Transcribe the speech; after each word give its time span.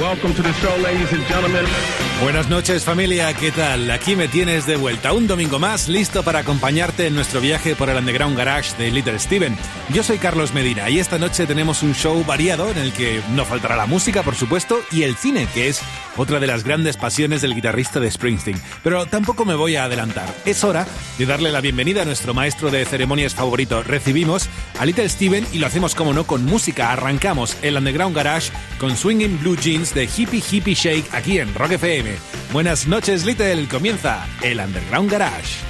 Welcome 0.00 0.34
to 0.34 0.42
the 0.42 0.52
show, 0.54 0.76
ladies 0.78 1.12
and 1.12 1.26
gentlemen. 1.28 1.64
Buenas 2.22 2.48
noches 2.50 2.84
familia, 2.84 3.32
¿qué 3.32 3.50
tal? 3.50 3.90
Aquí 3.90 4.14
me 4.14 4.28
tienes 4.28 4.66
de 4.66 4.76
vuelta, 4.76 5.12
un 5.14 5.26
domingo 5.26 5.58
más, 5.58 5.88
listo 5.88 6.22
para 6.22 6.40
acompañarte 6.40 7.06
en 7.06 7.14
nuestro 7.14 7.40
viaje 7.40 7.74
por 7.74 7.88
el 7.88 7.96
Underground 7.96 8.36
Garage 8.36 8.76
de 8.76 8.90
Little 8.90 9.18
Steven. 9.18 9.56
Yo 9.88 10.02
soy 10.02 10.18
Carlos 10.18 10.52
Medina 10.52 10.90
y 10.90 10.98
esta 10.98 11.18
noche 11.18 11.46
tenemos 11.46 11.82
un 11.82 11.94
show 11.94 12.22
variado 12.26 12.70
en 12.70 12.76
el 12.76 12.92
que 12.92 13.22
no 13.30 13.46
faltará 13.46 13.76
la 13.76 13.86
música, 13.86 14.22
por 14.22 14.34
supuesto, 14.34 14.80
y 14.90 15.04
el 15.04 15.16
cine, 15.16 15.48
que 15.54 15.68
es 15.68 15.80
otra 16.18 16.40
de 16.40 16.46
las 16.46 16.62
grandes 16.62 16.98
pasiones 16.98 17.40
del 17.40 17.54
guitarrista 17.54 18.00
de 18.00 18.10
Springsteen. 18.10 18.60
Pero 18.82 19.06
tampoco 19.06 19.46
me 19.46 19.54
voy 19.54 19.76
a 19.76 19.84
adelantar, 19.84 20.28
es 20.44 20.62
hora 20.62 20.86
de 21.16 21.24
darle 21.26 21.50
la 21.50 21.62
bienvenida 21.62 22.02
a 22.02 22.04
nuestro 22.04 22.34
maestro 22.34 22.70
de 22.70 22.84
ceremonias 22.84 23.34
favorito. 23.34 23.82
Recibimos 23.82 24.48
a 24.78 24.84
Little 24.84 25.08
Steven 25.08 25.46
y 25.52 25.58
lo 25.58 25.66
hacemos 25.66 25.94
como 25.94 26.12
no 26.12 26.24
con 26.24 26.44
música. 26.44 26.92
Arrancamos 26.92 27.56
el 27.62 27.78
Underground 27.78 28.14
Garage 28.14 28.49
con 28.78 28.96
Swinging 28.96 29.38
Blue 29.40 29.56
Jeans 29.56 29.94
de 29.94 30.04
Hippie 30.04 30.42
Hippie 30.50 30.74
Shake 30.74 31.12
aquí 31.12 31.38
en 31.38 31.54
Rock 31.54 31.72
FM. 31.72 32.16
Buenas 32.52 32.86
noches, 32.86 33.24
Little. 33.24 33.66
Comienza 33.68 34.26
el 34.42 34.60
Underground 34.60 35.10
Garage. 35.10 35.69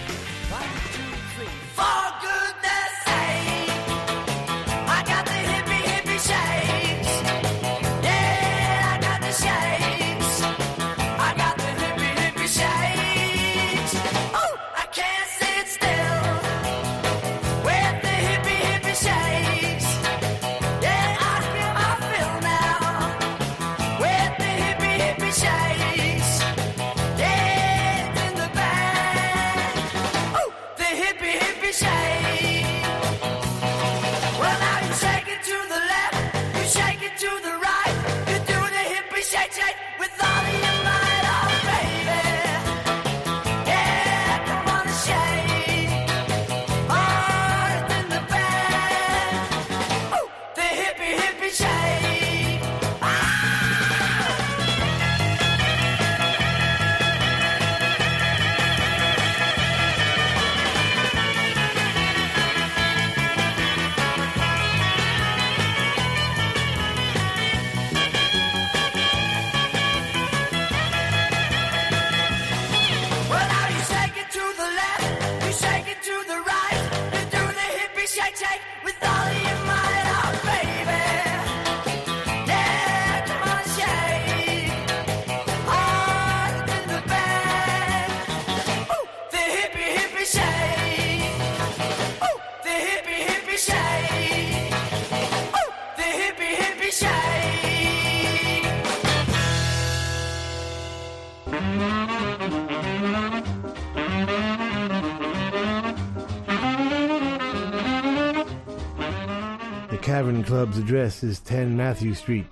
Club's 110.70 110.84
address 110.84 111.24
is 111.24 111.40
10 111.40 111.76
Mathew 111.76 112.14
Street, 112.14 112.46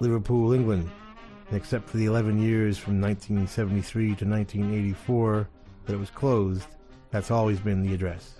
Liverpool, 0.00 0.52
England. 0.52 0.90
except 1.50 1.88
for 1.88 1.96
the 1.96 2.04
11 2.04 2.38
years 2.38 2.76
from 2.76 3.00
1973 3.00 4.04
to 4.16 4.26
1984 4.26 5.48
that 5.86 5.94
it 5.94 5.98
was 5.98 6.10
closed, 6.10 6.66
that's 7.10 7.30
always 7.30 7.58
been 7.58 7.82
the 7.82 7.94
address. 7.94 8.34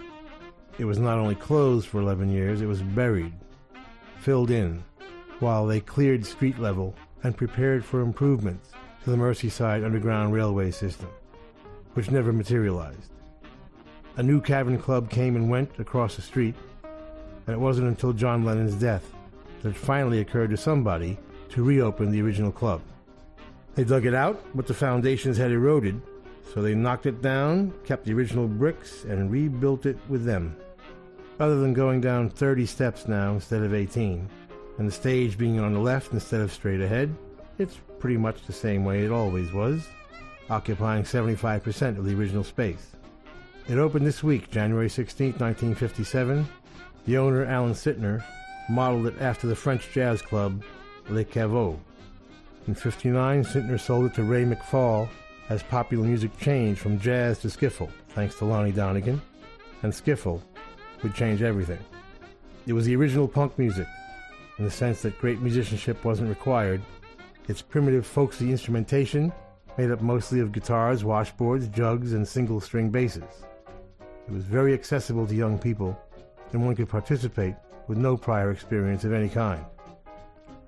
It 0.77 0.85
was 0.85 0.99
not 0.99 1.17
only 1.17 1.35
closed 1.35 1.89
for 1.89 2.01
11 2.01 2.31
years, 2.31 2.61
it 2.61 2.67
was 2.67 2.83
buried, 2.83 3.33
filled 4.21 4.51
in, 4.51 4.85
while 5.41 5.67
they 5.67 5.81
cleared 5.81 6.27
street 6.27 6.59
level 6.59 6.95
and 7.23 7.35
prepared 7.35 7.87
for 7.87 8.03
improvements 8.03 8.73
to 9.05 9.11
the 9.11 9.17
Merseyside 9.17 9.87
Underground 9.87 10.35
Railway 10.35 10.71
system, 10.71 11.09
which 11.95 12.11
never 12.11 12.31
materialized. 12.31 13.11
A 14.19 14.23
new 14.23 14.43
Cavern 14.43 14.79
Club 14.79 15.09
came 15.09 15.35
and 15.35 15.49
went 15.49 15.79
across 15.79 16.17
the 16.17 16.23
street, 16.23 16.57
and 17.47 17.55
it 17.55 17.59
wasn't 17.59 17.89
until 17.89 18.13
John 18.13 18.45
Lennon's 18.45 18.75
death 18.75 19.13
that 19.63 19.71
it 19.71 19.77
finally 19.77 20.21
occurred 20.21 20.51
to 20.51 20.57
somebody 20.57 21.19
to 21.51 21.63
reopen 21.63 22.11
the 22.11 22.23
original 22.23 22.53
club. 22.53 22.81
They 23.75 23.85
dug 23.85 24.07
it 24.07 24.15
out, 24.15 24.43
but 24.55 24.67
the 24.67 24.75
foundations 24.75 25.37
had 25.37 25.51
eroded, 25.51 26.01
so 26.53 26.61
they 26.61 26.75
knocked 26.75 27.07
it 27.07 27.23
down, 27.23 27.73
kept 27.85 28.05
the 28.05 28.13
original 28.13 28.47
bricks, 28.47 29.05
and 29.05 29.31
rebuilt 29.31 29.87
it 29.87 29.99
with 30.09 30.25
them. 30.25 30.57
Other 31.41 31.59
than 31.61 31.73
going 31.73 32.01
down 32.01 32.29
30 32.29 32.67
steps 32.67 33.09
now 33.09 33.33
instead 33.35 33.63
of 33.63 33.75
18, 33.75 34.29
and 34.79 34.89
the 34.89 34.93
stage 34.93 35.39
being 35.39 35.61
on 35.61 35.73
the 35.73 35.81
left 35.81 36.13
instead 36.13 36.41
of 36.41 36.53
straight 36.53 36.81
ahead, 36.81 37.15
it's 37.59 37.79
pretty 37.99 38.17
much 38.17 38.43
the 38.43 38.53
same 38.53 38.85
way 38.85 39.05
it 39.05 39.11
always 39.11 39.53
was, 39.53 39.87
occupying 40.51 41.05
75% 41.05 41.99
of 41.99 42.05
the 42.05 42.15
original 42.15 42.45
space. 42.45 42.91
It 43.69 43.79
opened 43.79 44.07
this 44.07 44.23
week, 44.23 44.51
January 44.51 44.89
16, 44.89 45.35
1957, 45.39 46.47
the 47.05 47.19
owner, 47.19 47.45
Alan 47.45 47.73
Sytner, 47.73 48.23
modeled 48.69 49.07
it 49.07 49.21
after 49.21 49.47
the 49.47 49.57
French 49.57 49.91
jazz 49.93 50.23
club 50.23 50.63
Le 51.09 51.25
Caveau. 51.25 51.79
In 52.69 52.75
59, 52.75 53.45
Sytner 53.45 53.81
sold 53.81 54.07
it 54.07 54.15
to 54.15 54.23
Ray 54.23 54.45
McFall 54.45 55.09
as 55.49 55.63
popular 55.65 56.07
music 56.07 56.37
changed 56.39 56.81
from 56.81 57.01
jazz 57.01 57.39
to 57.41 57.49
skiffle, 57.49 57.91
thanks 58.11 58.37
to 58.37 58.45
Lonnie 58.45 58.73
Donegan, 58.73 59.21
and 59.83 59.93
skiffle 59.93 60.41
would 61.03 61.15
change 61.15 61.43
everything. 61.43 61.81
It 62.67 62.73
was 62.73 62.87
the 62.87 62.95
original 62.95 63.27
punk 63.27 63.59
music, 63.59 63.89
in 64.59 64.65
the 64.65 64.71
sense 64.71 65.03
that 65.03 65.19
great 65.19 65.41
musicianship 65.41 66.05
wasn't 66.05 66.29
required. 66.29 66.81
Its 67.49 67.61
primitive 67.61 68.07
folksy 68.07 68.53
instrumentation, 68.53 69.33
made 69.77 69.91
up 69.91 70.01
mostly 70.01 70.41
of 70.41 70.53
guitars, 70.53 71.03
washboards, 71.03 71.71
jugs, 71.73 72.13
and 72.13 72.27
single 72.27 72.61
string 72.61 72.91
basses. 72.91 73.45
It 74.29 74.33
was 74.33 74.45
very 74.45 74.75
accessible 74.75 75.27
to 75.27 75.35
young 75.35 75.59
people 75.59 75.99
and 76.53 76.65
one 76.65 76.77
could 76.77 76.89
participate 76.89 77.55
with 77.89 77.99
no 77.99 78.17
prior 78.17 78.51
experience 78.51 79.05
of 79.05 79.13
any 79.13 79.29
kind. 79.29 79.65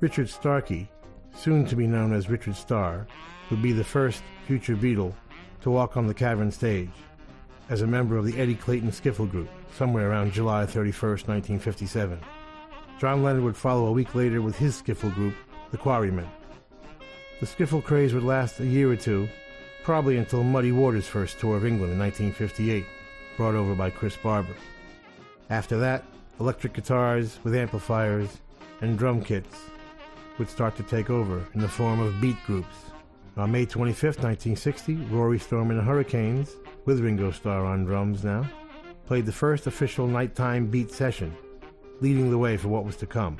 Richard 0.00 0.28
Starkey, 0.28 0.90
soon 1.36 1.64
to 1.66 1.76
be 1.76 1.86
known 1.86 2.12
as 2.12 2.28
Richard 2.28 2.56
Starr, 2.56 3.06
would 3.50 3.62
be 3.62 3.72
the 3.72 3.84
first 3.84 4.22
future 4.46 4.76
Beatle 4.76 5.14
to 5.62 5.70
walk 5.70 5.96
on 5.96 6.06
the 6.06 6.14
cavern 6.14 6.50
stage 6.50 6.90
as 7.70 7.82
a 7.82 7.86
member 7.86 8.16
of 8.16 8.26
the 8.26 8.38
Eddie 8.38 8.54
Clayton 8.54 8.90
Skiffle 8.90 9.30
Group, 9.30 9.48
somewhere 9.76 10.10
around 10.10 10.32
July 10.32 10.66
31, 10.66 11.10
1957. 11.10 12.20
John 12.98 13.22
Lennon 13.22 13.44
would 13.44 13.56
follow 13.56 13.86
a 13.86 13.92
week 13.92 14.14
later 14.14 14.42
with 14.42 14.56
his 14.56 14.80
skiffle 14.80 15.14
group, 15.14 15.34
the 15.70 15.78
Quarrymen. 15.78 16.28
The 17.40 17.46
skiffle 17.46 17.82
craze 17.82 18.14
would 18.14 18.22
last 18.22 18.60
a 18.60 18.66
year 18.66 18.90
or 18.90 18.96
two, 18.96 19.28
probably 19.82 20.16
until 20.16 20.44
Muddy 20.44 20.72
Waters' 20.72 21.06
first 21.06 21.38
tour 21.40 21.56
of 21.56 21.66
England 21.66 21.92
in 21.92 21.98
1958, 21.98 22.86
brought 23.36 23.54
over 23.54 23.74
by 23.74 23.90
Chris 23.90 24.16
Barber. 24.16 24.54
After 25.50 25.78
that, 25.78 26.04
electric 26.40 26.72
guitars 26.72 27.38
with 27.44 27.54
amplifiers 27.54 28.38
and 28.80 28.98
drum 28.98 29.22
kits 29.22 29.58
would 30.38 30.48
start 30.48 30.76
to 30.76 30.82
take 30.82 31.10
over 31.10 31.44
in 31.54 31.60
the 31.60 31.68
form 31.68 32.00
of 32.00 32.20
beat 32.20 32.36
groups. 32.46 32.76
On 33.36 33.50
May 33.52 33.66
25, 33.66 34.02
1960, 34.02 34.94
Rory 35.10 35.38
Storm 35.38 35.70
and 35.70 35.78
the 35.78 35.84
Hurricanes, 35.84 36.50
with 36.86 37.00
Ringo 37.00 37.30
Starr 37.30 37.64
on 37.64 37.84
drums 37.84 38.24
now, 38.24 38.48
played 39.06 39.26
the 39.26 39.32
first 39.32 39.66
official 39.66 40.06
nighttime 40.06 40.66
beat 40.66 40.90
session, 40.90 41.36
leading 42.00 42.30
the 42.30 42.38
way 42.38 42.56
for 42.56 42.68
what 42.68 42.84
was 42.84 42.96
to 42.96 43.06
come. 43.06 43.36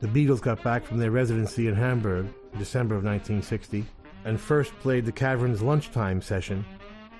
The 0.00 0.08
Beatles 0.08 0.40
got 0.40 0.62
back 0.62 0.84
from 0.84 0.98
their 0.98 1.10
residency 1.10 1.68
in 1.68 1.74
Hamburg 1.74 2.26
in 2.52 2.58
December 2.58 2.94
of 2.94 3.04
1960, 3.04 3.84
and 4.24 4.40
first 4.40 4.72
played 4.80 5.04
the 5.04 5.12
Cavern's 5.12 5.62
lunchtime 5.62 6.20
session, 6.20 6.64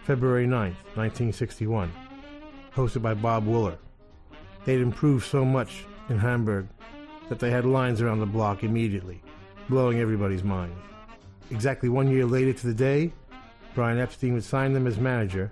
February 0.02 0.46
9, 0.46 0.72
1961, 0.94 1.90
hosted 2.74 3.02
by 3.02 3.14
Bob 3.14 3.46
Wooler. 3.46 3.78
They'd 4.68 4.80
improved 4.80 5.24
so 5.24 5.46
much 5.46 5.86
in 6.10 6.18
Hamburg 6.18 6.68
that 7.30 7.38
they 7.38 7.50
had 7.50 7.64
lines 7.64 8.02
around 8.02 8.20
the 8.20 8.26
block 8.26 8.62
immediately, 8.62 9.22
blowing 9.66 9.98
everybody's 9.98 10.44
mind. 10.44 10.76
Exactly 11.50 11.88
one 11.88 12.10
year 12.10 12.26
later 12.26 12.52
to 12.52 12.66
the 12.66 12.74
day, 12.74 13.10
Brian 13.74 13.98
Epstein 13.98 14.34
would 14.34 14.44
sign 14.44 14.74
them 14.74 14.86
as 14.86 14.98
manager, 14.98 15.50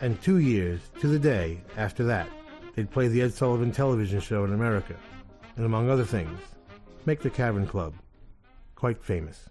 and 0.00 0.22
two 0.22 0.38
years 0.38 0.80
to 1.00 1.08
the 1.08 1.18
day 1.18 1.62
after 1.76 2.04
that, 2.04 2.28
they'd 2.76 2.92
play 2.92 3.08
the 3.08 3.22
Ed 3.22 3.34
Sullivan 3.34 3.72
television 3.72 4.20
show 4.20 4.44
in 4.44 4.54
America, 4.54 4.94
and 5.56 5.66
among 5.66 5.90
other 5.90 6.04
things, 6.04 6.38
make 7.06 7.22
the 7.22 7.30
Cavern 7.30 7.66
Club 7.66 7.92
quite 8.76 9.02
famous. 9.02 9.50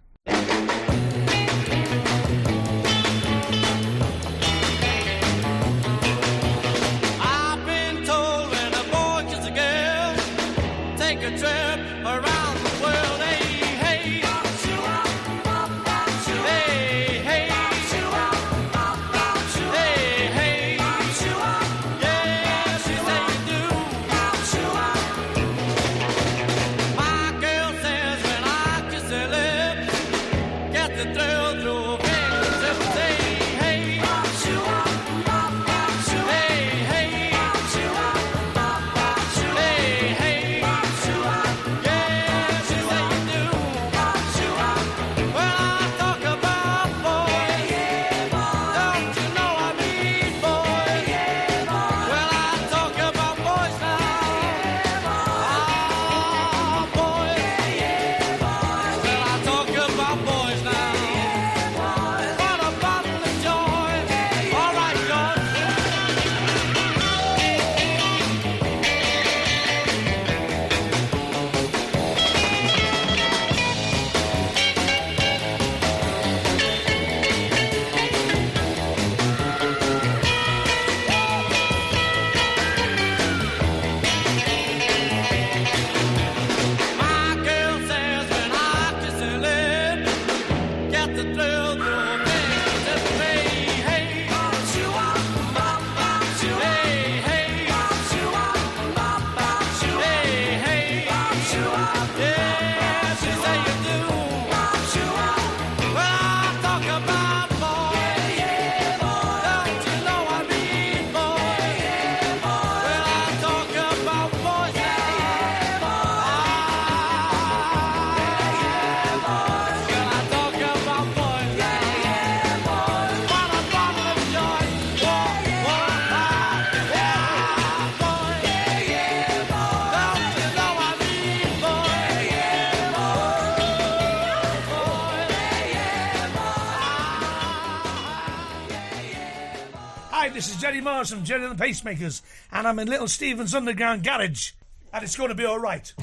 Mars 140.81 141.10
from 141.10 141.24
Gerry 141.24 141.45
and 141.45 141.57
the 141.57 141.63
Pacemakers, 141.63 142.22
and 142.51 142.68
I'm 142.68 142.78
in 142.80 142.90
Little 142.90 143.07
Steven's 143.07 143.56
Underground 143.56 144.04
Garage, 144.04 144.51
and 144.92 145.04
it's 145.04 145.16
going 145.16 145.30
to 145.30 145.36
be 145.36 145.45
all 145.45 145.60
right. 145.60 145.94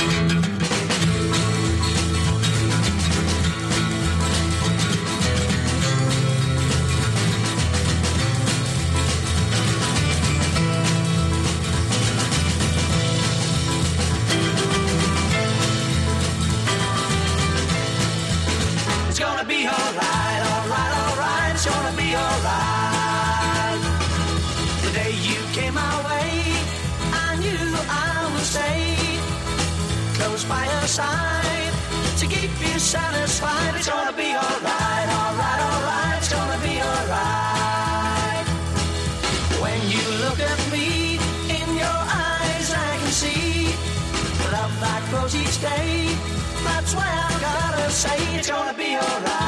Say 48.01 48.17
it's 48.35 48.49
gonna 48.49 48.73
be 48.73 48.97
alright, 48.97 49.40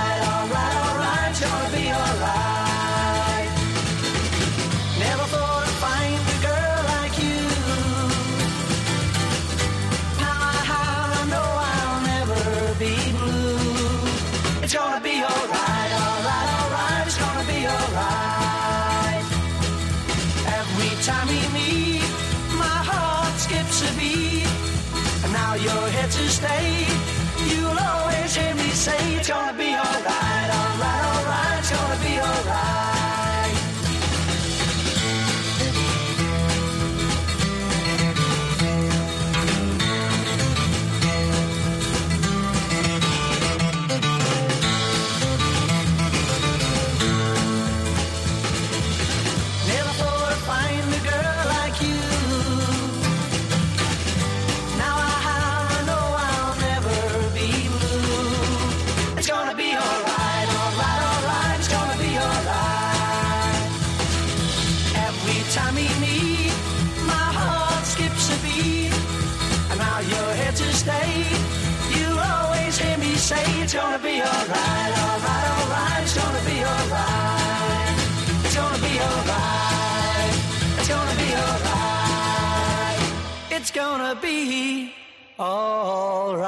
be 84.14 84.92
alright. 85.38 86.42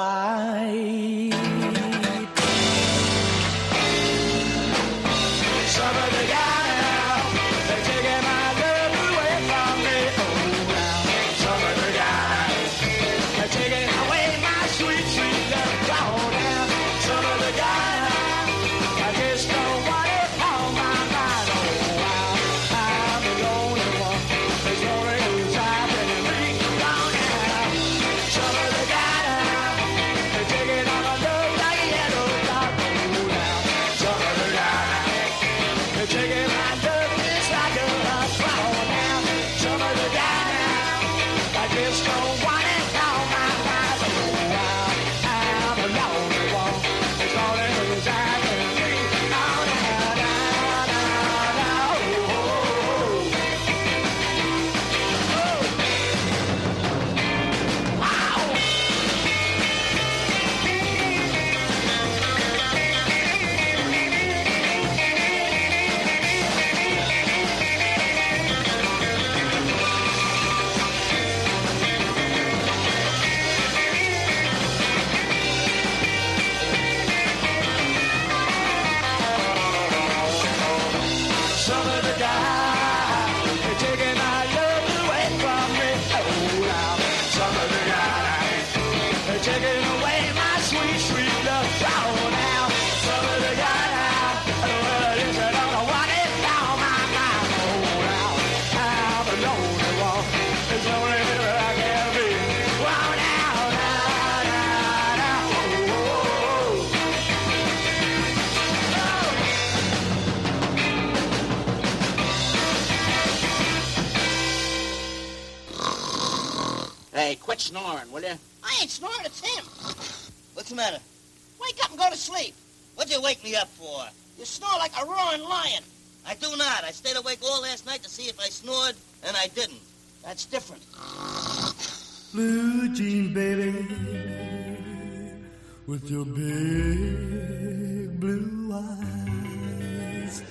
With 136.05 136.13
your 136.13 136.27
big 136.27 138.21
blue 138.21 138.73
eyes. 138.73 140.43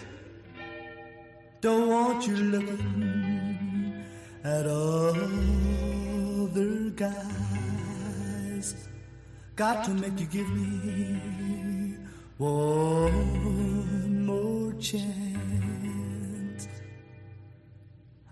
Don't 1.62 1.88
want 1.90 2.28
you 2.28 2.36
looking 2.36 4.04
at 4.44 4.66
other 4.66 5.30
guys. 6.96 8.76
Got 9.56 9.84
to 9.86 9.92
make 9.92 10.20
you 10.20 10.26
give 10.26 10.50
me 10.50 11.98
one 12.38 14.26
more 14.26 14.74
chance. 14.80 16.68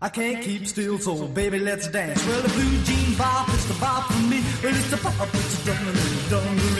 I 0.01 0.09
can't 0.09 0.41
keep 0.43 0.65
still, 0.65 0.97
so 0.97 1.27
baby, 1.27 1.59
let's 1.59 1.87
dance. 1.87 2.25
Well, 2.25 2.41
the 2.41 2.49
blue 2.49 2.81
jean 2.83 3.15
bop 3.15 3.47
is 3.49 3.67
the 3.67 3.75
bop 3.75 4.11
for 4.11 4.23
me. 4.23 4.41
Well, 4.63 4.73
it's 4.75 4.89
the 4.89 4.97
bop, 4.97 5.29
it's 5.35 5.63
the 5.63 5.71
dungaree, 5.71 6.29
dungaree. 6.29 6.70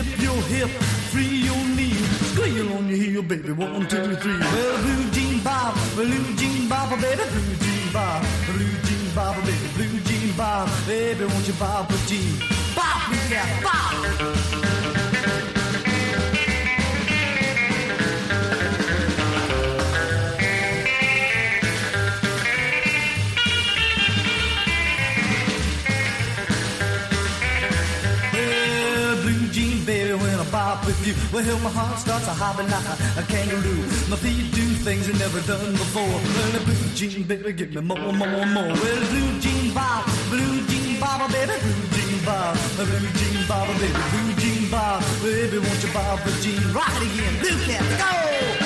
Dip 0.00 0.22
your 0.22 0.42
hip, 0.44 0.70
free 1.12 1.44
your 1.44 1.62
knee, 1.76 1.92
squeal 2.32 2.72
on 2.72 2.88
your 2.88 2.96
heel, 2.96 3.22
baby. 3.22 3.52
One, 3.52 3.86
two, 3.86 4.16
three. 4.16 4.38
Well, 4.38 4.82
blue 4.82 5.10
jean 5.10 5.42
bop, 5.44 5.74
blue 5.94 6.36
jean 6.36 6.68
bop, 6.70 6.88
baby, 6.98 7.22
blue 7.30 7.56
jean 7.56 7.92
bop, 7.92 8.22
blue 8.46 8.72
jean 8.86 9.14
bop, 9.14 9.36
baby, 9.44 9.68
blue 9.76 10.00
jean 10.08 10.32
bop, 10.38 10.70
baby, 10.86 11.26
won't 11.26 11.46
you 11.46 11.52
bop 11.52 11.90
a 11.90 11.96
jean? 12.06 12.32
Bop, 12.74 13.12
yeah, 13.28 13.62
bop. 13.62 15.39
Baby, 29.84 30.14
when 30.14 30.34
I 30.38 30.50
bop 30.50 30.84
with 30.86 31.00
you, 31.06 31.14
well, 31.32 31.58
my 31.60 31.70
heart 31.70 31.98
starts 31.98 32.26
a 32.26 32.34
hopping 32.34 32.68
like 32.68 32.84
a, 33.16 33.22
kangaroo. 33.30 33.82
My 34.08 34.16
feet 34.16 34.52
do 34.52 34.66
things 34.84 35.08
I 35.08 35.12
never 35.18 35.40
done 35.42 35.72
before. 35.72 36.02
Well, 36.02 36.50
the 36.52 36.60
blue 36.64 36.94
jean 36.94 37.22
baby, 37.24 37.52
give 37.52 37.74
me 37.74 37.80
more, 37.80 38.12
more, 38.12 38.46
more. 38.46 38.72
Well, 38.72 39.00
blue 39.10 39.40
jean 39.40 39.74
bop, 39.74 40.06
blue 40.28 40.66
jean 40.66 41.00
bop, 41.00 41.30
baby, 41.32 41.56
blue 41.60 41.86
jean 41.96 42.24
bop, 42.24 42.56
blue 42.76 43.08
jean 43.18 43.46
bop, 43.46 43.68
baby, 43.78 43.92
blue 44.12 44.32
jean 44.40 44.70
bop, 44.70 45.02
baby, 45.22 45.58
won't 45.58 45.82
you 45.82 45.92
bop 45.92 46.26
a 46.26 46.30
jean? 46.42 46.60
It 46.60 47.02
again, 47.06 47.34
blue 47.40 47.58
cat, 47.66 47.84
go! 47.98 48.59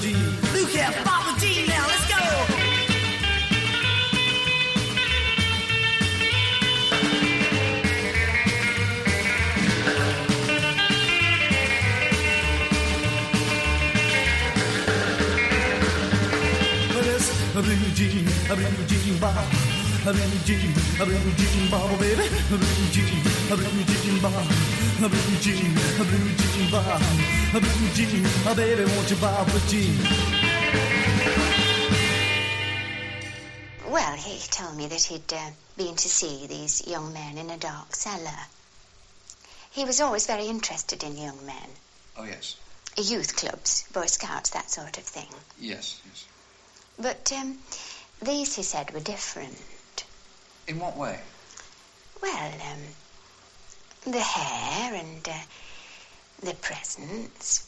Jean? 0.00 0.14
Blue 0.52 0.66
cat, 0.66 1.04
bob 1.04 1.34
the 1.34 1.46
jean 1.46 1.66
now, 1.66 1.86
let's 1.86 2.06
go! 2.08 2.20
A 17.52 17.62
blue 17.62 17.74
jean, 17.94 18.26
a 18.50 18.56
blue 18.56 18.86
jean 18.86 19.18
bob. 19.18 19.34
A 20.06 20.12
blue 20.12 20.38
jean, 20.46 20.72
a 21.00 21.04
blue 21.04 21.32
jean 21.36 21.70
bob, 21.70 21.98
baby. 21.98 22.26
A 22.26 22.56
blue 22.56 22.88
jean, 22.90 23.20
a 23.52 23.56
blue 23.56 23.84
jean 23.84 24.22
bob 24.22 24.79
a 25.02 25.08
blue 25.08 25.36
jean, 25.40 25.72
a 25.98 26.04
blue 26.04 26.32
jean 26.36 26.70
bob, 26.70 27.02
a 27.54 27.60
blue 27.60 27.88
jean, 27.94 28.26
a 28.46 28.54
baby, 28.54 28.84
won't 28.84 29.10
you 29.10 29.16
bob 29.16 29.46
with 29.46 29.66
jean? 29.70 29.96
Well, 33.90 34.14
he 34.16 34.38
told 34.50 34.76
me 34.76 34.86
that 34.88 35.02
he'd 35.02 35.32
uh, 35.32 35.50
been 35.78 35.96
to 35.96 36.08
see 36.08 36.46
these 36.46 36.86
young 36.86 37.14
men 37.14 37.38
in 37.38 37.48
a 37.48 37.56
dark 37.56 37.96
cellar. 37.96 38.46
He 39.70 39.86
was 39.86 40.02
always 40.02 40.26
very 40.26 40.46
interested 40.46 41.02
in 41.02 41.16
young 41.16 41.46
men. 41.46 41.68
Oh, 42.18 42.24
yes. 42.24 42.56
Youth 42.98 43.36
clubs, 43.36 43.84
Boy 43.94 44.06
Scouts, 44.06 44.50
that 44.50 44.70
sort 44.70 44.98
of 44.98 45.04
thing. 45.04 45.28
Yes, 45.58 45.98
yes. 46.04 46.26
But 46.98 47.32
um, 47.32 47.58
these, 48.20 48.54
he 48.54 48.62
said, 48.62 48.92
were 48.92 49.00
different. 49.00 50.04
In 50.68 50.78
what 50.78 50.98
way? 50.98 51.18
Well, 52.20 52.52
um, 52.52 52.80
the 54.06 54.20
hair 54.20 54.94
and 54.94 55.28
uh, 55.28 55.32
the 56.42 56.54
presents 56.54 57.66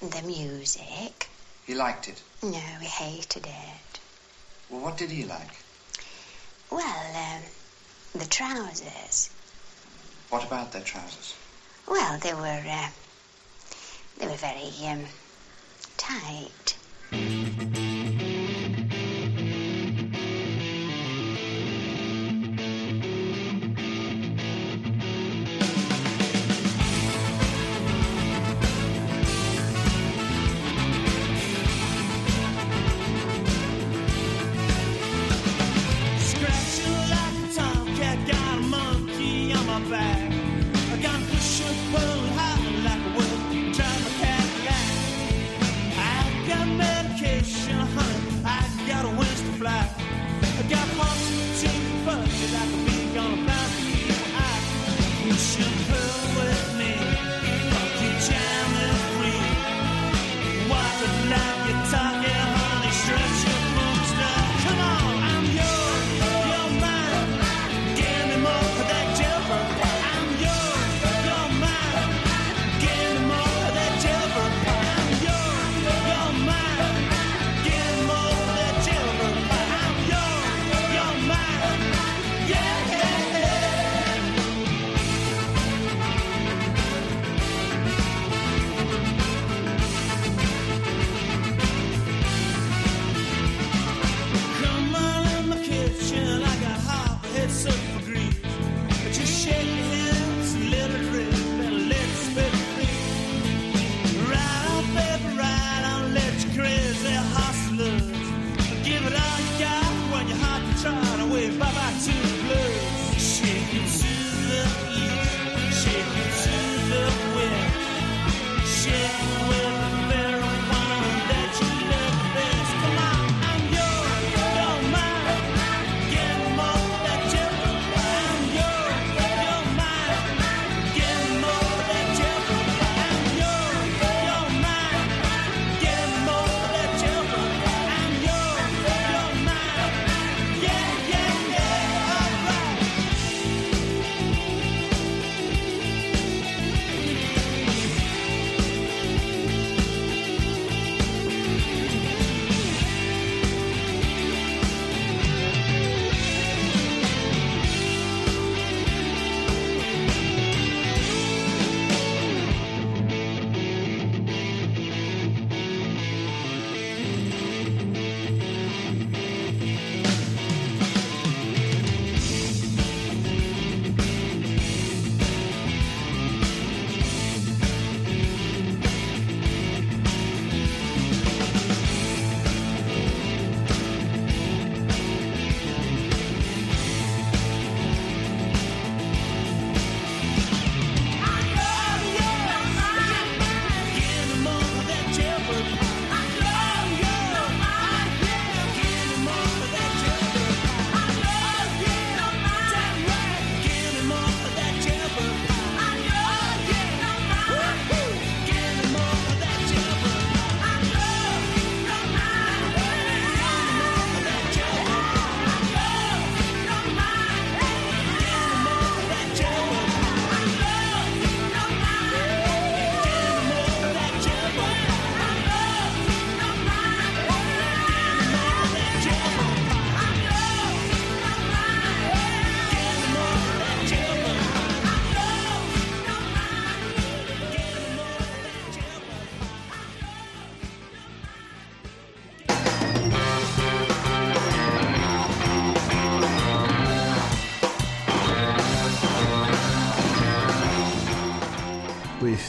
the 0.00 0.22
music. 0.22 1.28
He 1.66 1.74
liked 1.74 2.08
it? 2.08 2.22
No, 2.42 2.50
he 2.80 2.86
hated 2.86 3.46
it. 3.46 4.00
Well, 4.70 4.80
what 4.80 4.96
did 4.96 5.10
he 5.10 5.24
like? 5.24 5.56
Well, 6.70 7.16
um, 7.16 7.42
the 8.14 8.26
trousers. 8.26 9.30
What 10.30 10.44
about 10.44 10.72
their 10.72 10.82
trousers? 10.82 11.34
Well, 11.86 12.18
they 12.18 12.34
were 12.34 12.62
uh, 12.66 12.88
they 14.18 14.26
were 14.26 14.34
very 14.34 14.72
um, 14.86 15.04
tight. 15.96 16.76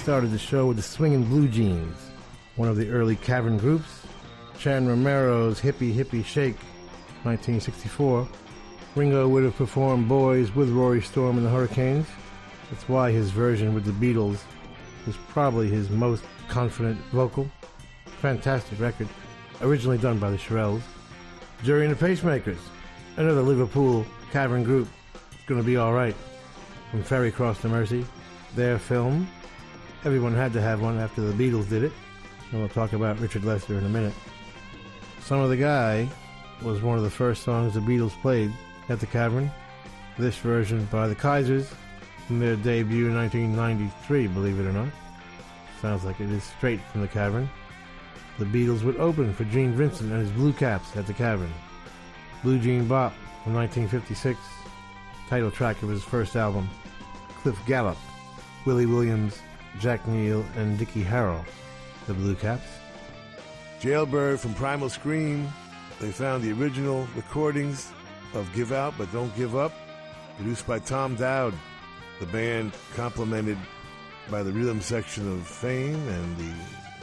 started 0.06 0.30
the 0.30 0.38
show 0.38 0.68
with 0.68 0.78
the 0.78 0.84
Swingin' 0.84 1.28
Blue 1.28 1.48
Jeans, 1.48 2.12
one 2.58 2.70
of 2.70 2.76
the 2.76 2.92
early 2.92 3.16
cavern 3.16 3.58
groups. 3.58 4.06
Chan 4.60 4.88
Romero's 4.88 5.60
Hippie 5.60 5.96
Hippie 5.96 6.24
Shake, 6.24 6.60
1964. 7.24 8.28
Ringo 8.94 9.28
would 9.28 9.44
have 9.44 9.56
performed 9.56 10.08
Boys 10.08 10.54
with 10.54 10.70
Rory 10.70 11.02
Storm 11.02 11.38
and 11.38 11.46
the 11.48 11.50
Hurricanes. 11.50 12.06
That's 12.70 12.88
why 12.88 13.10
his 13.10 13.32
version 13.32 13.74
with 13.74 13.84
the 13.84 13.94
Beatles 13.94 14.42
is 15.08 15.18
probably 15.30 15.70
his 15.70 15.90
most 15.90 16.24
confident 16.50 17.00
vocal. 17.06 17.50
Fantastic 18.22 18.80
record, 18.80 19.10
originally 19.62 19.98
done 19.98 20.20
by 20.20 20.30
the 20.30 20.38
Shirelles. 20.38 20.84
Gerry 21.64 21.88
and 21.88 21.96
the 21.96 22.06
Pacemakers, 22.06 22.60
another 23.18 23.42
Liverpool 23.42 24.06
cavern 24.32 24.64
group. 24.64 24.88
It's 25.32 25.46
gonna 25.48 25.64
be 25.64 25.80
alright. 25.80 26.16
From 26.92 27.02
Ferry 27.02 27.32
Cross 27.32 27.62
to 27.62 27.70
Mersey, 27.70 28.06
their 28.56 28.78
film, 28.78 29.28
Everyone 30.06 30.36
had 30.36 30.54
to 30.54 30.62
have 30.62 30.82
one 30.82 31.00
after 31.00 31.22
the 31.22 31.34
Beatles 31.34 31.68
did 31.68 31.84
it, 31.84 31.92
and 32.52 32.60
we'll 32.60 32.70
talk 32.70 32.94
about 32.94 33.20
Richard 33.20 33.44
Lester 33.44 33.76
in 33.76 33.88
a 33.88 33.90
minute. 33.90 34.14
Some 35.22 35.42
Other 35.42 35.56
Guy 35.56 36.08
was 36.62 36.84
one 36.84 36.96
of 37.00 37.04
the 37.04 37.10
first 37.10 37.42
songs 37.42 37.74
the 37.74 37.80
Beatles 37.80 38.12
played 38.22 38.54
at 38.88 39.00
the 39.00 39.08
Cavern. 39.08 39.52
This 40.20 40.38
version 40.38 40.86
by 40.92 41.08
the 41.08 41.16
Kaisers 41.16 41.74
from 42.28 42.38
their 42.38 42.56
debut 42.56 43.08
in 43.08 43.16
1993, 43.16 44.28
believe 44.28 44.60
it 44.60 44.68
or 44.68 44.74
not. 44.74 44.90
Sounds 45.82 46.06
like 46.06 46.20
it 46.20 46.30
is 46.30 46.44
straight 46.44 46.82
from 46.92 47.02
the 47.02 47.08
Cavern. 47.08 47.50
The 48.38 48.46
Beatles 48.46 48.84
would 48.84 48.98
open 48.98 49.34
for 49.34 49.46
Gene 49.46 49.74
Vincent 49.74 50.12
and 50.12 50.22
his 50.22 50.32
Blue 50.32 50.54
Caps 50.54 50.96
at 50.96 51.08
the 51.08 51.14
Cavern. 51.14 51.52
Blue 52.44 52.60
Jean 52.60 52.88
Bop 52.88 53.14
from 53.44 53.56
1956, 53.56 54.40
title 55.30 55.50
track 55.50 55.82
of 55.82 55.90
his 55.90 56.04
first 56.04 56.36
album. 56.36 56.70
Cliff 57.42 57.58
Gallup, 57.66 57.98
Willie 58.66 58.86
Williams, 58.86 59.40
Jack 59.80 60.08
Neal, 60.08 60.46
and 60.56 60.78
Dickie 60.78 61.04
Harrell, 61.04 61.44
the 62.08 62.14
Blue 62.14 62.36
Caps. 62.36 62.68
Jailbird 63.82 64.40
from 64.40 64.54
Primal 64.54 64.90
Scream. 64.90 65.48
They 66.00 66.12
found 66.12 66.44
the 66.44 66.52
original 66.54 67.08
recordings 67.16 67.92
of 68.34 68.52
Give 68.54 68.72
Out 68.72 68.94
But 68.98 69.12
Don't 69.12 69.36
Give 69.36 69.56
Up, 69.56 69.74
produced 70.38 70.66
by 70.66 70.80
Tom 70.80 71.16
Dowd. 71.16 71.54
The 72.20 72.26
band 72.28 72.74
complemented 72.96 73.58
by 74.30 74.44
the 74.44 74.52
rhythm 74.52 74.82
section 74.82 75.32
of 75.32 75.46
Fame 75.46 76.08
and 76.08 76.38
the 76.38 76.54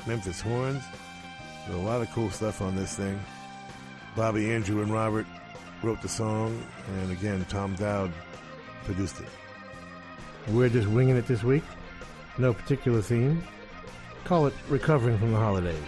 Memphis 0.06 0.40
Horns. 0.40 0.82
There's 1.66 1.78
a 1.78 1.82
lot 1.82 2.00
of 2.00 2.11
cool 2.11 2.30
stuff 2.30 2.61
on 2.61 2.74
this 2.74 2.96
thing. 2.96 3.20
Bobby, 4.16 4.50
Andrew, 4.50 4.82
and 4.82 4.92
Robert 4.92 5.26
wrote 5.82 6.02
the 6.02 6.08
song, 6.08 6.62
and 6.88 7.12
again, 7.12 7.44
Tom 7.48 7.74
Dowd 7.76 8.12
produced 8.85 9.20
it. 9.20 9.28
We're 10.48 10.68
just 10.68 10.88
winging 10.88 11.16
it 11.16 11.26
this 11.26 11.42
week. 11.42 11.62
No 12.38 12.55
particular 12.55 13.03
theme. 13.03 13.42
Call 14.25 14.47
it 14.47 14.55
Recovering 14.68 15.18
from 15.18 15.33
the 15.33 15.38
Holidays. 15.38 15.83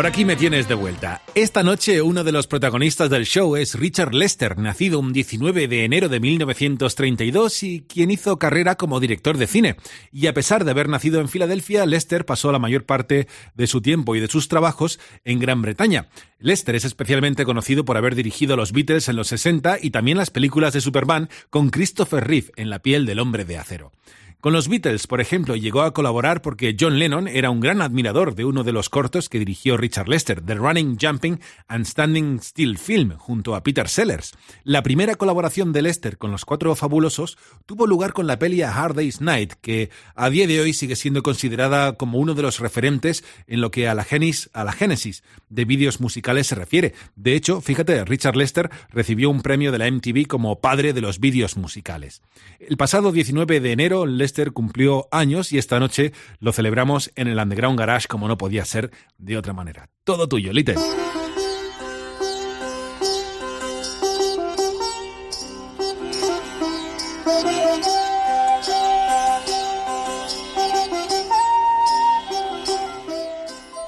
Por 0.00 0.06
aquí 0.06 0.24
me 0.24 0.34
tienes 0.34 0.66
de 0.66 0.72
vuelta. 0.72 1.20
Esta 1.34 1.62
noche 1.62 2.00
uno 2.00 2.24
de 2.24 2.32
los 2.32 2.46
protagonistas 2.46 3.10
del 3.10 3.26
show 3.26 3.54
es 3.56 3.74
Richard 3.74 4.14
Lester, 4.14 4.56
nacido 4.56 4.98
un 4.98 5.12
19 5.12 5.68
de 5.68 5.84
enero 5.84 6.08
de 6.08 6.20
1932 6.20 7.62
y 7.64 7.82
quien 7.82 8.10
hizo 8.10 8.38
carrera 8.38 8.76
como 8.76 8.98
director 8.98 9.36
de 9.36 9.46
cine. 9.46 9.76
Y 10.10 10.26
a 10.26 10.32
pesar 10.32 10.64
de 10.64 10.70
haber 10.70 10.88
nacido 10.88 11.20
en 11.20 11.28
Filadelfia, 11.28 11.84
Lester 11.84 12.24
pasó 12.24 12.50
la 12.50 12.58
mayor 12.58 12.86
parte 12.86 13.28
de 13.54 13.66
su 13.66 13.82
tiempo 13.82 14.16
y 14.16 14.20
de 14.20 14.28
sus 14.28 14.48
trabajos 14.48 14.98
en 15.26 15.38
Gran 15.38 15.60
Bretaña. 15.60 16.08
Lester 16.38 16.76
es 16.76 16.86
especialmente 16.86 17.44
conocido 17.44 17.84
por 17.84 17.98
haber 17.98 18.14
dirigido 18.14 18.56
los 18.56 18.72
Beatles 18.72 19.10
en 19.10 19.16
los 19.16 19.28
60 19.28 19.80
y 19.82 19.90
también 19.90 20.16
las 20.16 20.30
películas 20.30 20.72
de 20.72 20.80
Superman 20.80 21.28
con 21.50 21.68
Christopher 21.68 22.26
Reeve 22.26 22.52
en 22.56 22.70
la 22.70 22.78
piel 22.78 23.04
del 23.04 23.18
hombre 23.18 23.44
de 23.44 23.58
acero. 23.58 23.92
Con 24.40 24.54
los 24.54 24.68
Beatles, 24.68 25.06
por 25.06 25.20
ejemplo, 25.20 25.54
llegó 25.54 25.82
a 25.82 25.92
colaborar 25.92 26.40
porque 26.40 26.74
John 26.80 26.98
Lennon 26.98 27.28
era 27.28 27.50
un 27.50 27.60
gran 27.60 27.82
admirador 27.82 28.34
de 28.34 28.46
uno 28.46 28.64
de 28.64 28.72
los 28.72 28.88
cortos 28.88 29.28
que 29.28 29.38
dirigió 29.38 29.76
Richard 29.76 30.08
Lester, 30.08 30.40
The 30.40 30.54
Running, 30.54 30.96
Jumping 30.98 31.40
and 31.68 31.84
Standing 31.84 32.40
Still 32.40 32.78
Film, 32.78 33.18
junto 33.18 33.54
a 33.54 33.62
Peter 33.62 33.86
Sellers. 33.86 34.32
La 34.64 34.82
primera 34.82 35.16
colaboración 35.16 35.74
de 35.74 35.82
Lester 35.82 36.16
con 36.16 36.30
los 36.30 36.46
Cuatro 36.46 36.74
Fabulosos 36.74 37.36
tuvo 37.66 37.86
lugar 37.86 38.14
con 38.14 38.26
la 38.26 38.38
peli 38.38 38.62
Hard 38.62 38.94
Day's 38.94 39.20
Night, 39.20 39.52
que 39.60 39.90
a 40.14 40.30
día 40.30 40.46
de 40.46 40.58
hoy 40.58 40.72
sigue 40.72 40.96
siendo 40.96 41.22
considerada 41.22 41.96
como 41.96 42.16
uno 42.16 42.32
de 42.32 42.40
los 42.40 42.60
referentes 42.60 43.24
en 43.46 43.60
lo 43.60 43.70
que 43.70 43.88
a 43.88 43.94
la, 43.94 44.04
genis, 44.04 44.48
génesis 44.74 45.22
de 45.50 45.66
vídeos 45.66 46.00
musicales 46.00 46.46
se 46.46 46.54
refiere. 46.54 46.94
De 47.14 47.34
hecho, 47.34 47.60
fíjate, 47.60 48.06
Richard 48.06 48.36
Lester 48.36 48.70
recibió 48.88 49.28
un 49.28 49.42
premio 49.42 49.70
de 49.70 49.78
la 49.78 49.90
MTV 49.90 50.26
como 50.26 50.60
padre 50.60 50.94
de 50.94 51.02
los 51.02 51.20
vídeos 51.20 51.58
musicales. 51.58 52.22
El 52.58 52.78
pasado 52.78 53.12
19 53.12 53.60
de 53.60 53.72
enero, 53.72 54.06
cumplió 54.52 55.08
años 55.10 55.52
y 55.52 55.58
esta 55.58 55.78
noche 55.78 56.12
lo 56.38 56.52
celebramos 56.52 57.10
en 57.16 57.28
el 57.28 57.38
Underground 57.38 57.78
Garage 57.78 58.08
como 58.08 58.28
no 58.28 58.38
podía 58.38 58.64
ser 58.64 58.90
de 59.18 59.36
otra 59.36 59.52
manera. 59.52 59.88
Todo 60.04 60.28
tuyo, 60.28 60.52
Lite. 60.52 60.74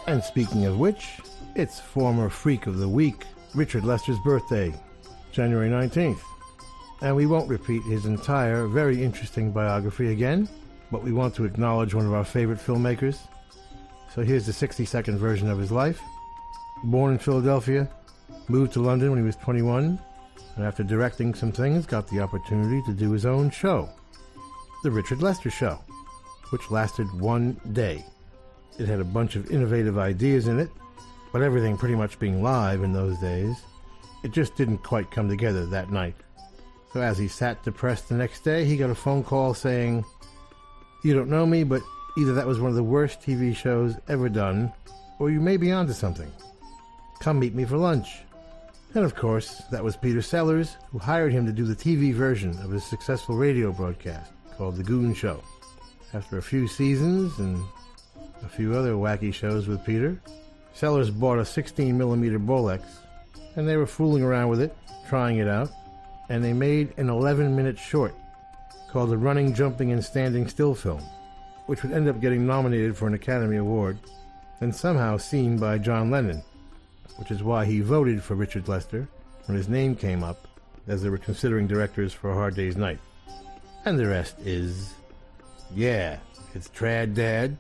And 0.07 0.23
speaking 0.23 0.67
of 0.67 0.79
which, 0.79 1.21
it's 1.55 1.81
former 1.81 2.29
Freak 2.29 2.67
of 2.67 2.79
the 2.79 2.89
Week, 2.89 3.25
Richard 3.55 3.85
Lester's 3.85 4.19
birthday, 4.23 4.75
January 5.33 5.71
19th. 5.71 6.32
And 7.03 7.17
we 7.17 7.27
won't 7.27 7.49
repeat 7.49 7.83
his 7.83 8.07
entire, 8.07 8.69
very 8.69 9.03
interesting 9.03 9.51
biography 9.51 10.12
again, 10.12 10.49
but 10.93 11.03
we 11.03 11.12
want 11.12 11.35
to 11.35 11.45
acknowledge 11.45 11.95
one 11.95 12.07
of 12.07 12.15
our 12.15 12.25
favorite 12.25 12.61
filmmakers. 12.61 13.19
So 14.15 14.23
here's 14.23 14.47
the 14.47 14.53
60 14.53 14.85
second 14.85 15.19
version 15.19 15.51
of 15.51 15.59
his 15.59 15.73
life. 15.73 16.01
Born 16.85 17.12
in 17.12 17.19
Philadelphia, 17.19 17.88
moved 18.47 18.73
to 18.75 18.81
London 18.81 19.11
when 19.11 19.19
he 19.19 19.25
was 19.27 19.35
21, 19.37 19.99
and 20.55 20.65
after 20.65 20.85
directing 20.85 21.35
some 21.35 21.51
things, 21.51 21.87
got 21.87 22.07
the 22.07 22.21
opportunity 22.21 22.81
to 22.87 22.93
do 22.93 23.11
his 23.11 23.27
own 23.27 23.51
show, 23.51 23.88
The 24.85 24.91
Richard 24.93 25.23
Lester 25.23 25.51
Show, 25.51 25.81
which 26.51 26.71
lasted 26.71 27.12
one 27.19 27.61
day. 27.73 28.05
It 28.79 28.87
had 28.87 29.01
a 29.01 29.05
bunch 29.05 29.35
of 29.35 29.51
innovative 29.51 29.99
ideas 29.99 30.47
in 30.47 30.61
it, 30.61 30.71
but 31.33 31.43
everything 31.43 31.77
pretty 31.77 31.97
much 31.97 32.21
being 32.21 32.45
live 32.45 32.85
in 32.85 32.93
those 32.93 33.19
days, 33.19 33.57
it 34.23 34.31
just 34.31 34.55
didn't 34.55 34.85
quite 34.85 35.11
come 35.11 35.29
together 35.29 35.67
that 35.67 35.91
night. 35.91 36.15
So 36.93 37.01
as 37.01 37.17
he 37.17 37.29
sat 37.29 37.63
depressed 37.63 38.09
the 38.09 38.17
next 38.17 38.41
day, 38.41 38.65
he 38.65 38.77
got 38.77 38.91
a 38.91 38.95
phone 38.95 39.25
call 39.25 39.55
saying, 39.55 40.05
You 41.05 41.15
don't 41.15 41.31
know 41.31 41.47
me, 41.47 41.65
but 41.65 41.83
either 42.19 42.35
that 42.35 42.47
was 42.47 42.61
one 42.61 42.71
of 42.71 42.77
the 42.77 42.83
worst 42.83 43.21
TV 43.23 43.57
shows 43.57 43.95
ever 44.09 44.29
done, 44.29 44.73
or 45.19 45.31
you 45.31 45.41
may 45.41 45.57
be 45.57 45.73
onto 45.73 45.95
something. 45.95 46.31
Come 47.21 47.39
meet 47.39 47.55
me 47.55 47.65
for 47.65 47.79
lunch. 47.79 48.21
And 48.95 49.05
of 49.05 49.15
course, 49.15 49.63
that 49.71 49.83
was 49.83 49.97
Peter 49.97 50.21
Sellers, 50.21 50.77
who 50.91 50.99
hired 50.99 51.33
him 51.33 51.47
to 51.47 51.53
do 51.53 51.65
the 51.65 51.75
TV 51.75 52.13
version 52.13 52.51
of 52.59 52.71
his 52.71 52.85
successful 52.85 53.37
radio 53.37 53.73
broadcast 53.73 54.31
called 54.59 54.77
The 54.77 54.83
Goon 54.83 55.15
Show. 55.15 55.43
After 56.13 56.37
a 56.37 56.43
few 56.43 56.69
seasons 56.69 57.39
and 57.39 57.65
a 58.45 58.49
few 58.49 58.75
other 58.75 58.93
wacky 58.95 59.33
shows 59.33 59.67
with 59.67 59.85
Peter, 59.87 60.21
Sellers 60.75 61.11
bought 61.11 61.39
a 61.39 61.45
16 61.45 61.97
millimeter 61.97 62.39
Bolex, 62.39 62.83
and 63.57 63.67
they 63.67 63.79
were 63.79 63.87
fooling 63.87 64.23
around 64.23 64.51
with 64.51 64.61
it, 64.61 64.77
trying 65.09 65.39
it 65.39 65.49
out, 65.49 65.71
and 66.33 66.42
they 66.42 66.55
made 66.55 66.95
an 66.97 67.11
11 67.11 67.55
minute 67.55 67.79
short 67.79 68.14
called 68.90 69.11
The 69.11 69.18
Running, 69.18 69.53
Jumping, 69.53 69.92
and 69.92 70.03
Standing 70.03 70.49
Still 70.49 70.75
film, 70.75 71.03
which 71.66 71.83
would 71.83 71.92
end 71.92 72.09
up 72.09 72.23
getting 72.23 72.47
nominated 72.47 72.97
for 72.97 73.07
an 73.07 73.12
Academy 73.12 73.59
Award 73.59 73.99
and 74.62 74.75
somehow 74.75 75.18
seen 75.18 75.59
by 75.59 75.77
John 75.77 76.11
Lennon, 76.11 76.42
which 77.18 77.31
is 77.31 77.42
why 77.42 77.66
he 77.66 77.81
voted 77.81 78.23
for 78.23 78.35
Richard 78.35 78.66
Lester 78.66 79.07
when 79.45 79.59
his 79.59 79.68
name 79.68 79.95
came 79.95 80.25
up 80.25 80.49
as 80.88 81.03
they 81.03 81.11
were 81.11 81.18
considering 81.18 81.66
directors 81.66 82.14
for 82.14 82.31
A 82.31 82.35
Hard 82.35 82.55
Day's 82.55 82.79
Night. 82.79 82.99
And 83.85 83.99
the 83.99 84.07
rest 84.07 84.38
is, 84.40 84.95
yeah, 85.75 86.16
it's 86.55 86.68
Trad 86.68 87.12
Dad, 87.12 87.59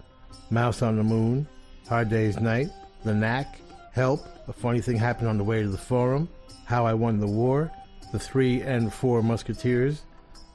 Mouse 0.48 0.80
on 0.80 0.96
the 0.96 1.02
Moon, 1.02 1.46
Hard 1.90 2.08
Day's 2.08 2.40
Night, 2.40 2.70
The 3.04 3.12
Knack, 3.12 3.58
Help, 3.92 4.26
A 4.48 4.52
Funny 4.54 4.80
Thing 4.80 4.96
Happened 4.96 5.28
on 5.28 5.36
the 5.36 5.44
Way 5.44 5.60
to 5.60 5.68
the 5.68 5.76
Forum, 5.76 6.26
How 6.64 6.86
I 6.86 6.94
Won 6.94 7.20
the 7.20 7.26
War, 7.26 7.70
The 8.12 8.18
Three 8.18 8.60
and 8.62 8.92
Four 8.92 9.22
Musketeers, 9.22 10.02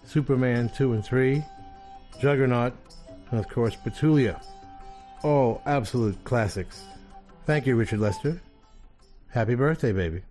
Superman 0.03 0.69
2 0.69 0.93
and 0.93 1.03
3, 1.03 1.43
Juggernaut, 2.21 2.73
and 3.31 3.39
of 3.39 3.49
course 3.49 3.75
Petulia. 3.75 4.41
All 5.23 5.61
absolute 5.65 6.23
classics. 6.23 6.83
Thank 7.45 7.65
you, 7.65 7.75
Richard 7.75 7.99
Lester. 7.99 8.39
Happy 9.29 9.55
birthday, 9.55 9.91
baby. 9.91 10.21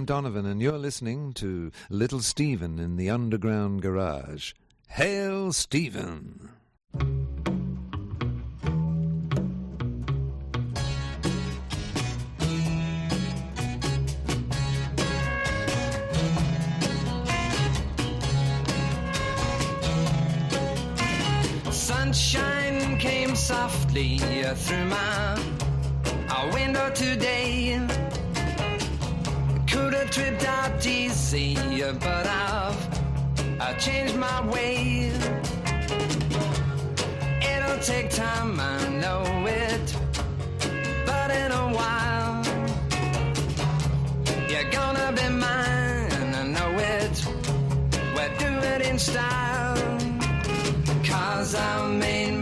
Sam 0.00 0.06
Donovan, 0.06 0.46
and 0.46 0.62
you're 0.62 0.78
listening 0.78 1.34
to 1.34 1.70
Little 1.90 2.20
Steven 2.20 2.78
in 2.78 2.96
the 2.96 3.10
Underground 3.10 3.82
Garage. 3.82 4.54
Hail 4.88 5.52
Steven! 5.52 6.48
Sunshine 21.70 22.98
came 22.98 23.36
softly 23.36 24.16
through 24.16 24.86
my 24.86 25.38
window 26.54 26.88
today 26.94 27.70
could 29.70 29.94
have 29.94 30.10
tripped 30.10 30.44
out 30.44 30.84
easier, 30.84 31.92
but 31.92 32.26
I've 32.26 33.60
I 33.60 33.72
changed 33.74 34.16
my 34.16 34.38
ways. 34.48 35.16
It'll 37.52 37.78
take 37.78 38.10
time, 38.10 38.58
I 38.58 38.88
know 39.02 39.22
it, 39.46 39.96
but 41.06 41.30
in 41.30 41.52
a 41.52 41.66
while 41.78 42.42
you're 44.50 44.70
gonna 44.70 45.12
be 45.12 45.28
mine. 45.28 46.34
I 46.40 46.44
know 46.56 46.70
it. 46.96 47.14
We're 48.14 48.34
do 48.38 48.50
it 48.72 48.82
in 48.82 48.98
style, 48.98 49.76
cause 51.04 51.54
I 51.54 51.86
made. 51.86 52.39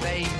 baby. 0.00 0.39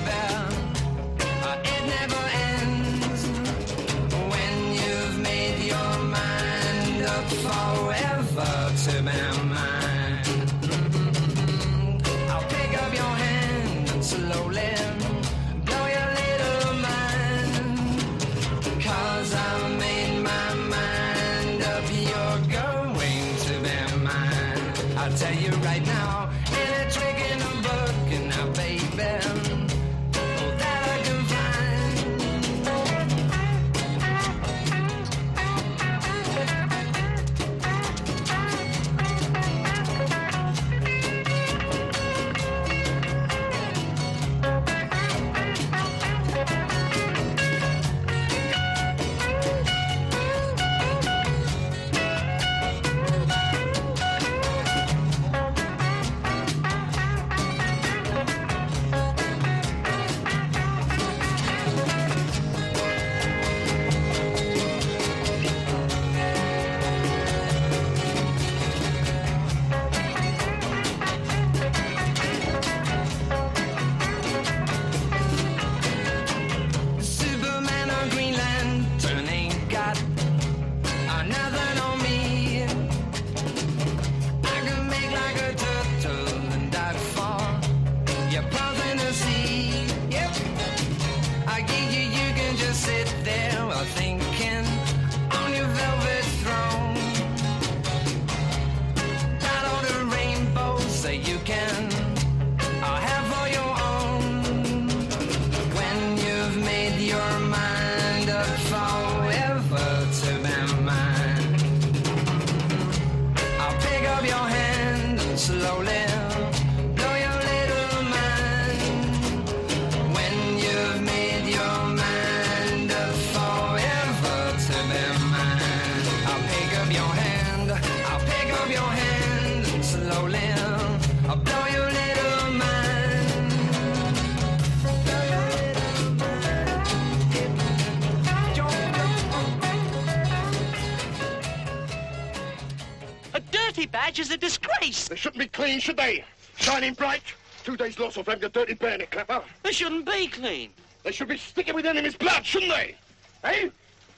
Clean, 145.71 145.79
should 145.79 145.97
they? 145.97 146.23
Shining 146.57 146.93
bright. 146.93 147.23
Two 147.63 147.77
days 147.77 147.97
loss 147.97 148.17
of 148.17 148.25
having 148.25 148.43
a 148.43 148.49
dirty 148.49 148.73
bayonet 148.73 149.11
clapper. 149.11 149.41
They 149.63 149.71
shouldn't 149.71 150.05
be 150.05 150.27
clean. 150.27 150.71
They 151.03 151.11
should 151.11 151.29
be 151.29 151.37
sticking 151.37 151.75
with 151.75 151.85
enemy's 151.85 152.15
blood, 152.15 152.45
shouldn't 152.45 152.73
they? 152.73 152.95
Eh? 153.43 153.69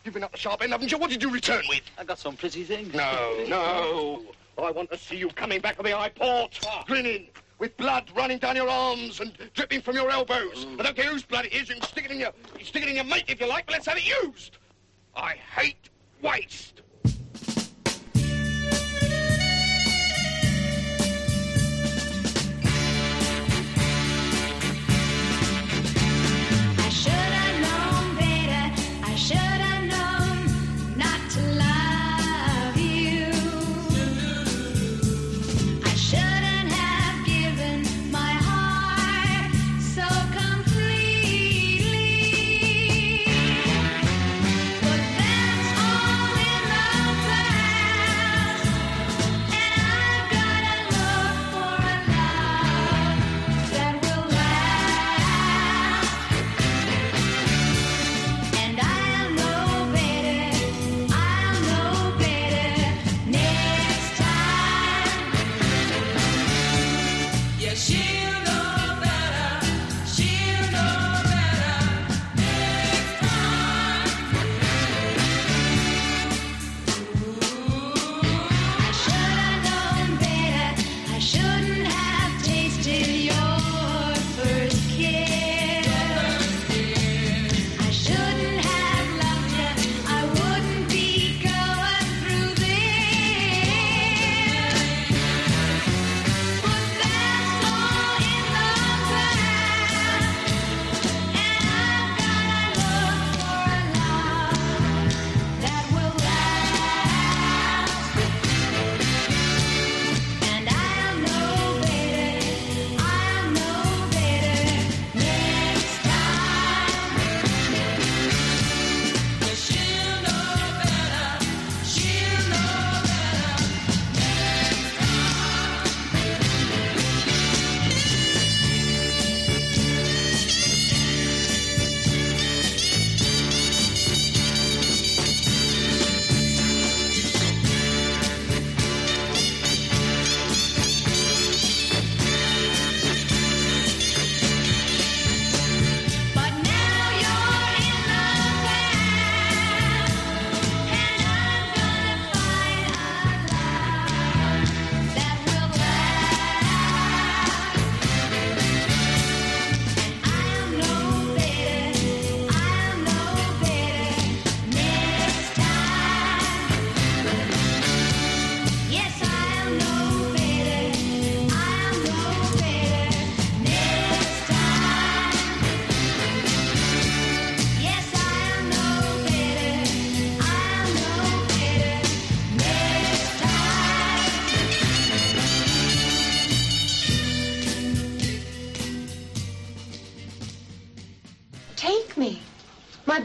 You've 0.04 0.13
been 0.16 0.24
up 0.24 0.32
the 0.32 0.38
sharp 0.38 0.63
end, 0.63 0.72
haven't 0.72 0.92
you? 0.92 0.98
What 0.98 1.12
did 1.12 1.22
you 1.22 1.30
return 1.30 1.63
with? 1.70 1.82
I 1.98 2.06
got 2.06 2.18
some 2.18 2.36
pretty 2.36 2.63
things. 2.63 2.94
No, 2.94 3.46
no. 3.48 4.24
I 4.58 4.72
want 4.72 4.92
to 4.92 4.98
see 4.98 5.16
you 5.16 5.30
coming 5.30 5.62
back 5.62 5.76
from 5.76 5.86
the 5.86 5.92
high 5.92 6.10
port, 6.10 6.60
grinning, 6.88 7.28
with 7.60 7.76
blood 7.78 8.10
running 8.16 8.39
down 8.39 8.56
your 8.56 8.70
arms 8.70 9.20
and 9.20 9.32
dripping 9.54 9.82
from 9.82 9.96
your 9.96 10.10
elbows. 10.10 10.66
I 10.80 10.84
don't 10.84 10.96
care 10.96 11.12
whose 11.12 11.24
blood 11.24 11.46
it 11.46 11.54
is. 11.54 11.70
You 11.70 11.76
can 11.76 11.84
stick 11.84 12.06
it 12.06 12.12
in 12.12 12.20
your, 12.20 12.32
you 12.58 12.66
stick 12.66 12.84
it 12.84 12.89
in 12.89 12.96
your 12.96 13.06
mate 13.06 13.26
if 13.28 13.39
you 13.39 13.48
like, 13.48 13.68
but 13.68 13.74
let's 13.74 13.86
have 13.86 13.98
it 13.98 14.08
used. 14.24 14.58
I 15.16 15.36
hate 15.36 15.89
waste. 16.22 16.72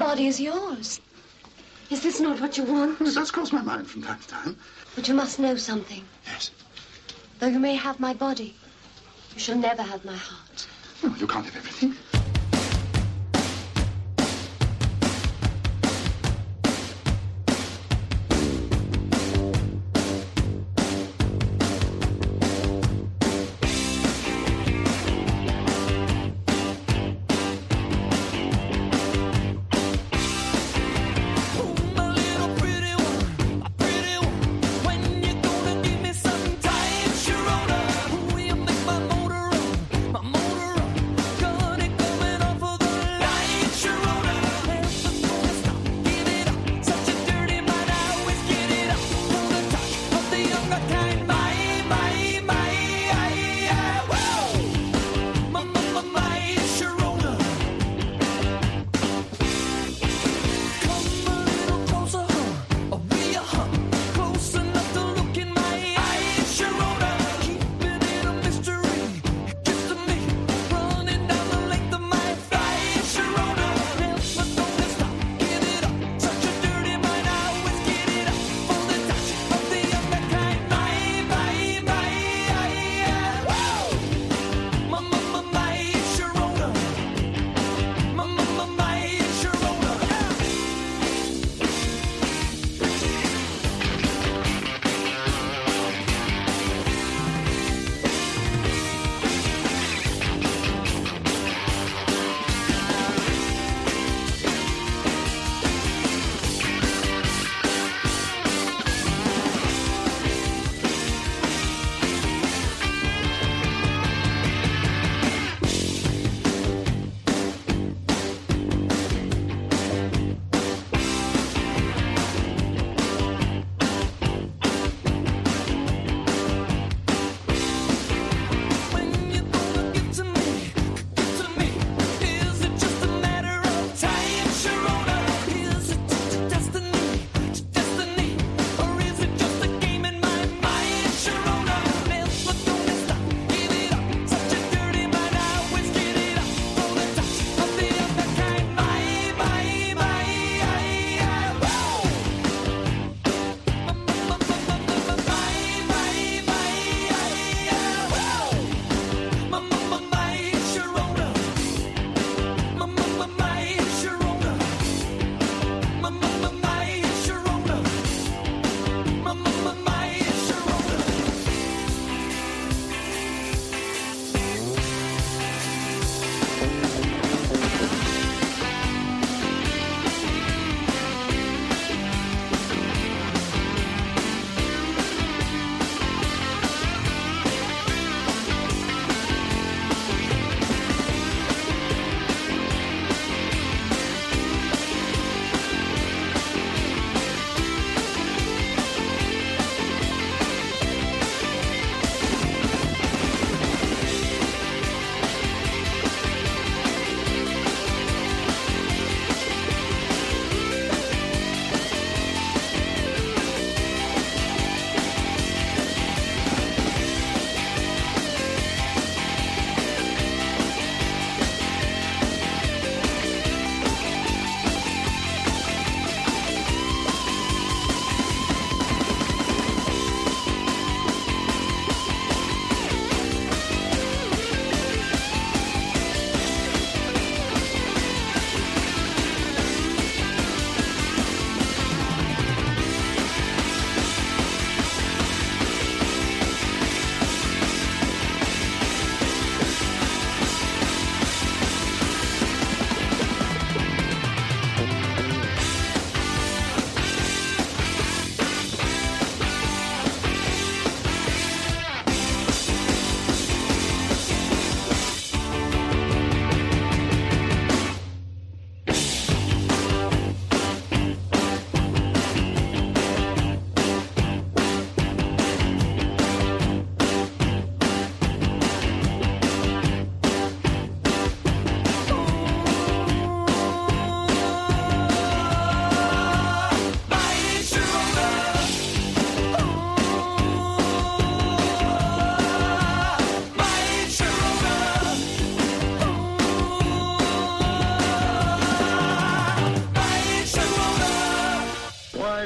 Body 0.08 0.26
is 0.26 0.40
yours. 0.40 1.02
Is 1.90 2.02
this 2.02 2.18
not 2.18 2.40
what 2.40 2.56
you 2.56 2.64
want? 2.64 2.98
It 2.98 3.14
does 3.14 3.30
cross 3.30 3.52
my 3.52 3.60
mind 3.60 3.86
from 3.86 4.00
time 4.00 4.18
to 4.18 4.26
time. 4.26 4.56
But 4.94 5.06
you 5.06 5.12
must 5.12 5.38
know 5.38 5.54
something. 5.56 6.02
Yes. 6.24 6.50
Though 7.38 7.48
you 7.48 7.58
may 7.58 7.74
have 7.74 8.00
my 8.00 8.14
body, 8.14 8.56
you 9.34 9.38
shall 9.38 9.58
never 9.58 9.82
have 9.82 10.06
my 10.06 10.16
heart. 10.16 10.66
No, 11.02 11.14
you 11.16 11.26
can't 11.26 11.44
have 11.44 11.56
everything. 11.56 11.94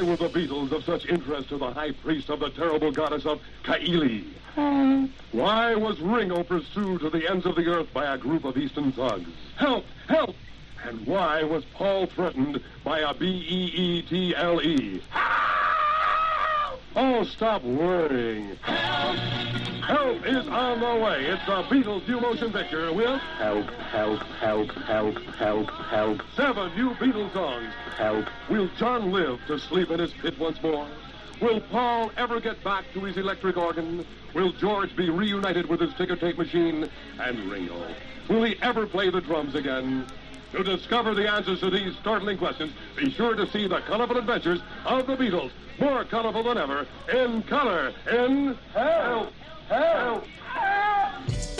Were 0.05 0.15
the 0.15 0.29
Beatles 0.29 0.71
of 0.71 0.83
such 0.83 1.05
interest 1.05 1.49
to 1.49 1.57
the 1.57 1.71
high 1.71 1.91
priest 1.91 2.29
of 2.29 2.39
the 2.39 2.49
terrible 2.49 2.91
goddess 2.91 3.25
of 3.25 3.41
Kaili? 3.63 4.25
Hmm. 4.55 5.05
Why 5.31 5.75
was 5.75 5.99
Ringo 5.99 6.43
pursued 6.43 7.01
to 7.01 7.09
the 7.09 7.29
ends 7.29 7.45
of 7.45 7.55
the 7.55 7.65
earth 7.67 7.91
by 7.93 8.13
a 8.13 8.17
group 8.17 8.43
of 8.43 8.57
Eastern 8.57 8.91
thugs? 8.91 9.29
Help! 9.55 9.85
Help! 10.07 10.35
And 10.85 11.05
why 11.07 11.43
was 11.43 11.63
Paul 11.73 12.07
threatened 12.07 12.61
by 12.83 12.99
a 12.99 13.11
E 13.11 13.17
B-E-E-T-L-E? 13.19 15.01
Oh, 16.95 17.23
stop 17.23 17.63
worrying. 17.63 18.55
Help! 18.61 19.52
Help 19.87 20.25
is 20.25 20.47
on 20.47 20.79
the 20.79 21.03
way. 21.03 21.25
It's 21.25 21.45
the 21.45 21.61
Beatles 21.63 22.07
new 22.07 22.21
motion 22.21 22.53
picture 22.53 22.93
with 22.93 23.19
Help, 23.37 23.69
Help, 23.69 24.21
Help, 24.39 24.71
Help, 24.71 25.17
Help, 25.35 25.69
Help. 25.71 26.21
Seven 26.37 26.73
new 26.73 26.91
Beatles 26.91 27.33
songs. 27.33 27.67
Help. 27.97 28.25
Will 28.49 28.69
John 28.77 29.11
live 29.11 29.41
to 29.47 29.59
sleep 29.59 29.91
in 29.91 29.99
his 29.99 30.13
pit 30.13 30.39
once 30.39 30.61
more? 30.63 30.87
Will 31.41 31.59
Paul 31.59 32.11
ever 32.15 32.39
get 32.39 32.63
back 32.63 32.85
to 32.93 33.01
his 33.01 33.17
electric 33.17 33.57
organ? 33.57 34.05
Will 34.33 34.53
George 34.53 34.95
be 34.95 35.09
reunited 35.09 35.67
with 35.67 35.81
his 35.81 35.93
ticker 35.95 36.15
tape 36.15 36.37
machine? 36.37 36.89
And 37.19 37.51
Ringo? 37.51 37.93
Will 38.29 38.43
he 38.43 38.55
ever 38.61 38.87
play 38.87 39.09
the 39.09 39.19
drums 39.19 39.53
again? 39.53 40.05
To 40.53 40.63
discover 40.63 41.13
the 41.13 41.29
answers 41.29 41.59
to 41.59 41.69
these 41.69 41.93
startling 41.97 42.37
questions, 42.37 42.71
be 42.95 43.11
sure 43.11 43.35
to 43.35 43.51
see 43.51 43.67
the 43.67 43.81
colorful 43.81 44.17
adventures 44.17 44.61
of 44.85 45.07
the 45.07 45.17
Beatles, 45.17 45.51
more 45.77 46.05
colorful 46.05 46.43
than 46.43 46.57
ever, 46.57 46.87
in 47.11 47.43
color, 47.43 47.91
in 48.09 48.57
Help! 48.73 49.33
Help! 49.73 50.27
The 51.25 51.52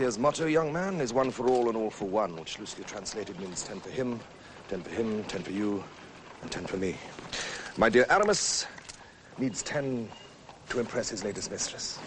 Musketeer's 0.00 0.18
motto, 0.18 0.46
young 0.46 0.72
man, 0.72 0.98
is 0.98 1.12
one 1.12 1.30
for 1.30 1.46
all 1.46 1.68
and 1.68 1.76
all 1.76 1.90
for 1.90 2.06
one, 2.06 2.34
which 2.36 2.58
loosely 2.58 2.82
translated 2.84 3.38
means 3.38 3.62
ten 3.62 3.78
for 3.80 3.90
him, 3.90 4.18
ten 4.66 4.80
for 4.80 4.88
him, 4.88 5.22
ten 5.24 5.42
for 5.42 5.50
you, 5.50 5.84
and 6.40 6.50
ten 6.50 6.64
for 6.64 6.78
me. 6.78 6.96
My 7.76 7.90
dear 7.90 8.06
Aramis 8.08 8.66
needs 9.36 9.62
ten 9.62 10.08
to 10.70 10.80
impress 10.80 11.10
his 11.10 11.22
latest 11.22 11.50
mistress. 11.50 11.98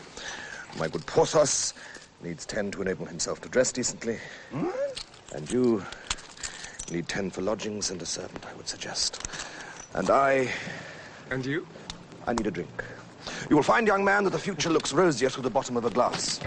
My 0.80 0.88
good 0.88 1.06
Porthos 1.06 1.76
needs 2.24 2.48
ten 2.48 2.72
to 2.72 2.82
enable 2.82 3.06
himself 3.06 3.42
to 3.42 3.50
dress 3.50 3.72
decently. 3.72 4.18
Hmm? 4.50 4.70
And 5.36 5.52
you 5.52 5.86
need 6.92 7.08
ten 7.08 7.30
for 7.30 7.44
lodgings 7.44 7.92
and 7.92 8.02
a 8.02 8.08
servant, 8.08 8.44
I 8.50 8.56
would 8.56 8.68
suggest. 8.68 9.28
And 9.94 10.10
I. 10.10 10.50
And 11.30 11.46
you? 11.46 11.68
I 12.26 12.34
need 12.34 12.48
a 12.48 12.52
drink. 12.52 12.84
You 13.52 13.56
will 13.56 13.62
find, 13.62 13.86
young 13.86 14.04
man, 14.04 14.24
that 14.24 14.32
the 14.32 14.40
future 14.40 14.72
looks 14.72 14.94
rosier 14.94 15.30
through 15.30 15.44
the 15.44 15.52
bottom 15.52 15.78
of 15.78 15.86
a 15.86 15.92
glass. 15.92 16.40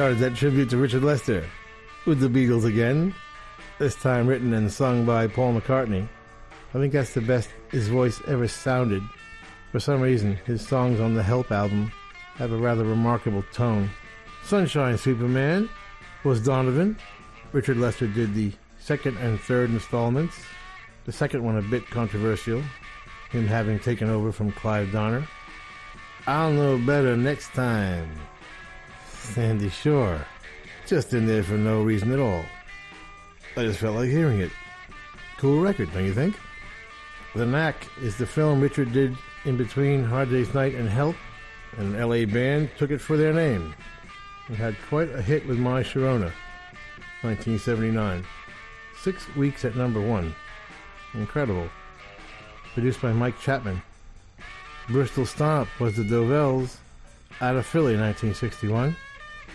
Started 0.00 0.18
that 0.18 0.34
tribute 0.34 0.70
to 0.70 0.78
Richard 0.78 1.04
Lester 1.04 1.44
with 2.06 2.20
the 2.20 2.26
Beatles 2.26 2.64
again, 2.64 3.14
this 3.78 3.94
time 3.94 4.26
written 4.26 4.54
and 4.54 4.72
sung 4.72 5.04
by 5.04 5.26
Paul 5.26 5.52
McCartney. 5.52 6.08
I 6.70 6.78
think 6.78 6.94
that's 6.94 7.12
the 7.12 7.20
best 7.20 7.50
his 7.70 7.88
voice 7.88 8.18
ever 8.26 8.48
sounded. 8.48 9.02
For 9.72 9.78
some 9.78 10.00
reason, 10.00 10.36
his 10.46 10.66
songs 10.66 11.00
on 11.00 11.12
the 11.12 11.22
Help 11.22 11.52
album 11.52 11.92
have 12.36 12.50
a 12.50 12.56
rather 12.56 12.82
remarkable 12.82 13.44
tone. 13.52 13.90
Sunshine 14.42 14.96
Superman 14.96 15.68
was 16.24 16.42
Donovan. 16.42 16.96
Richard 17.52 17.76
Lester 17.76 18.06
did 18.06 18.32
the 18.32 18.52
second 18.78 19.18
and 19.18 19.38
third 19.38 19.68
installments. 19.68 20.34
The 21.04 21.12
second 21.12 21.44
one 21.44 21.58
a 21.58 21.62
bit 21.62 21.86
controversial, 21.90 22.62
him 23.28 23.46
having 23.46 23.78
taken 23.78 24.08
over 24.08 24.32
from 24.32 24.50
Clive 24.50 24.92
Donner. 24.92 25.28
I'll 26.26 26.52
know 26.52 26.78
better 26.78 27.18
next 27.18 27.52
time. 27.52 28.08
Sandy 29.20 29.68
Shore. 29.68 30.24
Just 30.86 31.14
in 31.14 31.26
there 31.26 31.42
for 31.42 31.54
no 31.54 31.82
reason 31.82 32.12
at 32.12 32.18
all. 32.18 32.44
I 33.56 33.62
just 33.62 33.78
felt 33.78 33.96
like 33.96 34.08
hearing 34.08 34.40
it. 34.40 34.50
Cool 35.38 35.60
record, 35.60 35.92
don't 35.92 36.04
you 36.04 36.14
think? 36.14 36.36
The 37.34 37.46
Knack 37.46 37.86
is 38.02 38.16
the 38.16 38.26
film 38.26 38.60
Richard 38.60 38.92
did 38.92 39.16
in 39.44 39.56
between 39.56 40.02
Hard 40.02 40.30
Day's 40.30 40.52
Night 40.52 40.74
and 40.74 40.88
Help, 40.88 41.16
and 41.76 41.94
an 41.94 42.08
LA 42.08 42.24
band 42.24 42.70
took 42.76 42.90
it 42.90 43.00
for 43.00 43.16
their 43.16 43.32
name. 43.32 43.74
It 44.48 44.56
had 44.56 44.76
quite 44.88 45.10
a 45.10 45.22
hit 45.22 45.46
with 45.46 45.58
My 45.58 45.82
Sharona, 45.82 46.32
1979. 47.22 48.26
Six 49.00 49.34
weeks 49.36 49.64
at 49.64 49.76
number 49.76 50.00
one. 50.00 50.34
Incredible. 51.14 51.68
Produced 52.74 53.00
by 53.00 53.12
Mike 53.12 53.40
Chapman. 53.40 53.80
Bristol 54.88 55.24
Stomp 55.24 55.68
was 55.78 55.96
the 55.96 56.02
Dovells 56.02 56.76
out 57.40 57.56
of 57.56 57.64
Philly, 57.64 57.96
1961. 57.96 58.96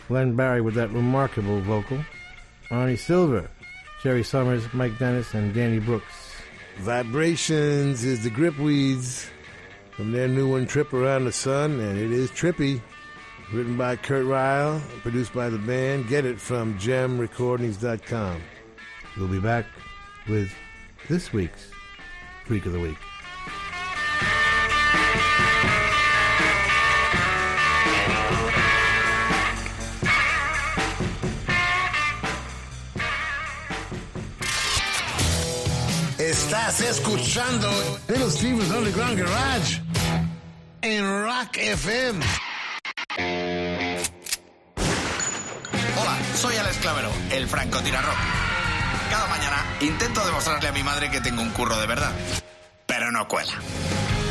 Len 0.09 0.35
Barry 0.35 0.61
with 0.61 0.75
that 0.75 0.91
remarkable 0.91 1.61
vocal. 1.61 1.99
Arnie 2.69 2.97
Silver, 2.97 3.49
Jerry 4.01 4.23
Summers, 4.23 4.65
Mike 4.73 4.97
Dennis, 4.97 5.33
and 5.33 5.53
Danny 5.53 5.79
Brooks. 5.79 6.33
Vibrations 6.77 8.03
is 8.03 8.23
the 8.23 8.29
Gripweeds 8.29 9.27
from 9.91 10.11
their 10.11 10.27
new 10.27 10.49
one, 10.49 10.65
Trip 10.65 10.91
Around 10.93 11.25
the 11.25 11.31
Sun, 11.31 11.79
and 11.79 11.97
it 11.97 12.11
is 12.11 12.29
trippy. 12.31 12.81
Written 13.53 13.77
by 13.77 13.95
Kurt 13.95 14.25
Reil, 14.25 14.81
produced 15.03 15.31
by 15.31 15.49
the 15.49 15.59
band. 15.59 16.07
Get 16.07 16.25
it 16.25 16.41
from 16.41 16.77
jemrecordings.com. 16.79 18.41
We'll 19.17 19.27
be 19.27 19.39
back 19.39 19.65
with 20.27 20.51
this 21.07 21.31
week's 21.31 21.69
Freak 22.45 22.65
of 22.65 22.73
the 22.73 22.79
Week. 22.79 22.97
Estás 36.67 36.97
escuchando 36.97 37.69
Little 38.07 38.31
Steven's 38.31 38.71
Underground 38.71 39.19
Garage 39.19 39.83
en 40.81 41.23
Rock 41.23 41.57
FM. 41.57 42.25
Hola, 45.95 46.17
soy 46.33 46.55
Alex 46.55 46.77
Clavero, 46.77 47.11
el 47.29 47.47
francotirarrock. 47.47 48.17
Cada 49.11 49.27
mañana 49.27 49.63
intento 49.79 50.25
demostrarle 50.25 50.69
a 50.69 50.71
mi 50.71 50.81
madre 50.81 51.11
que 51.11 51.21
tengo 51.21 51.43
un 51.43 51.51
curro 51.51 51.77
de 51.79 51.85
verdad, 51.85 52.11
pero 52.87 53.11
no 53.11 53.27
cuela. 53.27 53.53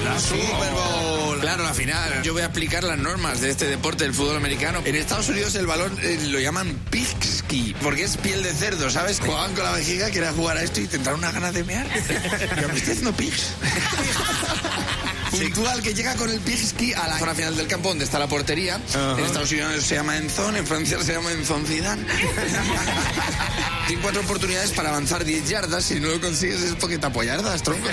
La 0.05 0.21
Super 0.21 0.73
Bowl. 0.73 1.41
Claro, 1.41 1.65
la 1.65 1.73
final. 1.73 2.23
Yo 2.23 2.35
voy 2.35 2.43
a 2.43 2.47
explicar 2.47 2.85
las 2.85 2.99
normas 2.99 3.41
de 3.41 3.51
este 3.51 3.67
deporte 3.67 4.05
del 4.05 4.13
fútbol 4.13 4.37
americano. 4.37 4.83
En 4.85 4.95
Estados 4.97 5.31
Unidos 5.31 5.55
el 5.55 5.67
balón 5.67 5.97
eh, 6.03 6.19
lo 6.29 6.39
llaman 6.39 6.79
pigsky, 6.91 7.75
porque 7.83 8.05
es 8.05 8.19
piel 8.19 8.43
de 8.43 8.53
cerdo, 8.53 8.91
¿sabes? 8.91 9.21
Juegan 9.21 9.55
con 9.55 9.65
la 9.65 9.73
vejiga, 9.73 10.11
quieren 10.11 10.35
jugar 10.35 10.59
a 10.59 10.63
esto 10.63 10.81
y 10.81 10.87
tendrán 10.87 11.17
una 11.17 11.33
ganas 11.33 11.55
de 11.55 11.65
mear. 11.65 11.87
Yo 12.61 12.69
me 12.69 12.75
estoy 12.75 12.93
haciendo 12.93 13.13
pigs. 13.13 13.53
Puntual 15.31 15.83
que 15.83 15.95
llega 15.95 16.15
con 16.15 16.31
el 16.31 16.39
pigsky 16.41 16.93
a 16.93 17.09
la 17.09 17.19
zona 17.19 17.35
final 17.35 17.57
del 17.57 17.67
campo 17.67 17.89
donde 17.89 18.05
está 18.05 18.19
la 18.19 18.29
portería. 18.29 18.79
En 18.95 19.25
Estados 19.25 19.51
Unidos 19.51 19.85
se 19.85 19.97
llama 19.97 20.17
enzón, 20.17 20.57
en 20.57 20.67
Francia 20.67 21.03
se 21.03 21.13
llama 21.13 21.33
enzón 21.33 21.67
Zidane. 21.67 22.05
Tienes 23.87 24.03
cuatro 24.03 24.21
oportunidades 24.21 24.71
para 24.73 24.91
avanzar 24.91 25.25
10 25.25 25.49
yardas. 25.49 25.85
Si 25.85 25.99
no 25.99 26.09
lo 26.09 26.21
consigues 26.21 26.63
es 26.63 26.75
porque 26.75 26.99
te 26.99 27.07
apoyardas, 27.07 27.63
tronco. 27.63 27.89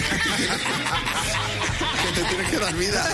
te 2.16 2.24
tienes 2.24 2.50
que 2.50 2.60
dar 2.60 2.74
vida. 2.76 3.08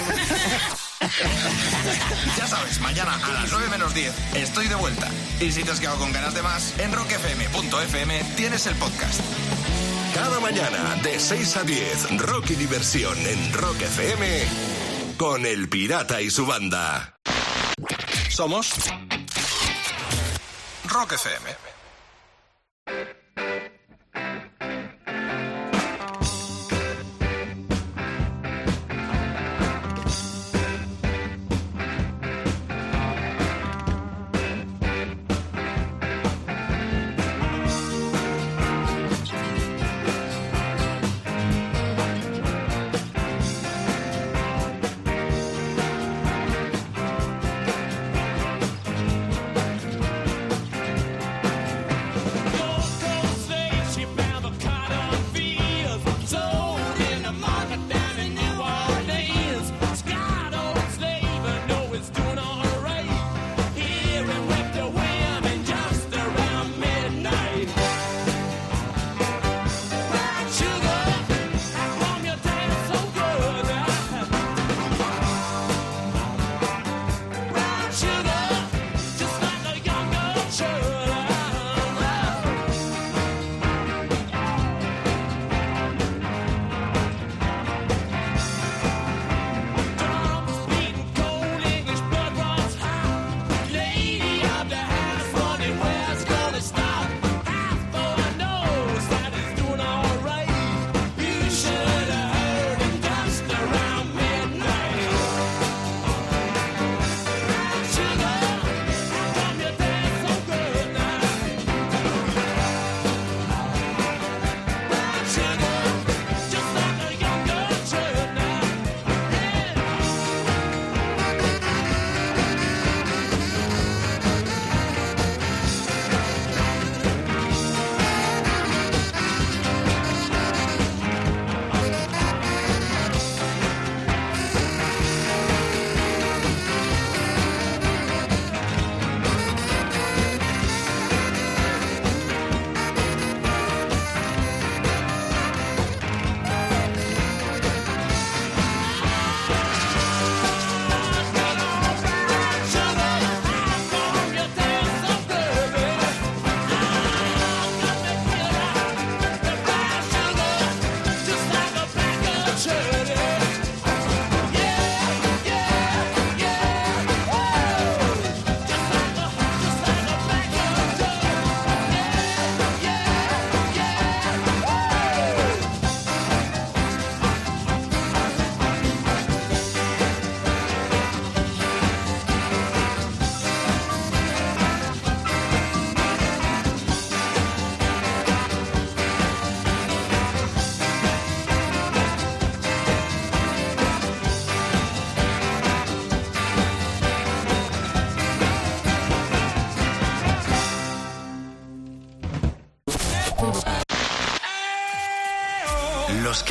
Ya 2.37 2.47
sabes, 2.47 2.79
mañana 2.79 3.19
a 3.23 3.33
las 3.33 3.51
9 3.51 3.67
menos 3.69 3.93
10 3.93 4.13
estoy 4.35 4.67
de 4.67 4.75
vuelta. 4.75 5.09
Y 5.39 5.51
si 5.51 5.63
te 5.63 5.71
has 5.71 5.79
quedado 5.79 5.97
con 5.97 6.11
ganas 6.11 6.33
de 6.33 6.41
más, 6.41 6.73
en 6.79 6.91
rockfm.fm 6.91 8.23
tienes 8.35 8.65
el 8.67 8.75
podcast. 8.75 9.21
Cada 10.13 10.39
mañana 10.39 10.95
de 11.03 11.19
6 11.19 11.57
a 11.57 11.63
10, 11.63 12.17
rock 12.17 12.51
y 12.51 12.55
diversión 12.55 13.17
en 13.25 13.53
Rock 13.53 13.81
FM 13.81 14.45
con 15.17 15.45
El 15.45 15.69
Pirata 15.69 16.21
y 16.21 16.29
su 16.29 16.45
banda. 16.45 17.15
Somos 18.29 18.73
Rock 20.85 21.13
FM. 21.13 21.66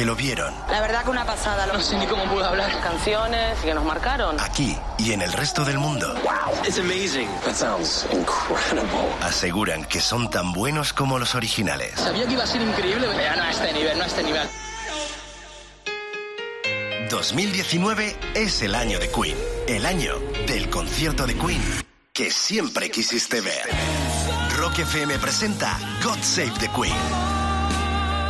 Lo 0.06 0.14
vieron. 0.16 0.54
La 0.70 0.80
verdad 0.80 1.04
que 1.04 1.10
una 1.10 1.24
pasada, 1.26 1.66
no 1.66 1.80
sé 1.80 1.98
ni 1.98 2.06
cómo 2.06 2.24
pude 2.24 2.44
hablar. 2.44 2.70
Canciones 2.80 3.58
que 3.58 3.74
nos 3.74 3.84
marcaron. 3.84 4.40
Aquí 4.40 4.76
y 4.98 5.12
en 5.12 5.22
el 5.22 5.32
resto 5.32 5.64
del 5.64 5.78
mundo. 5.78 6.14
It's 6.64 6.78
amazing. 6.78 7.28
That 7.44 7.54
sounds 7.54 8.06
incredible. 8.12 9.12
Aseguran 9.22 9.84
que 9.84 10.00
son 10.00 10.30
tan 10.30 10.52
buenos 10.52 10.92
como 10.92 11.18
los 11.18 11.34
originales. 11.34 11.92
Sabía 11.96 12.26
que 12.26 12.32
iba 12.34 12.44
a 12.44 12.46
ser 12.46 12.62
increíble, 12.62 13.08
pero 13.14 13.36
no 13.36 13.42
a 13.42 13.50
este 13.50 13.72
nivel, 13.72 13.98
no 13.98 14.04
a 14.04 14.06
este 14.06 14.22
nivel. 14.22 14.48
2019 17.10 18.16
es 18.34 18.62
el 18.62 18.74
año 18.74 18.98
de 18.98 19.10
Queen. 19.10 19.36
El 19.68 19.86
año 19.86 20.14
del 20.46 20.70
concierto 20.70 21.26
de 21.26 21.34
Queen 21.34 21.86
que 22.16 22.30
siempre 22.30 22.90
quisiste 22.90 23.42
ver. 23.42 23.68
Rock 24.56 24.78
FM 24.78 25.18
presenta 25.18 25.78
God 26.02 26.16
Save 26.22 26.54
the 26.60 26.68
Queen. 26.68 27.45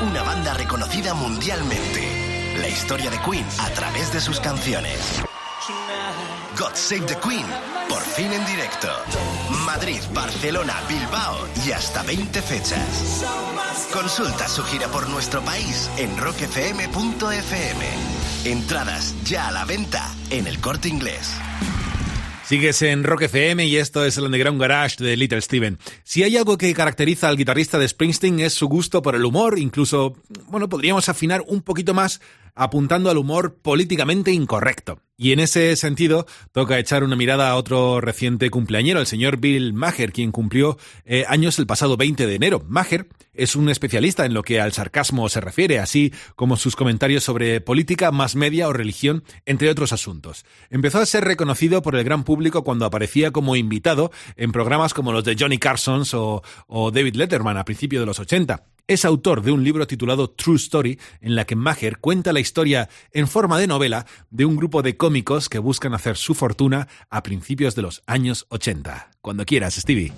Una 0.03 0.23
banda 0.23 0.53
reconocida 0.53 1.15
mundialmente. 1.15 2.55
La 2.61 2.69
historia 2.69 3.11
de 3.11 3.19
Queen 3.19 3.47
a 3.59 3.71
través 3.71 4.13
de 4.13 4.21
sus 4.21 4.39
canciones. 4.41 5.23
God 6.59 6.75
Save 6.75 7.07
the 7.07 7.17
Queen, 7.17 7.47
por 7.89 8.03
fin 8.03 8.31
en 8.31 8.45
directo. 8.45 8.89
Madrid, 9.65 10.01
Barcelona, 10.13 10.75
Bilbao 10.87 11.49
y 11.67 11.73
hasta 11.73 12.03
20 12.03 12.43
fechas. 12.43 13.25
Consulta 13.93 14.47
su 14.49 14.63
gira 14.65 14.87
por 14.89 15.09
nuestro 15.09 15.41
país 15.43 15.91
en 15.97 16.15
rockfm.fm. 16.19 17.87
Entradas 18.45 19.15
ya 19.25 19.49
a 19.49 19.53
la 19.53 19.65
venta 19.65 20.15
en 20.31 20.47
el 20.47 20.61
corte 20.61 20.89
inglés. 20.89 21.33
Sigues 22.47 22.81
en 22.83 23.03
Rock 23.03 23.23
FM 23.23 23.67
y 23.67 23.77
esto 23.77 24.05
es 24.05 24.19
el 24.19 24.25
Underground 24.25 24.61
Garage 24.61 25.03
de 25.03 25.17
Little 25.17 25.41
Steven. 25.41 25.79
Si 26.17 26.23
hay 26.23 26.35
algo 26.39 26.57
que 26.57 26.73
caracteriza 26.73 27.29
al 27.29 27.37
guitarrista 27.37 27.79
de 27.79 27.87
Springsteen 27.87 28.41
es 28.41 28.55
su 28.55 28.69
gusto 28.69 29.03
por 29.03 29.15
el 29.17 29.27
humor, 29.27 29.59
incluso, 29.59 30.17
bueno, 30.49 30.67
podríamos 30.67 31.11
afinar 31.11 31.45
un 31.47 31.61
poquito 31.61 31.93
más 31.93 32.23
apuntando 32.57 33.11
al 33.11 33.19
humor 33.19 33.59
políticamente 33.63 34.33
incorrecto. 34.33 35.01
Y 35.19 35.33
en 35.33 35.41
ese 35.41 35.75
sentido, 35.77 36.27
toca 36.53 36.79
echar 36.79 37.03
una 37.03 37.17
mirada 37.17 37.49
a 37.49 37.57
otro 37.57 38.03
reciente 38.03 38.51
cumpleañero, 38.51 39.01
el 39.01 39.07
señor 39.07 39.39
Bill 39.39 39.73
Maher, 39.73 40.13
quien 40.13 40.31
cumplió 40.31 40.77
eh, 41.07 41.25
años 41.27 41.59
el 41.59 41.67
pasado 41.67 41.97
20 41.97 42.27
de 42.27 42.35
enero. 42.35 42.63
Maher 42.69 43.09
es 43.33 43.57
un 43.57 43.71
especialista 43.71 44.27
en 44.27 44.35
lo 44.35 44.43
que 44.43 44.61
al 44.61 44.73
sarcasmo 44.73 45.29
se 45.31 45.41
refiere, 45.41 45.79
así 45.79 46.13
como 46.35 46.57
sus 46.57 46.77
comentarios 46.77 47.25
sobre 47.25 47.63
política, 47.63 48.11
más 48.11 48.37
media 48.37 48.69
o 48.69 48.75
religión, 48.75 49.25
entre 49.47 49.71
otros 49.71 49.95
asuntos. 49.95 50.45
Empezó 50.69 50.99
a 50.99 51.07
ser 51.07 51.25
reconocido 51.25 51.81
por 51.81 51.97
el 51.97 52.05
gran 52.05 52.25
público 52.25 52.63
cuando 52.63 52.85
aparecía 52.85 53.31
como 53.31 53.57
invitado 53.57 54.11
en 54.37 54.53
programas 54.53 54.93
como 54.93 55.13
los 55.13 55.25
de 55.25 55.37
Johnny 55.39 55.59
Carson 55.59 56.03
o, 56.13 56.43
o 56.67 56.91
David 56.91 57.15
Letterman 57.15 57.57
a 57.57 57.65
principios 57.65 58.03
de 58.03 58.07
los 58.07 58.21
80 58.21 58.65
es 58.89 59.05
autor 59.05 59.43
de 59.43 59.51
un 59.51 59.65
libro 59.65 59.87
titulado 59.87 60.31
True 60.31 60.57
Story, 60.57 61.01
en 61.21 61.35
la 61.35 61.45
que 61.45 61.57
Maher 61.57 61.99
cuenta 61.99 62.33
la 62.33 62.41
historia 62.41 62.89
en 63.13 63.27
forma 63.27 63.59
de 63.59 63.67
novela 63.67 64.07
de 64.31 64.45
un 64.45 64.57
grupo 64.57 64.83
de 64.83 64.97
cómicos 64.97 65.49
que 65.49 65.59
buscan 65.59 65.93
hacer 65.93 66.17
su 66.17 66.35
fortuna 66.35 66.87
a 67.11 67.23
principios 67.23 67.75
de 67.75 67.83
los 67.83 68.03
años 68.07 68.47
80. 68.51 69.11
Cuando 69.21 69.45
quieras, 69.45 69.75
Stevie. 69.75 70.13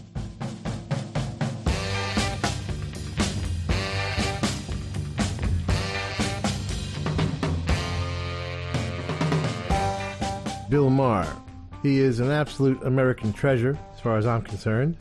Bill 10.68 10.90
Maher. 10.90 11.34
He 11.82 12.00
is 12.00 12.20
an 12.20 12.30
absolute 12.30 12.78
American 12.84 13.32
treasure, 13.32 13.78
as 13.94 14.00
far 14.02 14.18
as 14.18 14.26
I'm 14.26 14.42
concerned. 14.42 14.96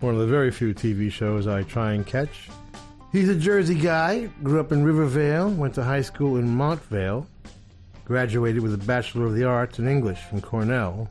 One 0.00 0.14
of 0.14 0.20
the 0.20 0.26
very 0.26 0.50
few 0.50 0.72
TV 0.72 1.10
shows 1.10 1.46
I 1.46 1.64
try 1.64 1.92
and 1.92 2.06
catch. 2.06 2.48
He's 3.16 3.30
a 3.30 3.34
Jersey 3.34 3.76
guy, 3.76 4.26
grew 4.42 4.60
up 4.60 4.72
in 4.72 4.84
Rivervale, 4.84 5.48
went 5.48 5.72
to 5.76 5.82
high 5.82 6.02
school 6.02 6.36
in 6.36 6.46
Montvale, 6.46 7.26
graduated 8.04 8.62
with 8.62 8.74
a 8.74 8.86
Bachelor 8.86 9.24
of 9.24 9.34
the 9.34 9.44
Arts 9.44 9.78
in 9.78 9.88
English 9.88 10.18
from 10.18 10.42
Cornell, 10.42 11.08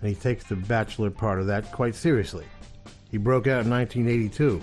and 0.00 0.08
he 0.08 0.16
takes 0.16 0.42
the 0.42 0.56
bachelor 0.56 1.08
part 1.08 1.38
of 1.38 1.46
that 1.46 1.70
quite 1.70 1.94
seriously. 1.94 2.44
He 3.12 3.16
broke 3.16 3.46
out 3.46 3.64
in 3.64 3.70
1982 3.70 4.60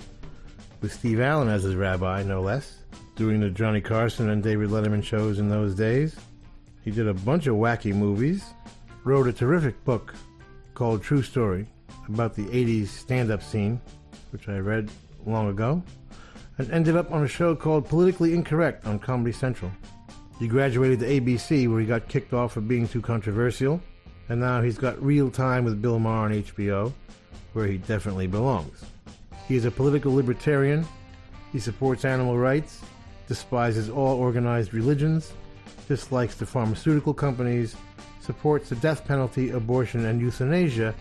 with 0.82 0.92
Steve 0.92 1.20
Allen 1.20 1.48
as 1.48 1.62
his 1.62 1.74
rabbi, 1.74 2.22
no 2.22 2.42
less, 2.42 2.80
doing 3.16 3.40
the 3.40 3.48
Johnny 3.48 3.80
Carson 3.80 4.28
and 4.28 4.42
David 4.42 4.68
Letterman 4.68 5.02
shows 5.02 5.38
in 5.38 5.48
those 5.48 5.74
days. 5.74 6.14
He 6.82 6.90
did 6.90 7.08
a 7.08 7.14
bunch 7.14 7.46
of 7.46 7.56
wacky 7.56 7.94
movies, 7.94 8.44
wrote 9.04 9.26
a 9.26 9.32
terrific 9.32 9.82
book 9.86 10.14
called 10.74 11.02
True 11.02 11.22
Story 11.22 11.66
about 12.10 12.34
the 12.34 12.44
80s 12.44 12.88
stand 12.88 13.30
up 13.30 13.42
scene, 13.42 13.80
which 14.32 14.50
I 14.50 14.58
read 14.58 14.90
long 15.24 15.48
ago, 15.48 15.82
and 16.58 16.70
ended 16.70 16.96
up 16.96 17.10
on 17.10 17.24
a 17.24 17.28
show 17.28 17.54
called 17.54 17.88
Politically 17.88 18.34
Incorrect 18.34 18.86
on 18.86 18.98
Comedy 18.98 19.32
Central. 19.32 19.70
He 20.38 20.48
graduated 20.48 21.00
to 21.00 21.06
ABC, 21.06 21.68
where 21.68 21.80
he 21.80 21.86
got 21.86 22.08
kicked 22.08 22.32
off 22.32 22.52
for 22.52 22.60
being 22.60 22.88
too 22.88 23.00
controversial, 23.00 23.80
and 24.28 24.40
now 24.40 24.62
he's 24.62 24.78
got 24.78 25.02
Real 25.02 25.30
Time 25.30 25.64
with 25.64 25.80
Bill 25.80 25.98
Maher 25.98 26.26
on 26.26 26.32
HBO, 26.32 26.92
where 27.52 27.66
he 27.66 27.78
definitely 27.78 28.26
belongs. 28.26 28.84
He 29.46 29.56
is 29.56 29.64
a 29.64 29.70
political 29.70 30.14
libertarian. 30.14 30.86
He 31.52 31.60
supports 31.60 32.04
animal 32.04 32.38
rights, 32.38 32.80
despises 33.28 33.88
all 33.88 34.18
organized 34.18 34.74
religions, 34.74 35.32
dislikes 35.88 36.34
the 36.34 36.46
pharmaceutical 36.46 37.14
companies, 37.14 37.76
supports 38.20 38.70
the 38.70 38.76
death 38.76 39.06
penalty, 39.06 39.50
abortion, 39.50 40.06
and 40.06 40.20
euthanasia. 40.20 40.94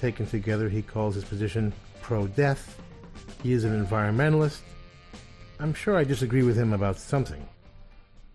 Taken 0.00 0.26
together, 0.26 0.68
he 0.68 0.82
calls 0.82 1.14
his 1.14 1.24
position 1.24 1.72
pro 2.02 2.26
death. 2.26 2.78
He 3.42 3.52
is 3.52 3.64
an 3.64 3.84
environmentalist. 3.84 4.60
I'm 5.60 5.72
sure 5.74 5.96
I 5.96 6.04
disagree 6.04 6.42
with 6.42 6.56
him 6.56 6.72
about 6.72 6.98
something, 6.98 7.48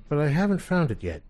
but 0.08 0.18
I 0.20 0.28
haven't 0.28 0.60
found 0.60 0.90
it 0.92 1.04
yet. 1.04 1.22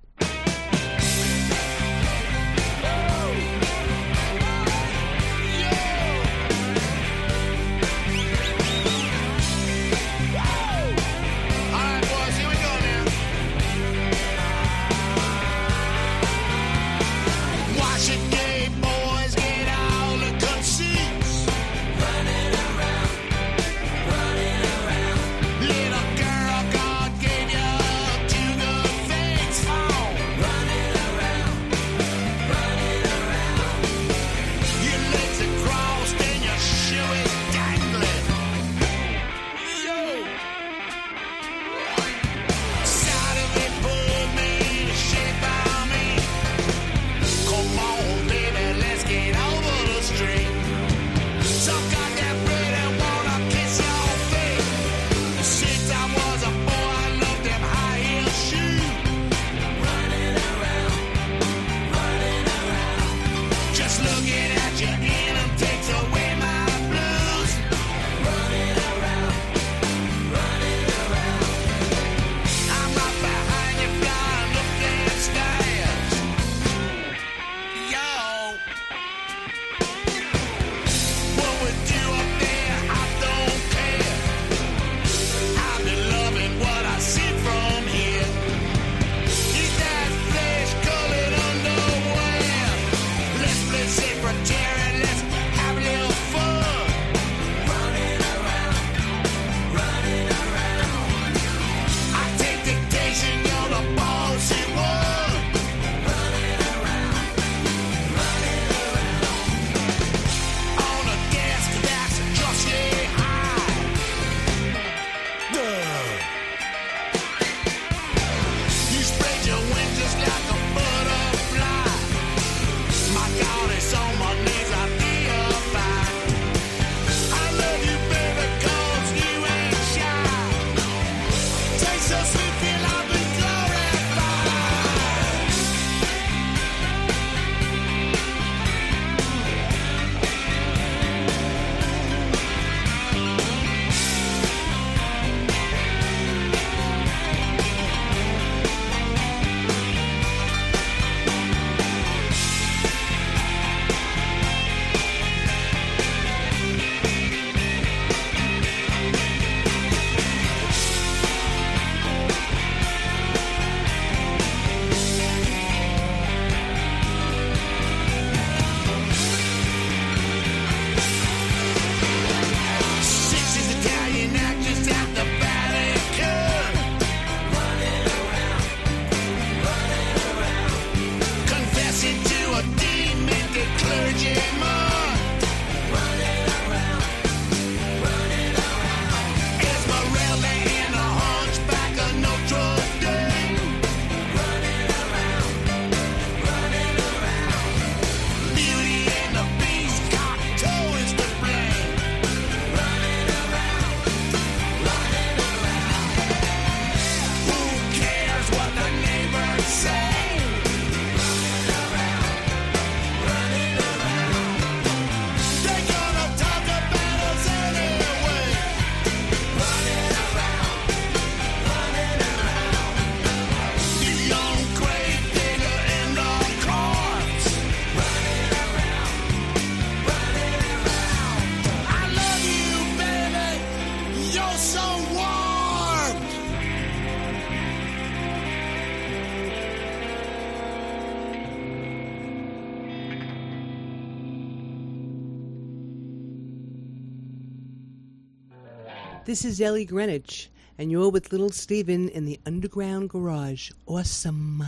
This 249.29 249.45
is 249.45 249.61
Ellie 249.61 249.85
Greenwich, 249.85 250.49
and 250.79 250.89
you're 250.89 251.11
with 251.11 251.31
Little 251.31 251.51
Steven 251.51 252.09
in 252.09 252.25
the 252.25 252.39
Underground 252.47 253.11
Garage. 253.11 253.69
Awesome. 253.85 254.63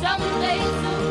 Someday 0.00 0.60
soon 0.82 1.05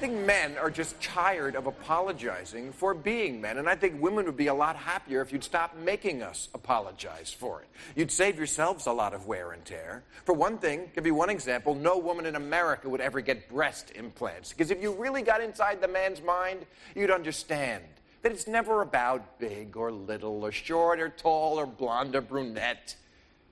think 0.00 0.10
I 0.10 0.14
think 0.14 0.26
men 0.26 0.56
are 0.56 0.70
just 0.70 0.98
tired 1.02 1.54
of 1.54 1.66
apologizing 1.66 2.72
for 2.72 2.94
being 2.94 3.38
men, 3.38 3.58
and 3.58 3.68
I 3.68 3.74
think 3.74 4.00
women 4.00 4.24
would 4.24 4.36
be 4.36 4.46
a 4.46 4.54
lot 4.54 4.74
happier 4.74 5.20
if 5.20 5.30
you'd 5.30 5.44
stop 5.44 5.76
making 5.76 6.22
us 6.22 6.48
apologize 6.54 7.30
for 7.30 7.60
it. 7.60 7.68
You'd 7.94 8.10
save 8.10 8.38
yourselves 8.38 8.86
a 8.86 8.92
lot 8.92 9.12
of 9.12 9.26
wear 9.26 9.52
and 9.52 9.62
tear. 9.62 10.02
For 10.24 10.34
one 10.34 10.56
thing, 10.56 10.90
give 10.94 11.04
you 11.04 11.14
one 11.14 11.28
example: 11.28 11.74
no 11.74 11.98
woman 11.98 12.24
in 12.24 12.34
America 12.36 12.88
would 12.88 13.02
ever 13.02 13.20
get 13.20 13.50
breast 13.50 13.92
implants, 13.94 14.54
because 14.54 14.70
if 14.70 14.80
you 14.80 14.94
really 14.94 15.20
got 15.20 15.42
inside 15.42 15.82
the 15.82 15.88
man's 15.88 16.22
mind, 16.22 16.64
you'd 16.94 17.10
understand 17.10 17.84
that 18.22 18.32
it's 18.32 18.46
never 18.46 18.80
about 18.80 19.38
big 19.38 19.76
or 19.76 19.92
little, 19.92 20.46
or 20.46 20.50
short 20.50 20.98
or 20.98 21.10
tall, 21.10 21.58
or 21.58 21.66
blonde 21.66 22.16
or 22.16 22.22
brunette. 22.22 22.96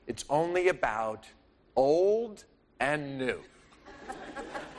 It's 0.06 0.24
only 0.30 0.68
about 0.68 1.26
old 1.76 2.44
and 2.80 3.18
new. 3.18 3.38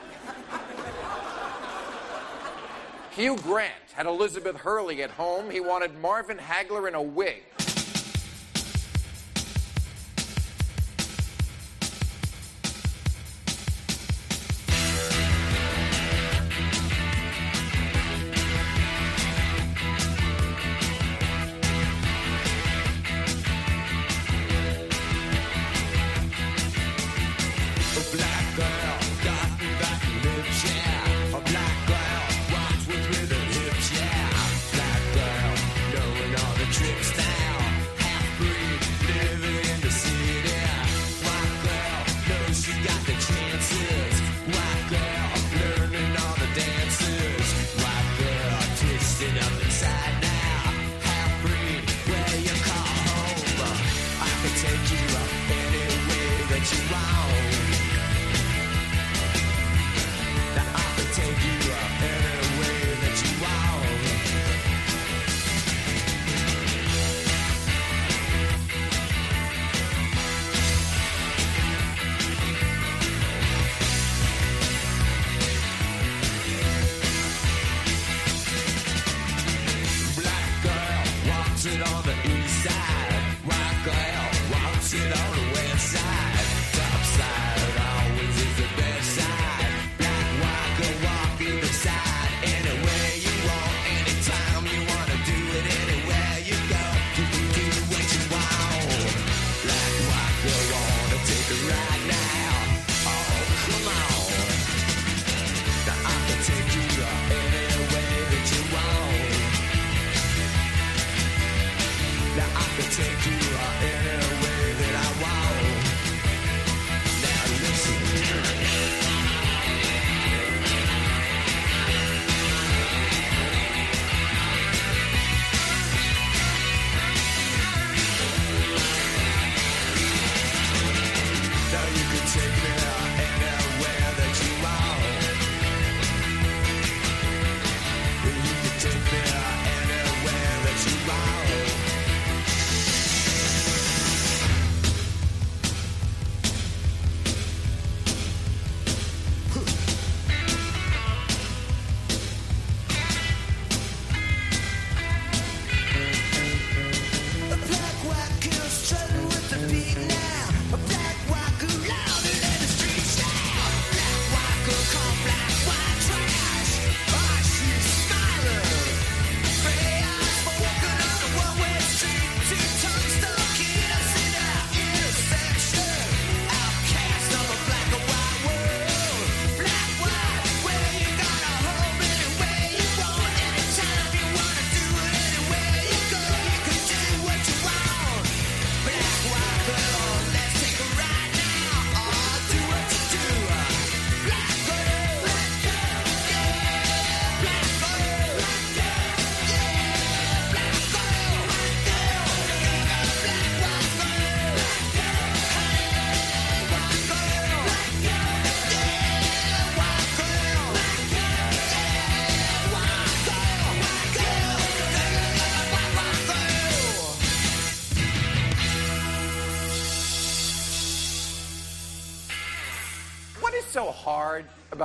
Hugh 3.20 3.36
Grant 3.36 3.74
had 3.92 4.06
Elizabeth 4.06 4.56
Hurley 4.56 5.02
at 5.02 5.10
home. 5.10 5.50
He 5.50 5.60
wanted 5.60 5.94
Marvin 5.98 6.38
Hagler 6.38 6.88
in 6.88 6.94
a 6.94 7.02
wig. 7.02 7.42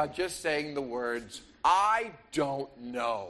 About 0.05 0.15
just 0.15 0.41
saying 0.41 0.75
the 0.75 0.81
words, 0.81 1.41
I 1.63 2.11
don't 2.31 2.69
know. 2.79 3.29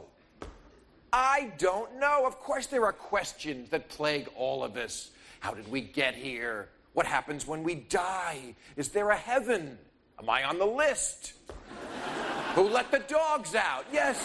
I 1.10 1.52
don't 1.56 1.98
know. 1.98 2.26
Of 2.26 2.38
course, 2.38 2.66
there 2.66 2.84
are 2.84 2.92
questions 2.92 3.70
that 3.70 3.88
plague 3.88 4.28
all 4.36 4.62
of 4.62 4.76
us. 4.76 5.10
How 5.40 5.54
did 5.54 5.70
we 5.70 5.80
get 5.80 6.14
here? 6.14 6.68
What 6.92 7.06
happens 7.06 7.46
when 7.46 7.62
we 7.62 7.76
die? 7.76 8.54
Is 8.76 8.90
there 8.90 9.08
a 9.08 9.16
heaven? 9.16 9.78
Am 10.18 10.28
I 10.28 10.44
on 10.44 10.58
the 10.58 10.66
list? 10.66 11.32
Who 12.54 12.68
let 12.68 12.90
the 12.90 12.98
dogs 12.98 13.54
out? 13.54 13.86
Yes. 13.90 14.22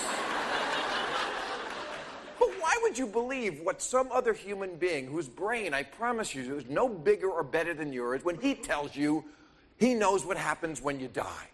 But 2.37 2.49
why 2.59 2.77
would 2.81 2.97
you 2.97 3.07
believe 3.07 3.61
what 3.61 3.81
some 3.81 4.11
other 4.11 4.33
human 4.33 4.75
being, 4.75 5.07
whose 5.07 5.29
brain, 5.29 5.73
I 5.73 5.83
promise 5.83 6.35
you, 6.35 6.57
is 6.57 6.65
no 6.67 6.89
bigger 6.89 7.29
or 7.29 7.43
better 7.43 7.73
than 7.73 7.93
yours, 7.93 8.25
when 8.25 8.37
he 8.37 8.55
tells 8.55 8.93
you 8.93 9.23
he 9.77 9.93
knows 9.93 10.25
what 10.25 10.35
happens 10.35 10.81
when 10.81 10.99
you 10.99 11.07
die? 11.07 11.47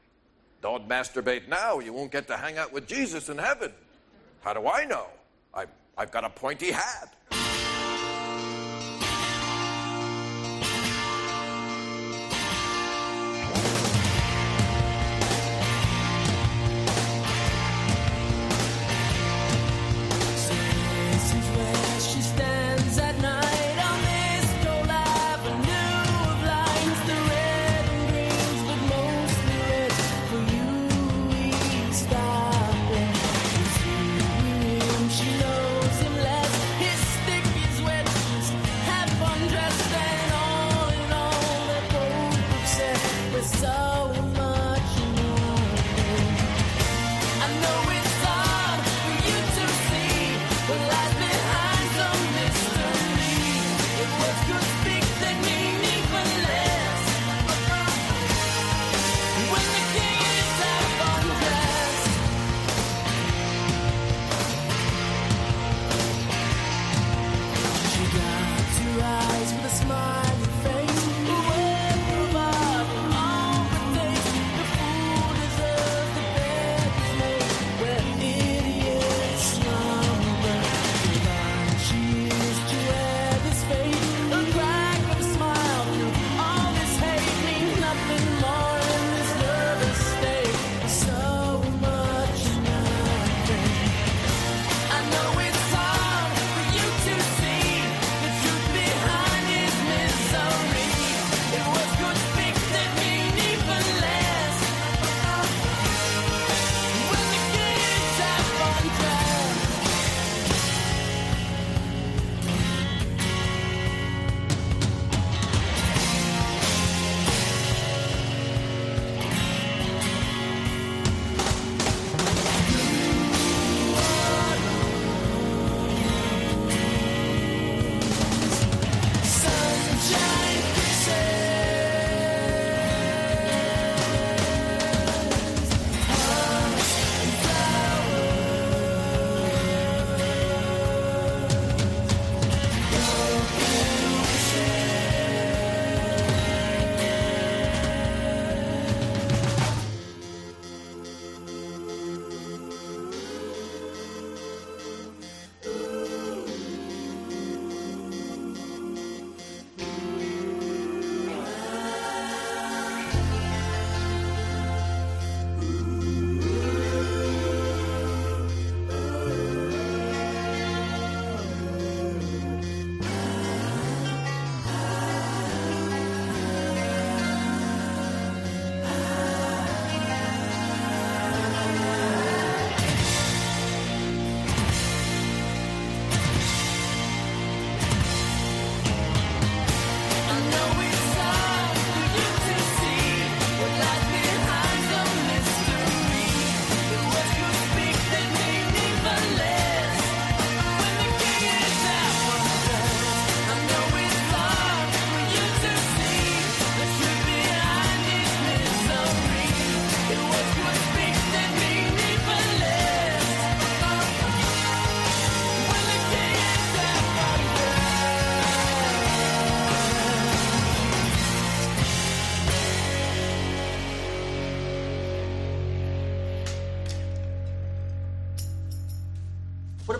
Don't 0.62 0.88
masturbate 0.88 1.48
now, 1.48 1.80
you 1.80 1.94
won't 1.94 2.12
get 2.12 2.28
to 2.28 2.38
hang 2.38 2.58
out 2.58 2.74
with 2.74 2.88
Jesus 2.88 3.30
in 3.30 3.38
heaven. 3.38 3.72
How 4.42 4.54
do 4.54 4.68
I 4.68 4.86
know? 4.86 5.08
I, 5.54 5.66
I've 5.98 6.12
got 6.12 6.24
a 6.24 6.30
pointy 6.30 6.72
hat. 6.72 7.14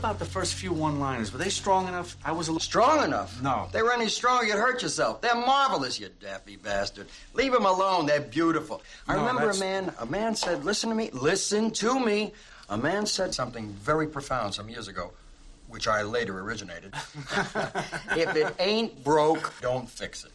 About 0.08 0.20
the 0.20 0.26
first 0.26 0.54
few 0.54 0.72
one-liners? 0.72 1.34
Were 1.34 1.38
they 1.38 1.50
strong 1.50 1.90
enough? 1.90 2.16
I 2.24 2.32
was 2.32 2.48
a 2.48 2.52
little 2.52 2.62
Strong 2.68 3.04
enough? 3.04 3.42
No. 3.42 3.64
If 3.68 3.74
they 3.74 3.82
were 3.82 3.92
any 3.92 4.08
stronger, 4.08 4.46
you'd 4.46 4.56
hurt 4.56 4.82
yourself. 4.82 5.20
They're 5.22 5.36
marvelous, 5.36 6.00
you 6.00 6.10
daffy 6.22 6.56
bastard. 6.56 7.08
Leave 7.34 7.52
them 7.52 7.66
alone. 7.66 8.06
They're 8.06 8.22
beautiful. 8.22 8.82
I 9.08 9.16
No, 9.16 9.20
remember 9.20 9.42
that's- 9.42 9.58
a 9.58 9.60
man. 9.60 9.94
A 10.00 10.06
man 10.06 10.36
said, 10.36 10.64
"Listen 10.64 10.90
to 10.90 10.96
me. 10.96 11.10
Listen 11.12 11.72
to 11.72 12.00
me." 12.00 12.34
A 12.70 12.78
man 12.78 13.06
said 13.06 13.34
something 13.36 13.70
very 13.74 14.08
profound 14.08 14.54
some 14.54 14.70
years 14.70 14.88
ago, 14.88 15.12
which 15.68 15.88
I 15.90 16.04
later 16.04 16.40
originated. 16.40 16.94
if 18.16 18.36
it 18.36 18.56
ain't 18.60 19.04
broke, 19.04 19.54
don't 19.62 19.90
fix 19.90 20.24
it. 20.24 20.32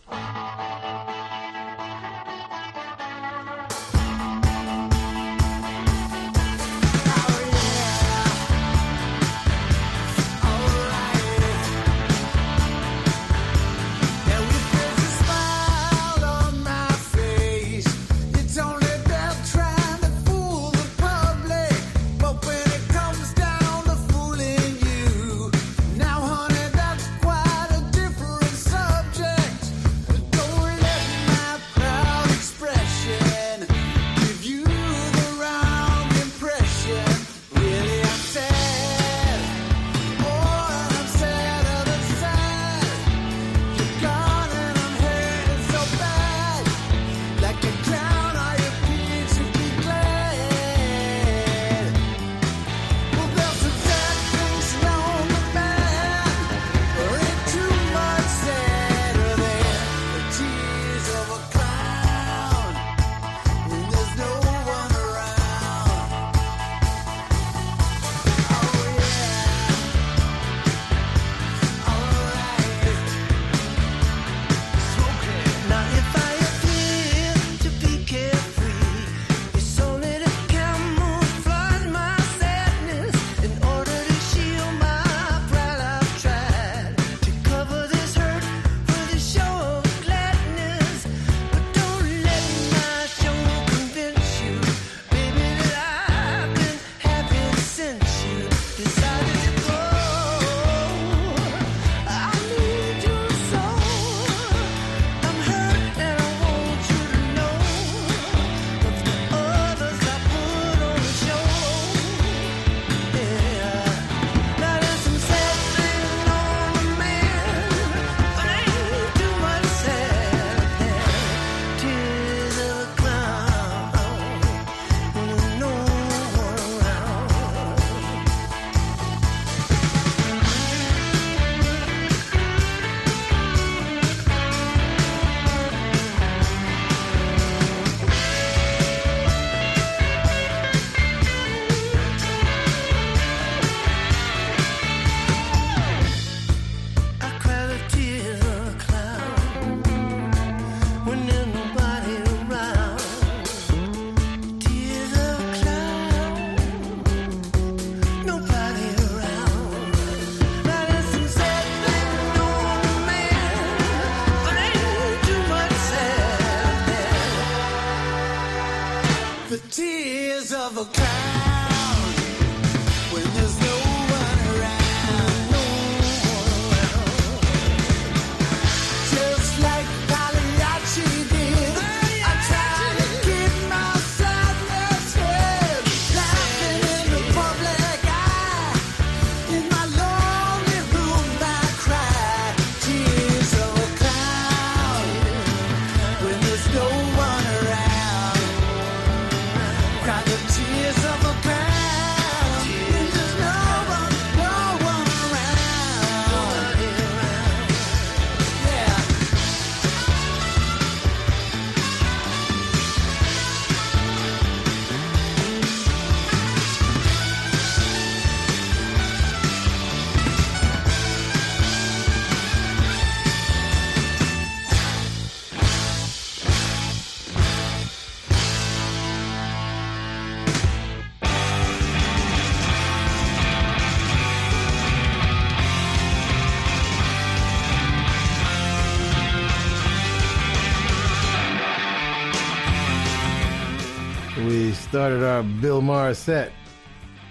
Set 246.14 246.52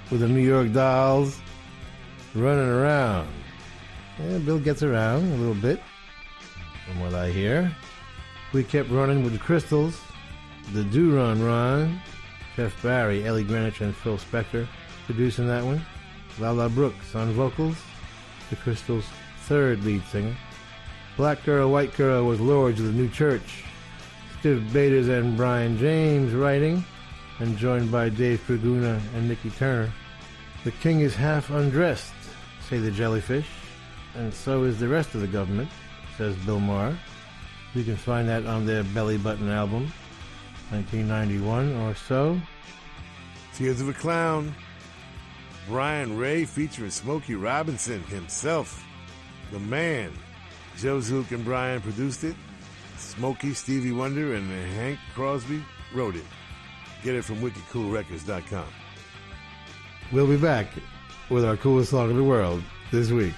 with 0.09 0.19
the 0.19 0.27
New 0.27 0.41
York 0.41 0.73
Dolls 0.73 1.39
running 2.35 2.67
around. 2.67 3.29
Yeah, 4.19 4.39
Bill 4.39 4.59
gets 4.59 4.83
around 4.83 5.23
a 5.31 5.37
little 5.37 5.55
bit, 5.55 5.81
from 6.85 6.99
what 6.99 7.13
I 7.13 7.29
hear. 7.29 7.73
We 8.51 8.63
kept 8.63 8.89
running 8.89 9.23
with 9.23 9.31
the 9.33 9.39
Crystals, 9.39 10.01
the 10.73 10.83
Do 10.83 11.15
Run 11.15 11.41
Run, 11.41 12.01
Jeff 12.57 12.73
Barry, 12.83 13.25
Ellie 13.25 13.45
Greenwich, 13.45 13.79
and 13.79 13.95
Phil 13.95 14.17
Spector 14.17 14.67
producing 15.05 15.47
that 15.47 15.63
one. 15.63 15.81
Lala 16.37 16.67
Brooks 16.67 17.15
on 17.15 17.31
vocals, 17.31 17.77
the 18.49 18.57
Crystals' 18.57 19.05
third 19.43 19.83
lead 19.85 20.03
singer. 20.11 20.35
Black 21.15 21.43
Girl, 21.45 21.71
White 21.71 21.95
Girl 21.95 22.25
was 22.25 22.41
Lords 22.41 22.81
of 22.81 22.87
the 22.87 22.91
New 22.91 23.09
Church. 23.09 23.63
Stiv 24.41 24.73
Bators 24.73 25.07
and 25.07 25.37
Brian 25.37 25.77
James 25.77 26.33
writing, 26.33 26.83
and 27.41 27.57
joined 27.57 27.91
by 27.91 28.07
Dave 28.07 28.39
Tregunna 28.45 29.01
and 29.15 29.27
Nikki 29.27 29.49
Turner. 29.49 29.91
The 30.63 30.71
king 30.71 30.99
is 30.99 31.15
half 31.15 31.49
undressed, 31.49 32.13
say 32.69 32.77
the 32.77 32.91
jellyfish, 32.91 33.47
and 34.13 34.31
so 34.31 34.63
is 34.63 34.79
the 34.79 34.87
rest 34.87 35.15
of 35.15 35.21
the 35.21 35.27
government, 35.27 35.67
says 36.17 36.35
Bill 36.45 36.59
Maher. 36.59 36.95
You 37.73 37.83
can 37.83 37.95
find 37.95 38.29
that 38.29 38.45
on 38.45 38.67
their 38.67 38.83
Belly 38.83 39.17
Button 39.17 39.49
album, 39.49 39.91
1991 40.69 41.73
or 41.77 41.95
so. 41.95 42.39
Tears 43.55 43.81
of 43.81 43.89
a 43.89 43.93
Clown. 43.93 44.53
Brian 45.67 46.17
Ray 46.17 46.45
featuring 46.45 46.91
Smokey 46.91 47.33
Robinson 47.33 48.03
himself. 48.03 48.85
The 49.51 49.59
man. 49.59 50.11
Joe 50.77 50.99
Zook 50.99 51.31
and 51.31 51.43
Brian 51.43 51.81
produced 51.81 52.23
it. 52.23 52.35
Smokey, 52.97 53.55
Stevie 53.55 53.93
Wonder, 53.93 54.35
and 54.35 54.47
Hank 54.75 54.99
Cosby 55.15 55.63
wrote 55.93 56.15
it. 56.15 56.25
Get 57.03 57.15
it 57.15 57.23
from 57.23 57.37
WickedCoolRecords.com. 57.37 58.65
We'll 60.11 60.27
be 60.27 60.37
back 60.37 60.67
with 61.29 61.45
our 61.45 61.57
coolest 61.57 61.91
song 61.91 62.09
in 62.09 62.17
the 62.17 62.23
world 62.23 62.61
this 62.91 63.11
week. 63.11 63.33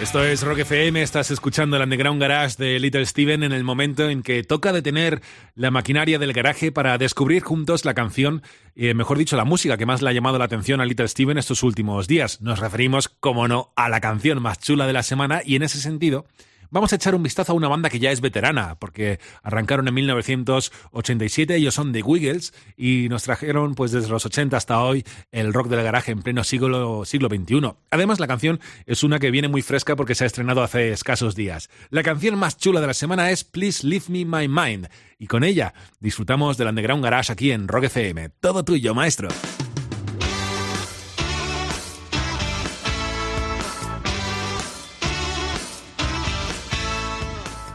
Esto 0.00 0.24
es 0.24 0.42
Rock 0.42 0.60
FM, 0.60 1.02
estás 1.02 1.30
escuchando 1.30 1.76
el 1.76 1.82
Underground 1.82 2.22
Garage 2.22 2.56
de 2.56 2.80
Little 2.80 3.04
Steven 3.04 3.42
en 3.42 3.52
el 3.52 3.64
momento 3.64 4.08
en 4.08 4.22
que 4.22 4.42
toca 4.42 4.72
detener 4.72 5.20
la 5.54 5.70
maquinaria 5.70 6.18
del 6.18 6.32
garaje 6.32 6.72
para 6.72 6.96
descubrir 6.96 7.42
juntos 7.42 7.84
la 7.84 7.92
canción, 7.92 8.42
eh, 8.76 8.94
mejor 8.94 9.18
dicho, 9.18 9.36
la 9.36 9.44
música 9.44 9.76
que 9.76 9.84
más 9.84 10.00
le 10.00 10.08
ha 10.08 10.14
llamado 10.14 10.38
la 10.38 10.46
atención 10.46 10.80
a 10.80 10.86
Little 10.86 11.06
Steven 11.06 11.36
estos 11.36 11.62
últimos 11.62 12.08
días. 12.08 12.40
Nos 12.40 12.60
referimos, 12.60 13.10
como 13.10 13.46
no, 13.46 13.74
a 13.76 13.90
la 13.90 14.00
canción 14.00 14.40
más 14.40 14.58
chula 14.58 14.86
de 14.86 14.94
la 14.94 15.02
semana 15.02 15.42
y 15.44 15.56
en 15.56 15.64
ese 15.64 15.78
sentido 15.78 16.24
vamos 16.70 16.92
a 16.92 16.96
echar 16.96 17.14
un 17.14 17.22
vistazo 17.22 17.52
a 17.52 17.54
una 17.54 17.68
banda 17.68 17.90
que 17.90 17.98
ya 17.98 18.10
es 18.10 18.20
veterana, 18.20 18.76
porque 18.78 19.20
arrancaron 19.42 19.88
en 19.88 19.94
1987, 19.94 21.54
ellos 21.56 21.74
son 21.74 21.92
The 21.92 22.02
Wiggles 22.02 22.52
y 22.76 23.08
nos 23.08 23.24
trajeron 23.24 23.74
pues 23.74 23.92
desde 23.92 24.08
los 24.08 24.26
80 24.26 24.56
hasta 24.56 24.82
hoy 24.82 25.04
el 25.30 25.52
rock 25.52 25.68
del 25.68 25.82
garaje 25.82 26.12
en 26.12 26.22
pleno 26.22 26.44
siglo, 26.44 27.04
siglo 27.04 27.28
XXI. 27.28 27.74
Además, 27.90 28.20
la 28.20 28.26
canción 28.26 28.60
es 28.86 29.02
una 29.02 29.18
que 29.18 29.30
viene 29.30 29.48
muy 29.48 29.62
fresca 29.62 29.96
porque 29.96 30.14
se 30.14 30.24
ha 30.24 30.26
estrenado 30.26 30.62
hace 30.62 30.92
escasos 30.92 31.34
días. 31.34 31.70
La 31.90 32.02
canción 32.02 32.38
más 32.38 32.56
chula 32.56 32.80
de 32.80 32.86
la 32.86 32.94
semana 32.94 33.30
es 33.30 33.44
Please 33.44 33.86
Leave 33.86 34.06
Me 34.08 34.24
My 34.24 34.48
Mind 34.48 34.88
y 35.18 35.26
con 35.26 35.44
ella 35.44 35.74
disfrutamos 36.00 36.56
del 36.56 36.68
Underground 36.68 37.04
Garage 37.04 37.32
aquí 37.32 37.52
en 37.52 37.68
Rock 37.68 37.84
FM. 37.84 38.30
Todo 38.40 38.64
tuyo, 38.64 38.94
maestro. 38.94 39.28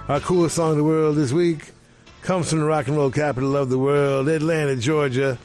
Our 0.08 0.20
coolest 0.20 0.56
song 0.56 0.74
in 0.74 0.78
the 0.78 0.84
world 0.84 1.16
this 1.16 1.32
week 1.32 1.72
comes 2.22 2.52
from 2.52 2.60
the 2.60 2.66
rock 2.66 2.88
and 2.88 2.96
roll 2.96 3.10
capital 3.10 3.58
of 3.58 3.72
the 3.72 3.80
world, 3.80 4.30
Atlanta, 4.30 4.76
Georgia. 4.76 5.40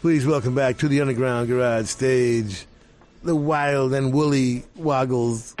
Please 0.00 0.24
welcome 0.24 0.54
back 0.54 0.78
to 0.78 0.88
the 0.88 1.02
Underground 1.02 1.48
Garage 1.48 1.86
stage, 1.86 2.64
the 3.22 3.36
wild 3.36 3.92
and 3.92 4.10
woolly 4.10 4.64
Woggles. 4.74 5.54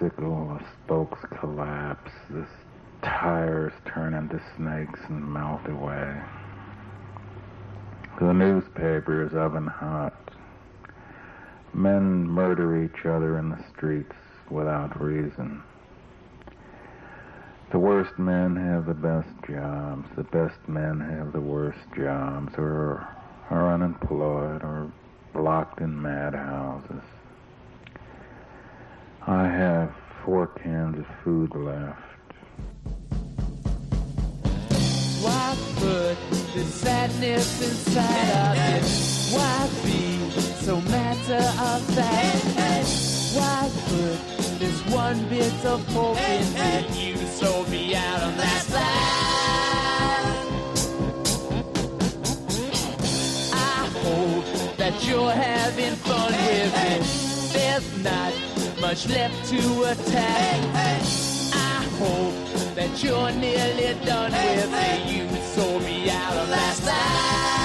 bicycle, 0.00 0.58
the 0.58 0.64
spokes 0.84 1.20
collapse, 1.40 2.10
the 2.30 2.46
tires 3.02 3.72
turn 3.86 4.14
into 4.14 4.40
snakes 4.56 5.00
and 5.08 5.32
melt 5.32 5.66
away. 5.68 6.20
The 8.18 8.32
newspaper 8.32 9.24
is 9.26 9.34
oven 9.34 9.66
hot. 9.66 10.14
Men 11.72 12.26
murder 12.26 12.82
each 12.82 13.06
other 13.06 13.38
in 13.38 13.50
the 13.50 13.64
streets 13.74 14.14
without 14.50 15.00
reason. 15.00 15.62
The 17.70 17.78
worst 17.78 18.18
men 18.18 18.56
have 18.56 18.86
the 18.86 18.94
best 18.94 19.28
jobs. 19.48 20.08
The 20.16 20.24
best 20.24 20.58
men 20.66 21.00
have 21.00 21.32
the 21.32 21.40
worst 21.40 21.78
jobs 21.96 22.52
or 22.58 23.06
are 23.48 23.72
unemployed 23.72 24.62
or 24.62 24.90
blocked 25.32 25.80
in 25.80 26.00
madhouses. 26.00 27.02
I 29.26 29.46
have 29.46 29.92
four 30.24 30.46
cans 30.46 30.98
of 30.98 31.06
food 31.22 31.54
left. 31.54 32.00
Why 35.22 35.56
put 35.76 36.16
the 36.54 36.64
sadness 36.64 37.62
inside 37.62 38.30
of 38.30 38.56
it? 38.56 38.82
Why 39.36 39.68
be 39.84 40.30
so 40.64 40.80
matter 40.80 41.36
of 41.36 41.82
fact? 41.94 42.44
Why 43.36 43.70
put 43.84 44.18
this 44.58 44.80
one 44.86 45.28
bit 45.28 45.64
of 45.66 45.86
hope 45.88 46.16
in 46.16 46.56
it? 46.56 46.90
You 46.96 47.16
sold 47.26 47.68
me 47.68 47.94
out 47.94 48.22
on 48.22 48.36
that 48.38 48.62
side. 48.62 48.80
I 53.52 53.86
hope 54.02 54.76
that 54.78 55.06
you're 55.06 55.30
having 55.30 55.94
fun 55.96 56.32
with 56.32 56.74
me. 56.74 57.00
There's 57.52 58.02
not 58.02 58.49
much 58.80 59.08
left 59.08 59.50
to 59.50 59.82
attack. 59.82 60.74
Hey, 60.74 61.00
hey. 61.02 61.50
I 61.52 61.84
hope 61.98 62.74
that 62.74 63.02
you're 63.02 63.30
nearly 63.32 64.06
done 64.06 64.32
hey, 64.32 64.56
with 64.56 64.72
me. 64.72 65.36
You 65.36 65.42
sold 65.42 65.82
me 65.82 66.10
out 66.10 66.36
of 66.36 66.48
last 66.48 66.84
night. 66.86 67.59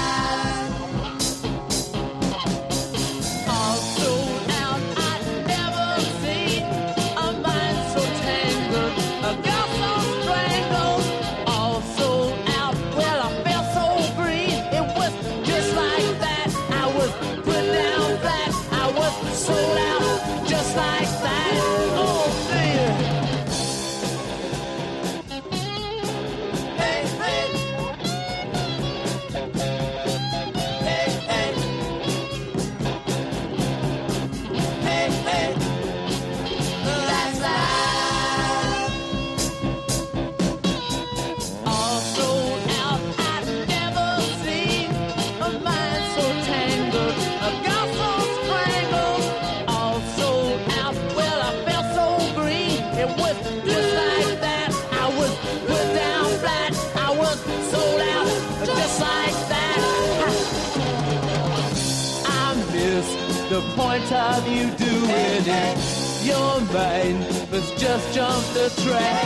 have 64.36 64.48
you 64.48 64.66
doing 64.76 65.44
it? 65.46 65.76
Your 66.22 66.60
mind 66.72 67.24
Has 67.52 67.70
just 67.80 68.14
jumped 68.14 68.52
the 68.52 68.68
track. 68.84 69.24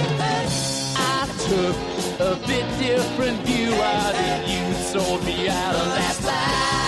I 0.96 1.26
took 1.48 1.76
a 2.20 2.34
bit 2.46 2.66
different 2.78 3.40
view 3.40 3.72
I 3.72 4.12
of 4.12 4.48
you, 4.48 4.74
sold 4.84 5.24
me 5.24 5.48
out 5.48 5.74
of 5.74 5.86
that. 6.22 6.79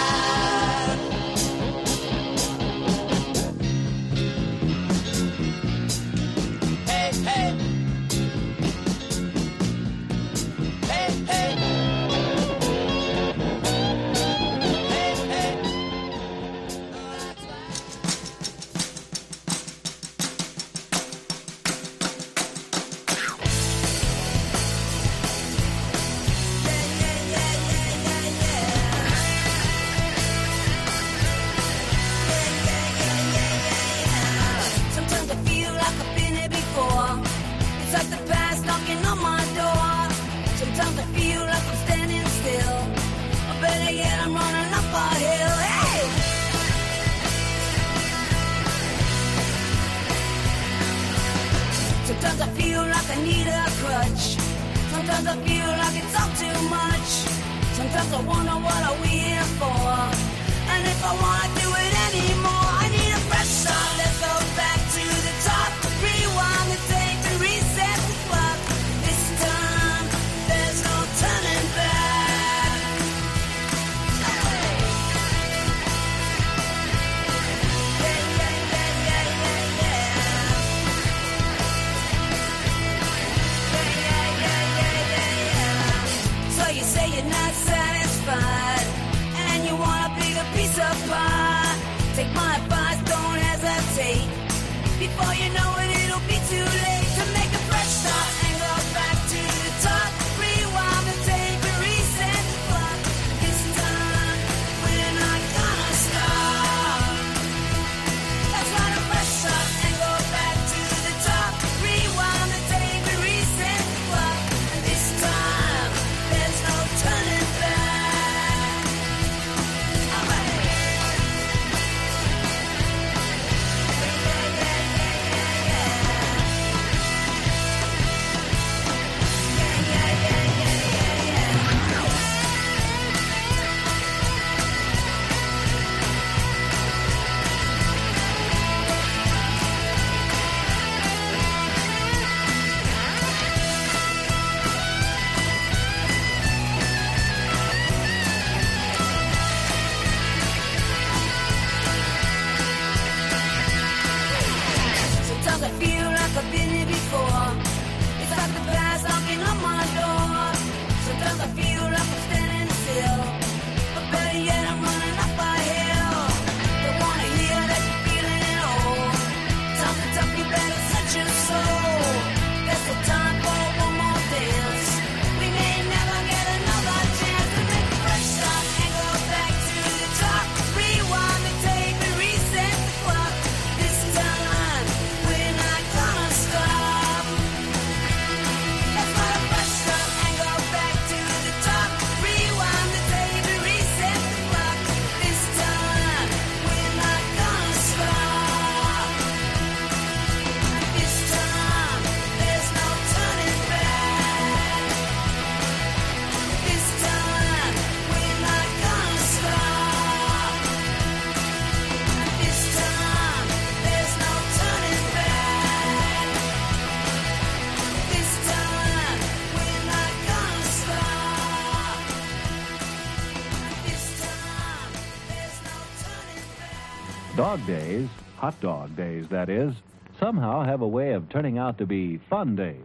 Dog 227.53 227.67
days, 227.67 228.09
hot 228.39 228.59
dog 228.63 228.97
days, 228.97 229.29
that 229.29 229.51
is, 229.51 229.75
somehow 230.19 230.63
have 230.63 230.81
a 230.81 230.89
way 230.89 231.13
of 231.13 231.29
turning 231.29 231.59
out 231.59 231.77
to 231.77 231.85
be 231.85 232.17
fun 232.31 232.57
days. 232.57 232.79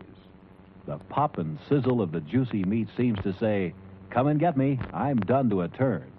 The 0.86 0.98
pop 1.08 1.38
and 1.38 1.58
sizzle 1.70 2.02
of 2.02 2.12
the 2.12 2.20
juicy 2.20 2.66
meat 2.66 2.90
seems 2.98 3.18
to 3.24 3.32
say, 3.40 3.74
Come 4.10 4.28
and 4.28 4.42
get 4.42 4.58
me, 4.58 4.78
I'm 4.94 5.22
done 5.22 5.50
to 5.52 5.62
a 5.62 5.70
turn. 5.70 6.12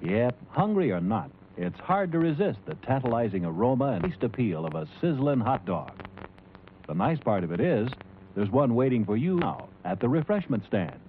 Yep, 0.00 0.36
hungry 0.50 0.92
or 0.92 1.00
not, 1.00 1.32
it's 1.56 1.80
hard 1.80 2.12
to 2.12 2.20
resist 2.20 2.60
the 2.64 2.76
tantalizing 2.76 3.44
aroma 3.44 3.86
and 3.86 4.04
taste 4.04 4.22
appeal 4.22 4.64
of 4.64 4.76
a 4.76 4.86
sizzling 5.00 5.40
hot 5.40 5.66
dog. 5.66 5.90
The 6.86 6.94
nice 6.94 7.18
part 7.18 7.42
of 7.42 7.50
it 7.50 7.58
is, 7.58 7.88
there's 8.36 8.50
one 8.50 8.76
waiting 8.76 9.04
for 9.04 9.16
you 9.16 9.34
now 9.34 9.66
at 9.84 9.98
the 9.98 10.08
refreshment 10.08 10.64
stand. 10.64 11.00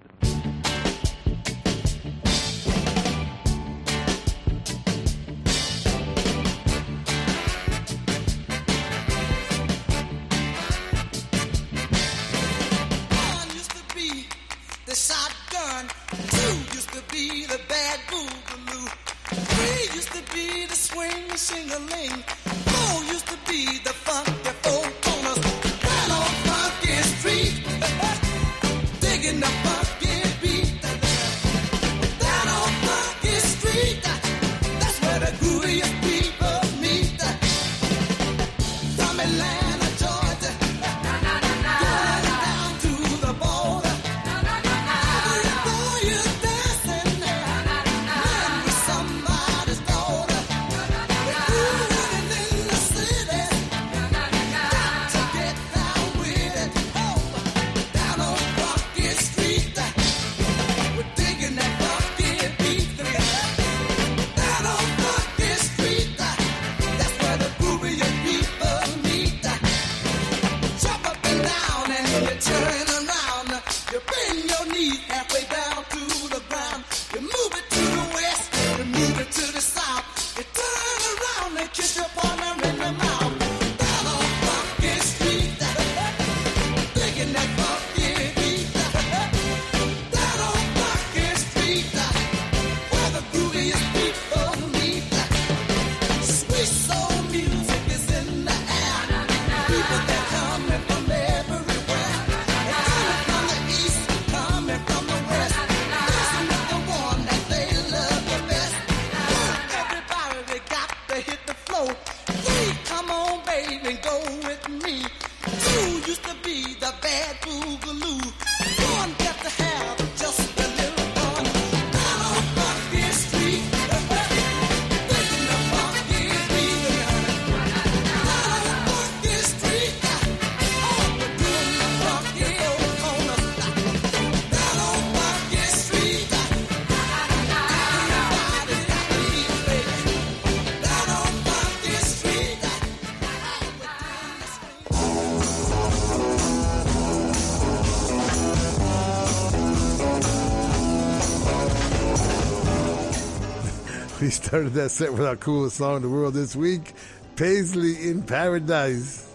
Started 154.46 154.74
that 154.74 154.90
set 154.92 155.12
with 155.12 155.26
our 155.26 155.34
coolest 155.34 155.76
song 155.76 155.96
in 155.96 156.02
the 156.02 156.08
world 156.08 156.32
this 156.32 156.54
week, 156.54 156.92
Paisley 157.34 158.08
in 158.08 158.22
Paradise. 158.22 159.28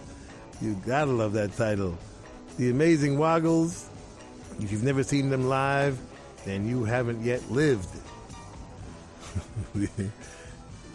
You 0.62 0.74
gotta 0.86 1.10
love 1.10 1.34
that 1.34 1.54
title. 1.54 1.98
The 2.56 2.70
Amazing 2.70 3.18
Woggles. 3.18 3.90
If 4.58 4.72
you've 4.72 4.84
never 4.84 5.02
seen 5.02 5.28
them 5.28 5.50
live, 5.50 5.98
then 6.46 6.66
you 6.66 6.84
haven't 6.84 7.22
yet 7.22 7.42
lived. 7.50 7.94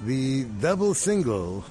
the, 0.03 0.45
double 0.61 0.95
single, 0.95 1.63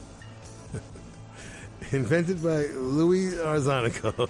invented 1.92 2.42
by 2.42 2.66
Louis 2.76 3.32
Arzonico, 3.36 4.28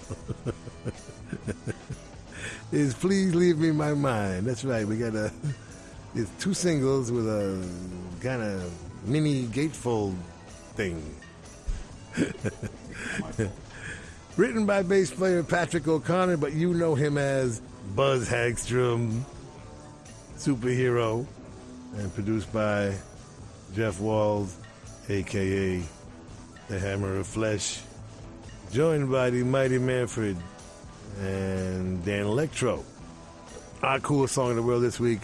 is 2.71 2.93
Please 2.93 3.35
Leave 3.35 3.57
Me 3.57 3.71
My 3.71 3.93
Mind. 3.93 4.45
That's 4.45 4.63
right, 4.63 4.87
we 4.87 4.95
got 4.95 5.15
a. 5.15 5.33
Two 6.39 6.53
singles 6.53 7.11
with 7.11 7.27
a 7.27 7.67
kind 8.21 8.41
of 8.41 8.71
mini 9.07 9.45
gatefold 9.47 10.15
thing. 10.75 11.03
Written 14.37 14.65
by 14.65 14.83
bass 14.83 15.11
player 15.11 15.43
Patrick 15.43 15.87
O'Connor, 15.87 16.37
but 16.37 16.53
you 16.53 16.73
know 16.73 16.95
him 16.95 17.17
as 17.17 17.61
Buzz 17.95 18.29
Hagstrom, 18.29 19.21
superhero, 20.37 21.25
and 21.97 22.13
produced 22.13 22.51
by 22.53 22.95
Jeff 23.75 23.99
Walls, 23.99 24.55
aka 25.09 25.83
the 26.67 26.79
Hammer 26.79 27.17
of 27.17 27.27
Flesh, 27.27 27.81
joined 28.71 29.11
by 29.11 29.29
the 29.29 29.43
Mighty 29.43 29.79
Manfred 29.79 30.37
and 31.19 32.03
Dan 32.05 32.25
Electro. 32.25 32.83
Our 33.81 33.99
coolest 33.99 34.35
song 34.35 34.51
in 34.51 34.55
the 34.55 34.61
world 34.61 34.83
this 34.83 34.99
week, 34.99 35.21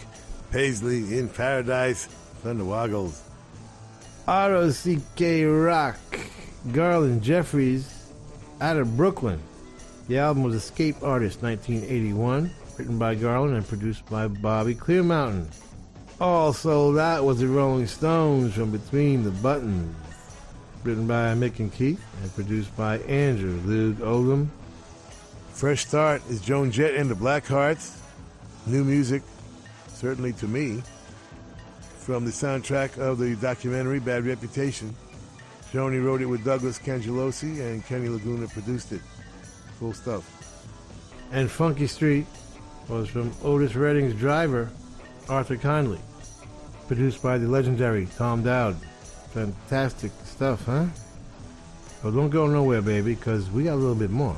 Paisley 0.56 1.20
in 1.20 1.28
Paradise, 1.28 2.06
Thunder 2.42 2.64
Woggles. 2.64 3.22
R.O.C.K. 4.26 5.44
Rock, 5.44 6.00
Garland 6.72 7.22
Jeffreys, 7.24 8.14
out 8.62 8.78
of 8.78 8.96
Brooklyn. 8.96 9.42
The 10.08 10.20
album 10.20 10.44
was 10.44 10.56
Escape 10.56 10.96
Artist 11.04 11.44
1981, 11.44 12.50
written 12.78 12.98
by 12.98 13.16
Garland 13.16 13.58
and 13.58 13.68
produced 13.68 14.06
by 14.06 14.30
Bobby 14.30 14.74
Clearmountain. 14.74 15.54
Also, 16.22 16.94
that 16.94 17.22
was 17.22 17.40
the 17.40 17.48
Rolling 17.48 17.88
Stones 17.88 18.54
from 18.54 18.72
Between 18.72 19.26
the 19.26 19.32
Buttons, 19.32 19.94
written 20.86 21.06
by 21.06 21.34
Mick 21.34 21.60
and 21.60 21.74
Keith 21.74 22.02
and 22.22 22.34
produced 22.34 22.74
by 22.78 23.00
Andrew 23.00 23.60
Loog 23.64 24.00
Oldham. 24.00 24.50
Fresh 25.52 25.86
Start 25.86 26.22
is 26.30 26.40
Joan 26.40 26.72
Jett 26.72 26.96
and 26.96 27.12
the 27.12 27.16
Blackhearts. 27.16 28.00
New 28.68 28.86
music, 28.86 29.22
certainly 29.96 30.34
to 30.34 30.48
me, 30.48 30.82
from 31.98 32.26
the 32.26 32.32
soundtrack 32.32 32.98
of 33.00 33.18
the 33.18 33.36
documentary 33.38 34.00
Bad 34.00 34.26
Reputation. 34.26 34.96
Joni 35.72 36.04
wrote 36.04 36.22
it 36.22 36.28
with 36.28 36.46
Douglas 36.46 36.78
Cangelosi 36.78 37.60
and 37.62 37.86
Kenny 37.86 38.08
Laguna 38.08 38.48
produced 38.48 38.92
it. 38.92 39.02
Full 39.80 39.94
stuff. 39.94 40.24
And 41.32 41.50
Funky 41.50 41.88
Street 41.88 42.26
was 42.88 43.10
from 43.10 43.34
Otis 43.44 43.76
Redding's 43.76 44.14
driver, 44.14 44.70
Arthur 45.28 45.58
Conley. 45.58 46.00
Produced 46.88 47.24
by 47.24 47.38
the 47.38 47.48
legendary 47.48 48.08
Tom 48.18 48.44
Dowd. 48.44 48.76
Fantastic 49.34 50.12
stuff, 50.24 50.64
huh? 50.66 50.86
Well, 52.04 52.14
don't 52.14 52.30
go 52.30 52.46
nowhere, 52.46 52.84
baby, 52.84 53.16
because 53.16 53.50
we 53.50 53.64
got 53.64 53.74
a 53.74 53.76
little 53.76 53.96
bit 53.96 54.12
more. 54.12 54.38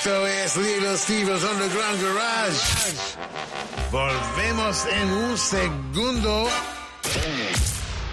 Esto 0.00 0.26
es 0.26 0.56
Little 0.56 0.96
Steve's 0.96 1.44
Underground 1.44 2.02
Garage. 2.02 2.58
Volvemos 3.90 4.86
en 4.86 5.10
un 5.10 5.36
segundo 5.36 6.48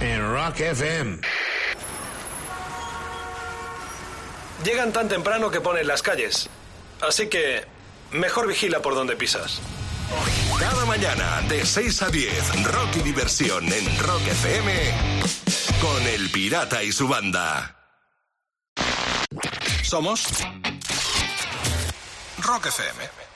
en 0.02 0.34
Rock 0.34 0.60
FM. 0.60 1.22
Llegan 4.66 4.92
tan 4.92 5.08
temprano 5.08 5.50
que 5.50 5.62
ponen 5.62 5.88
las 5.88 6.02
calles. 6.02 6.50
Así 7.00 7.30
que 7.30 7.64
mejor 8.12 8.50
vigila 8.50 8.82
por 8.82 8.94
donde 8.94 9.16
pisas. 9.16 9.62
Cada 10.60 10.84
mañana 10.84 11.42
de 11.48 11.66
6 11.66 12.02
a 12.02 12.10
10, 12.10 12.64
rock 12.66 12.98
y 12.98 13.00
diversión 13.00 13.64
en 13.72 14.00
Rock 14.00 14.28
FM 14.28 14.74
con 15.80 16.06
El 16.06 16.30
Pirata 16.32 16.84
y 16.84 16.92
su 16.92 17.08
banda. 17.08 17.78
Somos 19.84 20.28
Rock 22.46 22.68
FM. 22.68 23.27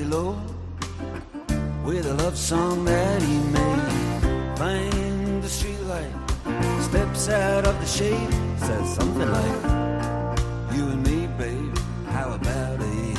Low 0.00 0.36
with 1.84 2.06
a 2.06 2.14
love 2.14 2.36
song 2.36 2.84
that 2.84 3.22
he 3.22 3.38
made. 3.38 4.58
Find 4.58 5.42
the 5.42 5.48
streetlight, 5.48 6.82
steps 6.82 7.28
out 7.28 7.66
of 7.66 7.78
the 7.78 7.86
shade, 7.86 8.32
says 8.58 8.94
something 8.94 9.30
like, 9.30 9.62
You 10.74 10.88
and 10.88 11.02
me, 11.06 11.26
babe, 11.38 11.76
how 12.08 12.32
about 12.32 12.80
it? 12.80 13.18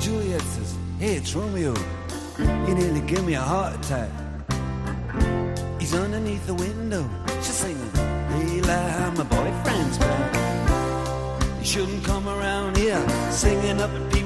Juliet 0.00 0.40
says, 0.40 0.76
Hey, 0.98 1.16
it's 1.16 1.34
Romeo, 1.34 1.74
you 2.38 2.74
nearly 2.74 3.00
give 3.02 3.24
me 3.24 3.34
a 3.34 3.40
heart 3.40 3.74
attack. 3.76 4.10
He's 5.78 5.94
underneath 5.94 6.46
the 6.46 6.54
window. 6.54 7.08
She's 7.42 7.58
singing, 7.64 7.90
Eli, 7.96 9.10
my 9.10 9.24
boyfriend's 9.24 9.98
back. 9.98 10.42
You 11.58 11.64
shouldn't 11.66 12.04
come 12.04 12.28
around 12.28 12.76
here 12.76 13.00
singing 13.30 13.80
up 13.80 13.90
at 13.90 14.12
people 14.12 14.21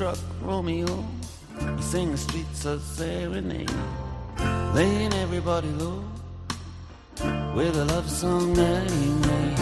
struck 0.00 0.18
Romeo. 0.40 1.04
He 1.76 1.82
sang 1.82 2.10
the 2.12 2.16
streets 2.16 2.64
a 2.64 2.80
serenade, 2.80 3.70
laying 4.74 5.12
everybody 5.12 5.68
low 5.68 6.02
with 7.54 7.76
a 7.76 7.84
love 7.84 8.08
song 8.08 8.54
that 8.54 8.90
he 8.90 9.08
made. 9.28 9.58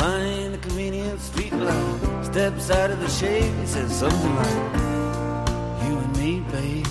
Find 0.00 0.54
the 0.54 0.58
convenient 0.58 1.20
street 1.20 1.52
light, 1.52 2.24
steps 2.24 2.68
out 2.72 2.90
of 2.90 2.98
the 2.98 3.08
shade, 3.08 3.44
and 3.44 3.68
says 3.68 3.92
something 3.94 4.34
like, 4.42 4.60
"You 5.84 5.92
and 6.02 6.16
me, 6.18 6.40
babe, 6.50 6.86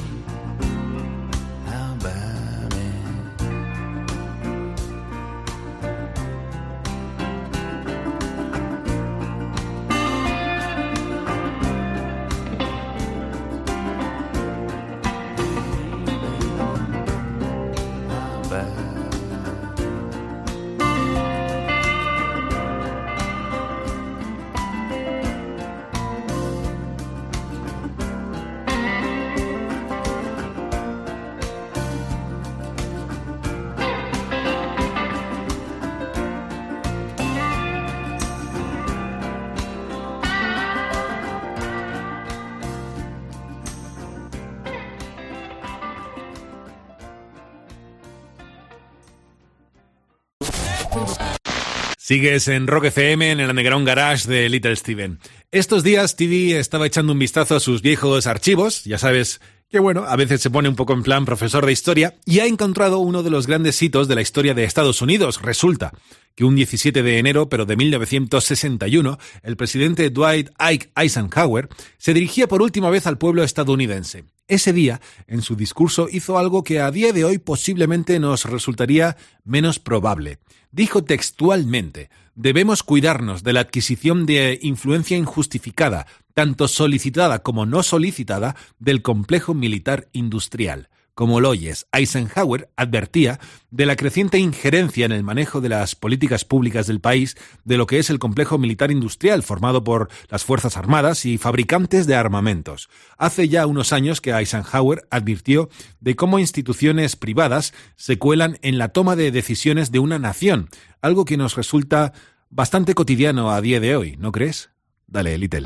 Sigues 52.08 52.48
en 52.48 52.68
Rock 52.68 52.86
FM 52.86 53.32
en 53.32 53.42
el 53.42 53.50
Underground 53.50 53.86
Garage 53.86 54.30
de 54.30 54.48
Little 54.48 54.78
Steven. 54.78 55.20
Estos 55.52 55.84
días 55.84 56.16
TV 56.16 56.58
estaba 56.58 56.88
echando 56.88 57.12
un 57.12 57.20
vistazo 57.20 57.58
a 57.58 57.60
sus 57.60 57.82
viejos 57.82 58.28
archivos, 58.28 58.86
ya 58.86 58.98
sabes 58.98 59.42
que 59.70 59.80
bueno, 59.80 60.06
a 60.08 60.16
veces 60.16 60.42
se 60.42 60.50
pone 60.50 60.70
un 60.70 60.76
poco 60.76 60.94
en 60.94 61.04
plan 61.04 61.26
profesor 61.26 61.66
de 61.66 61.72
historia, 61.72 62.16
y 62.26 62.40
ha 62.40 62.46
encontrado 62.46 63.00
uno 63.00 63.24
de 63.24 63.30
los 63.30 63.48
grandes 63.48 63.82
hitos 63.82 64.08
de 64.08 64.16
la 64.16 64.22
historia 64.22 64.54
de 64.54 64.64
Estados 64.64 65.02
Unidos. 65.02 65.42
Resulta 65.42 65.94
que 66.36 66.46
un 66.46 66.56
17 66.56 67.04
de 67.04 67.18
enero, 67.18 67.50
pero 67.50 67.66
de 67.66 67.76
1961, 67.76 69.18
el 69.44 69.58
presidente 69.58 70.10
Dwight 70.10 70.52
Ike 70.58 70.92
Eisenhower 70.96 71.68
se 71.98 72.14
dirigía 72.14 72.48
por 72.48 72.62
última 72.62 72.90
vez 72.90 73.08
al 73.08 73.18
pueblo 73.18 73.44
estadounidense. 73.44 74.24
Ese 74.48 74.72
día, 74.72 75.02
en 75.28 75.42
su 75.42 75.56
discurso, 75.56 76.08
hizo 76.10 76.38
algo 76.38 76.64
que 76.64 76.80
a 76.80 76.90
día 76.92 77.12
de 77.12 77.26
hoy 77.26 77.38
posiblemente 77.38 78.20
nos 78.20 78.46
resultaría 78.46 79.18
menos 79.44 79.80
probable. 79.80 80.40
Dijo 80.72 81.04
textualmente, 81.04 82.10
debemos 82.36 82.84
cuidarnos 82.84 83.44
de 83.44 83.54
la 83.54 83.62
adquisición 83.62 84.26
de 84.26 84.60
influencia 84.62 85.18
injustificada, 85.18 86.08
tanto 86.38 86.68
solicitada 86.68 87.40
como 87.40 87.66
no 87.66 87.82
solicitada, 87.82 88.56
del 88.78 89.02
complejo 89.02 89.56
militar 89.56 90.08
industrial. 90.12 90.88
Como 91.16 91.42
lo 91.42 91.50
oyes, 91.50 91.88
Eisenhower 91.92 92.70
advertía 92.76 93.40
de 93.72 93.88
la 93.88 93.96
creciente 93.96 94.38
injerencia 94.38 95.08
en 95.08 95.14
el 95.14 95.24
manejo 95.24 95.62
de 95.62 95.70
las 95.70 95.96
políticas 95.96 96.46
públicas 96.46 96.86
del 96.86 97.02
país 97.02 97.38
de 97.64 97.78
lo 97.78 97.88
que 97.88 97.98
es 97.98 98.12
el 98.12 98.20
complejo 98.20 98.60
militar 98.60 98.92
industrial 98.92 99.42
formado 99.42 99.84
por 99.84 100.10
las 100.30 100.44
Fuerzas 100.44 100.78
Armadas 100.78 101.26
y 101.26 101.40
fabricantes 101.40 102.06
de 102.06 102.14
armamentos. 102.14 102.88
Hace 103.18 103.50
ya 103.50 103.66
unos 103.66 103.92
años 103.92 104.22
que 104.22 104.30
Eisenhower 104.30 105.08
advirtió 105.10 105.70
de 106.02 106.16
cómo 106.16 106.38
instituciones 106.38 107.16
privadas 107.16 107.74
se 107.96 108.20
cuelan 108.20 108.60
en 108.62 108.78
la 108.78 108.90
toma 108.90 109.16
de 109.16 109.32
decisiones 109.32 109.92
de 109.92 109.98
una 109.98 110.20
nación, 110.20 110.70
algo 111.02 111.26
que 111.26 111.36
nos 111.36 111.56
resulta 111.56 112.14
bastante 112.52 112.94
cotidiano 112.94 113.50
a 113.50 113.60
día 113.60 113.80
de 113.80 113.96
hoy, 113.96 114.18
¿no 114.18 114.32
crees? 114.32 114.70
Dale, 115.10 115.38
Litel. 115.40 115.66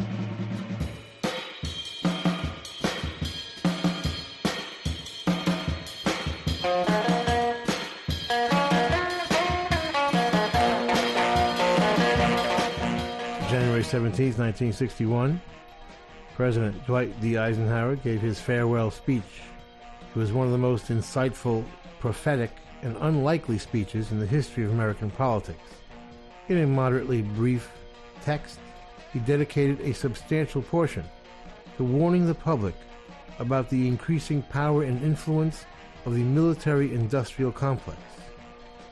January 13.50 13.84
17, 13.84 14.26
1961, 14.28 15.42
President 16.36 16.86
Dwight 16.86 17.20
D. 17.20 17.40
Eisenhower 17.40 17.96
gave 17.96 18.22
his 18.22 18.40
farewell 18.40 18.92
speech. 18.92 19.24
It 20.16 20.20
was 20.20 20.32
one 20.32 20.46
of 20.46 20.52
the 20.52 20.60
most 20.60 20.90
insightful, 20.90 21.66
prophetic, 22.00 22.52
and 22.84 22.96
unlikely 22.98 23.58
speeches 23.58 24.12
in 24.12 24.20
the 24.20 24.26
history 24.28 24.66
of 24.66 24.72
American 24.72 25.10
politics. 25.10 25.60
In 26.48 26.60
a 26.60 26.68
moderately 26.68 27.24
brief 27.24 27.72
text, 28.22 28.60
he 29.14 29.20
dedicated 29.20 29.80
a 29.82 29.94
substantial 29.94 30.62
portion 30.62 31.04
to 31.78 31.84
warning 31.84 32.26
the 32.26 32.36
public 32.36 32.76
about 33.40 33.70
the 33.70 33.88
increasing 33.88 34.42
power 34.44 34.84
and 34.84 35.02
influence 35.04 35.66
of 36.06 36.14
the 36.14 36.24
military 36.24 36.94
industrial 36.94 37.52
complex. 37.52 38.00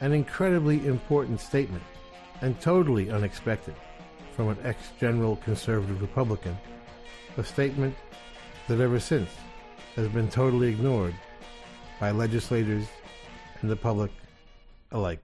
An 0.01 0.11
incredibly 0.11 0.87
important 0.87 1.39
statement, 1.39 1.83
and 2.41 2.59
totally 2.61 3.11
unexpected 3.11 3.75
from 4.35 4.49
an 4.49 4.57
ex 4.63 4.91
general 4.99 5.35
conservative 5.37 6.01
Republican, 6.01 6.57
a 7.37 7.43
statement 7.43 7.95
that 8.67 8.79
ever 8.79 8.99
since 8.99 9.29
has 9.95 10.07
been 10.07 10.29
totally 10.29 10.69
ignored 10.69 11.13
by 11.99 12.11
legislators 12.11 12.87
and 13.61 13.69
the 13.69 13.75
public 13.75 14.11
alike. 14.91 15.23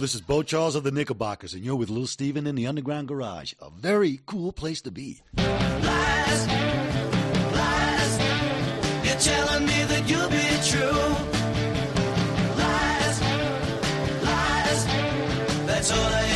this 0.00 0.14
is 0.14 0.22
Beau 0.22 0.42
Charles 0.42 0.76
of 0.76 0.82
the 0.82 0.90
Knickerbockers, 0.90 1.52
and 1.52 1.62
you're 1.62 1.76
with 1.76 1.90
Little 1.90 2.06
Steven 2.06 2.46
in 2.46 2.54
the 2.54 2.66
Underground 2.66 3.06
Garage, 3.06 3.52
a 3.60 3.68
very 3.68 4.20
cool 4.24 4.50
place 4.50 4.80
to 4.82 4.90
be. 4.90 5.20
Lies, 5.36 6.46
lies, 7.52 8.18
you're 9.04 9.20
telling 9.20 9.66
me 9.66 9.84
that 9.84 10.08
you'll 10.08 10.30
be 10.30 10.48
true. 10.70 11.02
Lies, 12.56 13.20
lies, 14.24 14.86
that's 15.66 15.92
all 15.92 15.98
I 15.98 16.29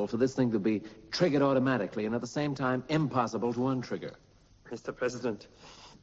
is 0.00 0.06
it 0.06 0.06
possible 0.06 0.06
for 0.06 0.16
this 0.16 0.34
thing 0.34 0.50
to 0.52 0.58
be 0.58 0.82
triggered 1.10 1.42
automatically 1.42 2.06
and 2.06 2.14
at 2.14 2.20
the 2.20 2.26
same 2.26 2.54
time 2.54 2.82
impossible 2.88 3.52
to 3.52 3.60
untrigger? 3.60 4.14
Mr. 4.70 4.94
President, 4.94 5.48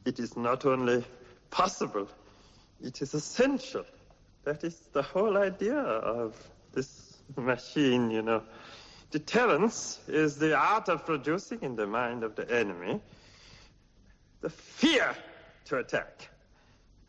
it 0.04 0.18
is 0.18 0.36
not 0.36 0.66
only 0.66 1.04
possible, 1.50 2.08
it 2.82 3.02
is 3.02 3.14
essential. 3.14 3.84
That 4.44 4.64
is 4.64 4.88
the 4.92 5.02
whole 5.02 5.36
idea 5.36 5.78
of 5.78 6.36
this 6.72 7.16
machine, 7.36 8.10
you 8.10 8.22
know. 8.22 8.42
Deterrence 9.10 10.00
is 10.06 10.36
the 10.36 10.54
art 10.54 10.88
of 10.88 11.04
producing 11.06 11.62
in 11.62 11.76
the 11.76 11.86
mind 11.86 12.22
of 12.22 12.34
the 12.34 12.48
enemy 12.50 13.00
the 14.40 14.50
fear 14.50 15.16
to 15.64 15.78
attack. 15.78 16.28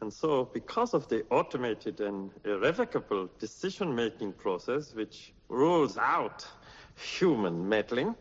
And 0.01 0.11
so, 0.11 0.49
because 0.53 0.93
of 0.93 1.07
the 1.09 1.25
automated 1.29 1.99
and 1.99 2.31
irrevocable 2.45 3.29
decision 3.37 3.93
making 3.93 4.33
process 4.33 4.95
which 4.95 5.33
rules 5.49 5.97
out 5.97 6.47
human 7.01 7.67
meddling, 7.67 8.15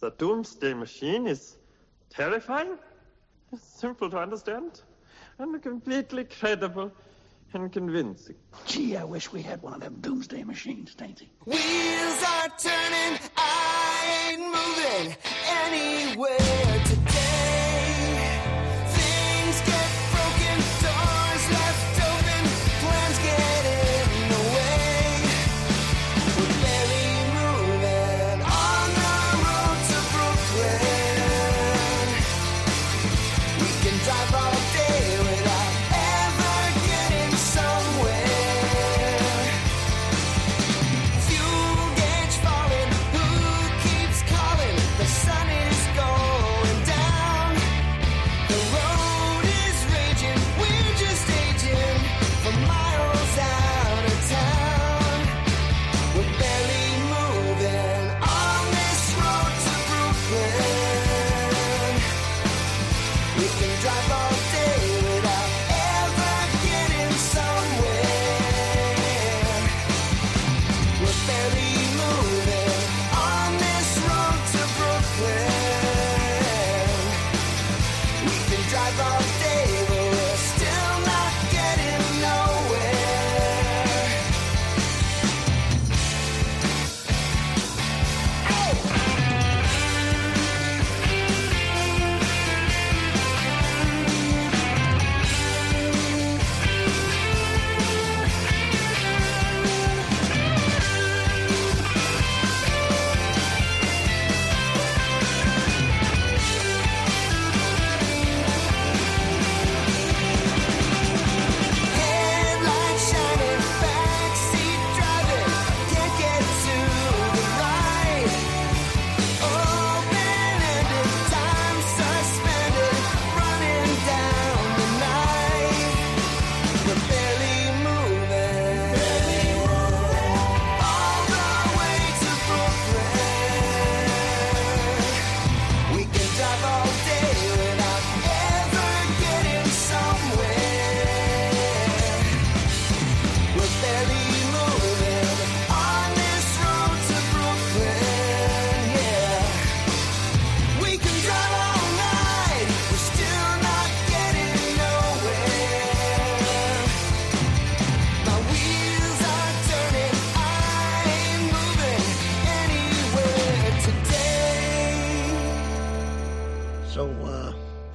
the 0.00 0.10
doomsday 0.10 0.74
machine 0.74 1.26
is 1.26 1.56
terrifying, 2.10 2.78
simple 3.58 4.10
to 4.10 4.18
understand, 4.18 4.82
and 5.38 5.62
completely 5.62 6.24
credible 6.24 6.92
and 7.54 7.72
convincing. 7.72 8.36
Gee, 8.66 8.96
I 8.96 9.04
wish 9.04 9.32
we 9.32 9.42
had 9.42 9.62
one 9.62 9.74
of 9.74 9.80
them 9.80 9.96
doomsday 10.00 10.44
machines, 10.44 10.94
Tainty. 10.94 11.28
Wheels 11.44 12.24
are 12.28 12.48
turning, 12.58 13.18
I 13.36 14.30
ain't 14.30 14.42
moving 14.42 15.16
anywhere 15.46 16.84
today. 16.84 17.03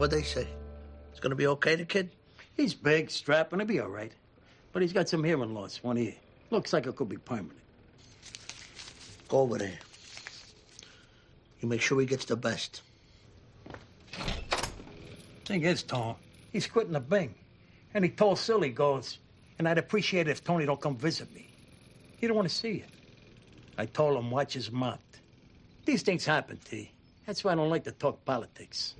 What'd 0.10 0.23
they 0.23 0.27
say? 0.27 0.48
It's 1.11 1.19
gonna 1.19 1.36
be 1.36 1.45
okay, 1.45 1.76
the 1.76 1.86
kid? 1.86 2.10
He's 2.57 2.73
big, 2.73 3.11
strapping, 3.11 3.60
he'll 3.60 3.68
be 3.68 3.80
all 3.80 3.90
right. 3.90 4.11
But 4.73 4.81
he's 4.81 4.91
got 4.91 5.07
some 5.07 5.23
hearing 5.23 5.53
loss, 5.53 5.84
one 5.84 5.99
ear. 5.99 6.15
Looks 6.49 6.73
like 6.73 6.88
it 6.88 6.95
could 6.95 7.10
be 7.10 7.18
permanent. 7.18 7.60
Go 9.27 9.41
over 9.41 9.60
there. 9.60 9.77
You 11.60 11.68
make 11.68 11.81
sure 11.81 11.99
he 11.99 12.07
gets 12.07 12.26
the 12.26 12.36
best. 12.36 12.81
Thing 15.45 15.64
is, 15.64 15.84
Tom, 15.84 16.15
he's 16.52 16.65
quitting 16.65 16.94
the 16.94 16.99
Bing. 16.99 17.36
And 17.94 18.03
he 18.03 18.10
told 18.10 18.40
Silly, 18.40 18.69
goes, 18.69 19.19
and 19.60 19.68
I'd 19.68 19.77
appreciate 19.77 20.27
it 20.27 20.31
if 20.31 20.44
Tony 20.44 20.65
don't 20.65 20.81
come 20.81 20.98
visit 20.98 21.31
me. 21.36 21.48
He 22.18 22.26
don't 22.26 22.36
want 22.36 22.49
to 22.49 22.56
see 22.56 22.72
you. 22.72 22.84
I 23.77 23.86
told 23.86 24.18
him 24.18 24.31
watch 24.31 24.53
his 24.53 24.72
mouth. 24.72 24.99
These 25.86 26.02
things 26.02 26.26
happen, 26.26 26.60
T. 26.65 26.91
That's 27.30 27.44
why 27.44 27.52
I 27.52 27.56
don't 27.56 27.70
like 27.70 27.84
to 27.84 27.92
talk 27.92 28.26
politics. 28.26 28.96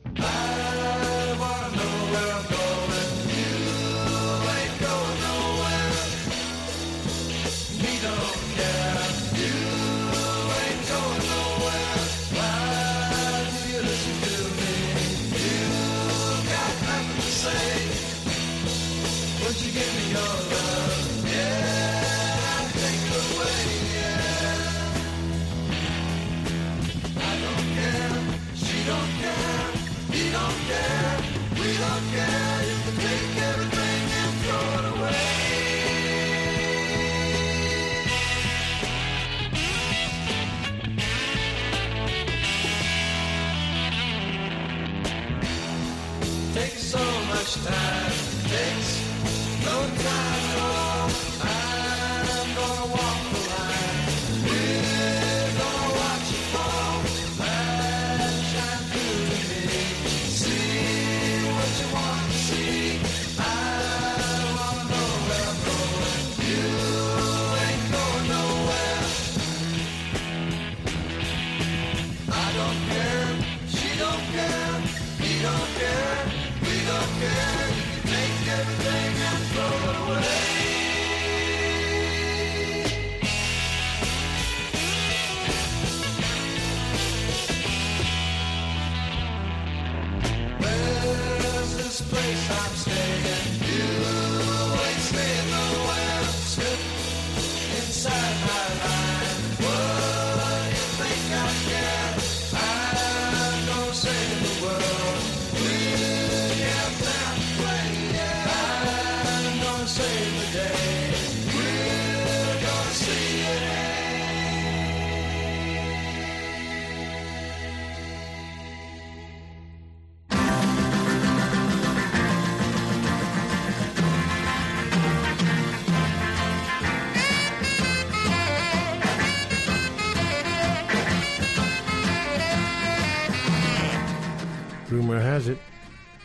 first 47.50 47.68
time. 47.68 47.89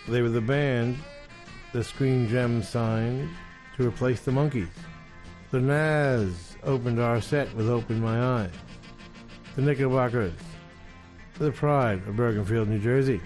They 0.09 0.23
were 0.23 0.29
the 0.29 0.41
band 0.41 0.99
the 1.75 1.83
Screen 1.83 2.29
Gems 2.29 2.69
signed 2.69 3.29
to 3.77 3.89
replace 3.89 4.21
the 4.21 4.31
Monkees. 4.31 4.69
The 5.51 5.59
Nazz 5.59 6.57
opened 6.63 7.01
our 7.01 7.21
set 7.21 7.53
with 7.57 7.69
Open 7.69 8.01
My 8.01 8.43
Eyes. 8.43 8.53
The 9.57 9.63
Knickerbockers, 9.63 10.35
the 11.39 11.51
Pride 11.51 12.07
of 12.07 12.15
Bergenfield, 12.15 12.69
New 12.69 12.79
Jersey, 12.79 13.21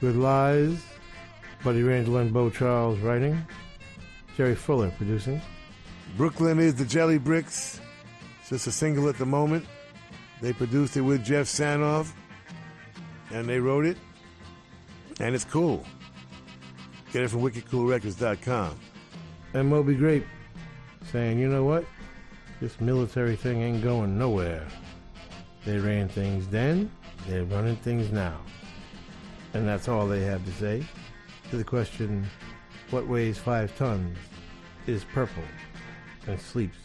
with 0.00 0.14
Lies, 0.14 0.84
Buddy 1.64 1.82
Randell 1.82 2.18
and 2.18 2.32
Beau 2.32 2.48
Charles 2.48 2.98
writing, 3.00 3.44
Jerry 4.36 4.54
Fuller 4.54 4.92
producing. 4.96 5.40
Brooklyn 6.16 6.60
is 6.60 6.76
the 6.76 6.84
Jelly 6.84 7.18
Bricks. 7.18 7.80
It's 8.40 8.50
just 8.50 8.66
a 8.68 8.72
single 8.72 9.08
at 9.08 9.18
the 9.18 9.26
moment. 9.26 9.64
They 10.40 10.52
produced 10.52 10.96
it 10.96 11.00
with 11.00 11.24
Jeff 11.24 11.46
Sanoff, 11.46 12.12
and 13.32 13.48
they 13.48 13.58
wrote 13.58 13.84
it, 13.84 13.96
and 15.20 15.34
it's 15.34 15.44
cool. 15.44 15.84
Get 17.12 17.22
it 17.22 17.28
from 17.28 17.42
wickedcoolrecords.com. 17.42 18.78
And 19.54 19.68
Moby 19.68 19.94
Grape 19.94 20.26
saying, 21.12 21.38
you 21.38 21.48
know 21.48 21.64
what? 21.64 21.84
This 22.60 22.80
military 22.80 23.36
thing 23.36 23.62
ain't 23.62 23.82
going 23.82 24.18
nowhere. 24.18 24.66
They 25.64 25.78
ran 25.78 26.08
things 26.08 26.48
then, 26.48 26.90
they're 27.26 27.44
running 27.44 27.76
things 27.76 28.10
now. 28.10 28.38
And 29.54 29.66
that's 29.66 29.88
all 29.88 30.06
they 30.06 30.22
have 30.22 30.44
to 30.44 30.52
say 30.52 30.84
to 31.50 31.56
the 31.56 31.64
question, 31.64 32.26
what 32.90 33.06
weighs 33.06 33.38
five 33.38 33.76
tons, 33.76 34.18
is 34.86 35.04
purple, 35.04 35.44
and 36.26 36.40
sleeps 36.40 36.78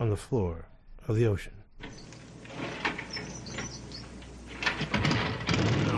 on 0.00 0.10
the 0.10 0.16
floor 0.16 0.64
of 1.06 1.16
the 1.16 1.26
ocean. 1.26 1.52
Now 5.86 5.97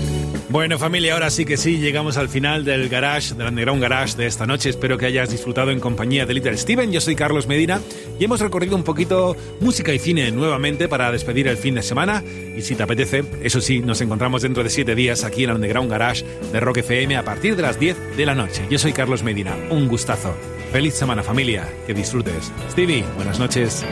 Bueno 0.49 0.77
familia, 0.77 1.13
ahora 1.13 1.29
sí 1.29 1.45
que 1.45 1.55
sí, 1.55 1.77
llegamos 1.77 2.17
al 2.17 2.27
final 2.27 2.65
del 2.65 2.89
garage, 2.89 3.35
del 3.35 3.47
underground 3.47 3.81
garage 3.81 4.17
de 4.17 4.25
esta 4.25 4.45
noche. 4.45 4.69
Espero 4.69 4.97
que 4.97 5.05
hayas 5.05 5.29
disfrutado 5.29 5.71
en 5.71 5.79
compañía 5.79 6.25
de 6.25 6.33
Little 6.33 6.57
Steven. 6.57 6.91
Yo 6.91 6.99
soy 6.99 7.15
Carlos 7.15 7.47
Medina 7.47 7.79
y 8.19 8.25
hemos 8.25 8.41
recorrido 8.41 8.75
un 8.75 8.83
poquito 8.83 9.35
música 9.61 9.93
y 9.93 9.99
cine 9.99 10.29
nuevamente 10.31 10.89
para 10.89 11.11
despedir 11.11 11.47
el 11.47 11.57
fin 11.57 11.75
de 11.75 11.83
semana. 11.83 12.23
Y 12.55 12.61
si 12.61 12.75
te 12.75 12.83
apetece, 12.83 13.23
eso 13.41 13.61
sí, 13.61 13.79
nos 13.79 14.01
encontramos 14.01 14.41
dentro 14.41 14.63
de 14.63 14.69
siete 14.69 14.93
días 14.93 15.23
aquí 15.23 15.45
en 15.45 15.51
el 15.51 15.55
underground 15.55 15.89
garage 15.89 16.25
de 16.51 16.59
Rock 16.59 16.77
FM 16.77 17.15
a 17.15 17.23
partir 17.23 17.55
de 17.55 17.61
las 17.61 17.79
10 17.79 18.17
de 18.17 18.25
la 18.25 18.35
noche. 18.35 18.65
Yo 18.69 18.77
soy 18.77 18.91
Carlos 18.91 19.23
Medina, 19.23 19.55
un 19.69 19.87
gustazo. 19.87 20.35
Feliz 20.71 20.93
semana 20.93 21.23
familia, 21.23 21.67
que 21.87 21.93
disfrutes. 21.93 22.51
Stevie, 22.71 23.03
buenas 23.17 23.39
noches. 23.39 23.85